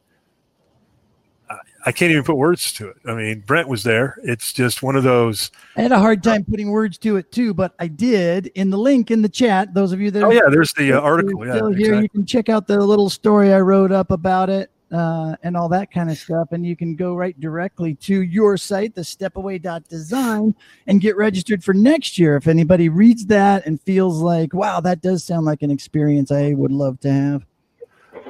I 1.86 1.92
can't 1.92 2.12
even 2.12 2.24
put 2.24 2.36
words 2.36 2.72
to 2.74 2.88
it. 2.88 2.96
I 3.06 3.14
mean, 3.14 3.40
Brent 3.40 3.68
was 3.68 3.82
there. 3.82 4.18
It's 4.22 4.52
just 4.52 4.82
one 4.82 4.96
of 4.96 5.02
those. 5.02 5.50
I 5.76 5.82
had 5.82 5.92
a 5.92 5.98
hard 5.98 6.22
time 6.22 6.44
putting 6.44 6.70
words 6.70 6.98
to 6.98 7.16
it 7.16 7.32
too, 7.32 7.54
but 7.54 7.74
I 7.78 7.88
did 7.88 8.48
in 8.48 8.70
the 8.70 8.78
link 8.78 9.10
in 9.10 9.22
the 9.22 9.28
chat. 9.28 9.72
Those 9.72 9.92
of 9.92 10.00
you 10.00 10.10
that 10.10 10.22
oh 10.22 10.30
yeah, 10.30 10.48
there's 10.50 10.72
the 10.74 10.92
uh, 10.92 11.00
article. 11.00 11.46
Yeah, 11.46 11.54
here, 11.54 11.68
exactly. 11.70 12.02
you 12.02 12.08
can 12.08 12.26
check 12.26 12.48
out 12.48 12.66
the 12.66 12.78
little 12.78 13.08
story 13.08 13.52
I 13.52 13.60
wrote 13.60 13.92
up 13.92 14.10
about 14.10 14.50
it 14.50 14.70
uh, 14.92 15.36
and 15.42 15.56
all 15.56 15.68
that 15.68 15.92
kind 15.92 16.10
of 16.10 16.18
stuff. 16.18 16.48
And 16.52 16.66
you 16.66 16.76
can 16.76 16.96
go 16.96 17.14
right 17.14 17.38
directly 17.38 17.94
to 17.96 18.22
your 18.22 18.56
site, 18.56 18.94
the 18.94 19.02
stepaway.design, 19.02 20.54
and 20.86 21.00
get 21.00 21.16
registered 21.16 21.62
for 21.62 21.74
next 21.74 22.18
year. 22.18 22.36
If 22.36 22.48
anybody 22.48 22.88
reads 22.88 23.26
that 23.26 23.66
and 23.66 23.80
feels 23.80 24.20
like, 24.20 24.52
wow, 24.52 24.80
that 24.80 25.00
does 25.00 25.24
sound 25.24 25.46
like 25.46 25.62
an 25.62 25.70
experience 25.70 26.30
I 26.30 26.52
would 26.54 26.72
love 26.72 27.00
to 27.00 27.12
have. 27.12 27.46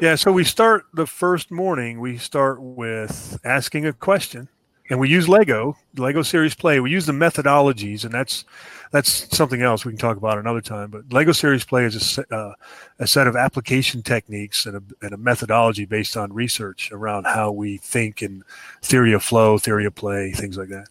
Yeah, 0.01 0.15
so 0.15 0.33
we 0.33 0.45
start 0.45 0.87
the 0.95 1.07
first 1.07 1.51
morning, 1.51 2.01
we 2.01 2.17
start 2.17 2.63
with 2.63 3.39
asking 3.45 3.85
a 3.85 3.93
question. 3.93 4.49
And 4.89 4.99
we 4.99 5.09
use 5.09 5.29
Lego, 5.29 5.77
Lego 5.97 6.23
Serious 6.23 6.55
Play. 6.55 6.81
We 6.81 6.91
use 6.91 7.07
the 7.07 7.13
methodologies, 7.13 8.05
and 8.05 8.13
that's 8.13 8.45
that's 8.91 9.37
something 9.37 9.63
else 9.63 9.85
we 9.85 9.93
can 9.93 9.99
talk 9.99 10.17
about 10.17 10.37
another 10.37 10.61
time. 10.61 10.91
But 10.91 11.13
Lego 11.13 11.31
Serious 11.31 11.65
Play 11.65 11.85
is 11.85 12.19
a, 12.19 12.35
uh, 12.35 12.55
a 12.99 13.07
set 13.07 13.29
of 13.29 13.37
application 13.37 14.03
techniques 14.03 14.67
and 14.67 14.77
a, 14.77 14.83
and 15.05 15.15
a 15.15 15.17
methodology 15.17 15.85
based 15.85 16.17
on 16.17 16.33
research 16.33 16.91
around 16.91 17.25
how 17.25 17.53
we 17.53 17.77
think 17.77 18.21
and 18.21 18.43
theory 18.83 19.13
of 19.13 19.23
flow, 19.23 19.59
theory 19.59 19.85
of 19.85 19.95
play, 19.95 20.33
things 20.33 20.59
like 20.59 20.71
that. 20.71 20.89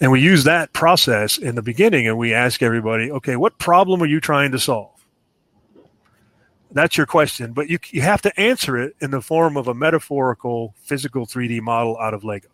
And 0.00 0.10
we 0.10 0.20
use 0.20 0.42
that 0.42 0.72
process 0.72 1.38
in 1.38 1.54
the 1.54 1.62
beginning, 1.62 2.08
and 2.08 2.18
we 2.18 2.34
ask 2.34 2.62
everybody, 2.62 3.12
okay, 3.12 3.36
what 3.36 3.58
problem 3.58 4.02
are 4.02 4.06
you 4.06 4.18
trying 4.18 4.50
to 4.50 4.58
solve? 4.58 4.99
That's 6.72 6.96
your 6.96 7.06
question, 7.06 7.52
but 7.52 7.68
you 7.68 7.78
you 7.90 8.02
have 8.02 8.22
to 8.22 8.40
answer 8.40 8.76
it 8.78 8.94
in 9.00 9.10
the 9.10 9.20
form 9.20 9.56
of 9.56 9.66
a 9.66 9.74
metaphorical 9.74 10.74
physical 10.82 11.26
3D 11.26 11.60
model 11.60 11.98
out 11.98 12.14
of 12.14 12.22
Lego. 12.22 12.48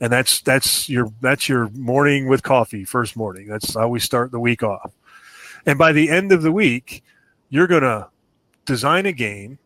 And 0.00 0.12
that's 0.12 0.42
that's 0.42 0.88
your 0.88 1.10
that's 1.22 1.48
your 1.48 1.70
morning 1.70 2.28
with 2.28 2.42
coffee, 2.42 2.84
first 2.84 3.16
morning. 3.16 3.46
That's 3.46 3.74
how 3.74 3.88
we 3.88 4.00
start 4.00 4.32
the 4.32 4.40
week 4.40 4.62
off. 4.62 4.92
And 5.64 5.78
by 5.78 5.92
the 5.92 6.10
end 6.10 6.30
of 6.30 6.42
the 6.42 6.52
week, 6.52 7.02
you're 7.48 7.66
going 7.66 7.82
to 7.82 8.08
design 8.66 9.06
a 9.06 9.12
game, 9.12 9.58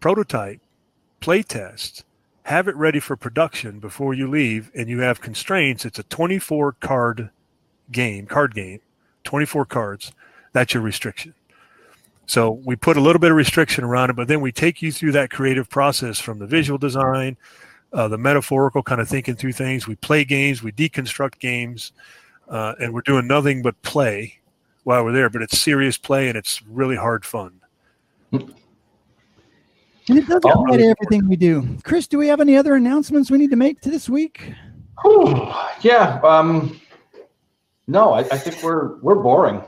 prototype, 0.00 0.60
play 1.20 1.42
test, 1.42 2.04
have 2.44 2.66
it 2.66 2.74
ready 2.74 2.98
for 2.98 3.16
production 3.16 3.78
before 3.78 4.12
you 4.12 4.28
leave 4.28 4.70
and 4.74 4.88
you 4.88 5.00
have 5.00 5.20
constraints. 5.20 5.84
It's 5.84 5.98
a 5.98 6.04
24 6.04 6.72
card 6.72 7.30
game, 7.92 8.26
card 8.26 8.54
game, 8.54 8.80
24 9.24 9.66
cards. 9.66 10.12
That's 10.52 10.74
your 10.74 10.82
restriction. 10.82 11.34
So 12.30 12.52
we 12.64 12.76
put 12.76 12.96
a 12.96 13.00
little 13.00 13.18
bit 13.18 13.32
of 13.32 13.36
restriction 13.36 13.82
around 13.82 14.10
it, 14.10 14.12
but 14.14 14.28
then 14.28 14.40
we 14.40 14.52
take 14.52 14.82
you 14.82 14.92
through 14.92 15.10
that 15.12 15.30
creative 15.30 15.68
process 15.68 16.20
from 16.20 16.38
the 16.38 16.46
visual 16.46 16.78
design, 16.78 17.36
uh, 17.92 18.06
the 18.06 18.18
metaphorical 18.18 18.84
kind 18.84 19.00
of 19.00 19.08
thinking 19.08 19.34
through 19.34 19.54
things. 19.54 19.88
We 19.88 19.96
play 19.96 20.24
games, 20.24 20.62
we 20.62 20.70
deconstruct 20.70 21.40
games, 21.40 21.90
uh, 22.48 22.74
and 22.78 22.94
we're 22.94 23.00
doing 23.00 23.26
nothing 23.26 23.62
but 23.62 23.82
play 23.82 24.38
while 24.84 25.04
we're 25.04 25.10
there. 25.10 25.28
But 25.28 25.42
it's 25.42 25.58
serious 25.58 25.98
play 25.98 26.28
and 26.28 26.38
it's 26.38 26.62
really 26.68 26.94
hard 26.94 27.24
fun. 27.24 27.60
And 28.30 28.54
it 30.06 30.28
does 30.28 30.36
apply 30.36 30.76
to 30.76 30.84
everything 30.84 31.28
we 31.28 31.34
do. 31.34 31.78
Chris, 31.82 32.06
do 32.06 32.16
we 32.16 32.28
have 32.28 32.40
any 32.40 32.56
other 32.56 32.76
announcements 32.76 33.32
we 33.32 33.38
need 33.38 33.50
to 33.50 33.56
make 33.56 33.80
to 33.80 33.90
this 33.90 34.08
week? 34.08 34.54
Whew, 35.02 35.52
yeah. 35.80 36.20
Um, 36.22 36.80
no, 37.88 38.12
I, 38.12 38.20
I 38.20 38.38
think 38.38 38.62
we're 38.62 38.98
we're 38.98 39.20
boring. 39.20 39.64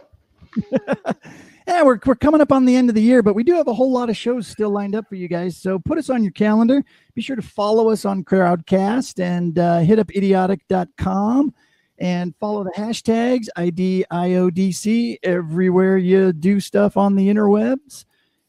yeah, 1.72 1.82
we're, 1.82 1.98
we're 2.04 2.14
coming 2.14 2.40
up 2.40 2.52
on 2.52 2.64
the 2.64 2.76
end 2.76 2.88
of 2.88 2.94
the 2.94 3.02
year, 3.02 3.22
but 3.22 3.34
we 3.34 3.42
do 3.42 3.54
have 3.54 3.66
a 3.66 3.72
whole 3.72 3.90
lot 3.90 4.10
of 4.10 4.16
shows 4.16 4.46
still 4.46 4.70
lined 4.70 4.94
up 4.94 5.08
for 5.08 5.14
you 5.14 5.26
guys. 5.26 5.56
So 5.56 5.78
put 5.78 5.96
us 5.96 6.10
on 6.10 6.22
your 6.22 6.32
calendar. 6.32 6.84
Be 7.14 7.22
sure 7.22 7.36
to 7.36 7.42
follow 7.42 7.90
us 7.90 8.04
on 8.04 8.24
Crowdcast 8.24 9.18
and 9.20 9.58
uh, 9.58 9.78
hit 9.80 9.98
up 9.98 10.08
idiodc.com 10.08 11.54
and 11.98 12.34
follow 12.38 12.64
the 12.64 12.72
hashtags 12.72 13.46
IDIODC 13.56 15.18
everywhere 15.22 15.96
you 15.96 16.32
do 16.32 16.60
stuff 16.60 16.96
on 16.96 17.16
the 17.16 17.28
interwebs. 17.28 18.04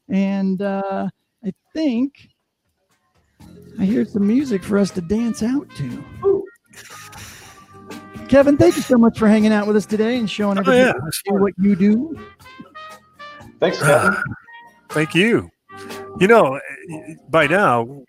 And 0.10 0.62
uh, 0.62 1.08
I 1.46 1.54
think 1.74 2.30
I 3.80 3.86
hear 3.86 4.06
some 4.06 4.28
music 4.28 4.64
for 4.64 4.78
us 4.78 4.92
to 4.92 5.02
dance 5.02 5.42
out 5.42 5.70
to. 5.78 6.04
Kevin, 8.28 8.58
thank 8.58 8.76
you 8.76 8.82
so 8.82 8.98
much 8.98 9.20
for 9.20 9.28
hanging 9.28 9.54
out 9.54 9.68
with 9.68 9.76
us 9.76 9.86
today 9.86 10.18
and 10.18 10.30
showing 10.30 10.58
everybody 10.58 10.92
oh, 10.92 11.12
yeah. 11.28 11.34
what 11.34 11.54
you 11.58 11.76
do. 11.76 12.18
Thanks, 13.64 13.80
Kevin. 13.80 14.22
Thank 14.90 15.16
you. 15.16 15.50
You 16.20 16.28
know, 16.28 16.60
by 17.30 17.48
now 17.48 18.04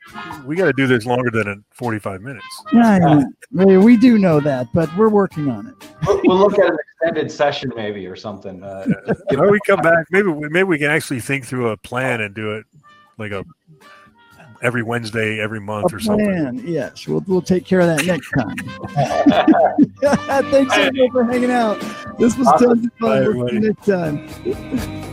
we 0.44 0.56
got 0.56 0.66
to 0.66 0.72
do 0.72 0.88
this 0.88 1.06
longer 1.06 1.30
than 1.30 1.64
45 1.70 2.22
minutes. 2.22 2.44
Yeah, 2.72 3.22
we 3.52 3.96
do 3.96 4.18
know 4.18 4.40
that, 4.40 4.66
but 4.74 4.94
we're 4.96 5.10
working 5.10 5.48
on 5.48 5.68
it. 5.68 5.74
We'll, 6.04 6.20
we'll 6.24 6.38
look 6.38 6.58
at 6.58 6.70
an 6.70 6.76
extended 6.76 7.30
session 7.30 7.72
maybe 7.76 8.04
or 8.08 8.16
something. 8.16 8.64
Uh, 8.64 8.84
or 9.38 9.52
we 9.52 9.60
come 9.64 9.80
back, 9.80 10.06
maybe 10.10 10.32
maybe 10.32 10.64
we 10.64 10.76
can 10.76 10.90
actually 10.90 11.20
think 11.20 11.46
through 11.46 11.68
a 11.68 11.76
plan 11.76 12.20
and 12.20 12.34
do 12.34 12.56
it 12.56 12.66
like 13.16 13.30
a 13.30 13.44
every 14.60 14.82
Wednesday, 14.82 15.38
every 15.38 15.60
month 15.60 15.92
a 15.92 15.96
or 15.96 16.00
plan. 16.00 16.58
something. 16.58 16.68
Yes, 16.68 17.06
we'll 17.06 17.24
we'll 17.28 17.40
take 17.42 17.64
care 17.64 17.80
of 17.80 17.86
that 17.86 18.04
next 18.04 18.30
time. 18.32 18.56
Thanks 20.50 20.74
so 20.74 20.90
for 21.12 21.22
hanging 21.22 21.52
out. 21.52 21.80
This 22.18 22.36
was 22.36 22.48
awesome. 22.48 22.68
tons 22.68 22.86
of 22.86 22.92
fun. 22.94 23.22
Bye, 23.22 23.28
we'll 23.28 23.48
see 23.48 23.54
you 23.54 23.60
next 23.60 23.86
time. 23.86 25.10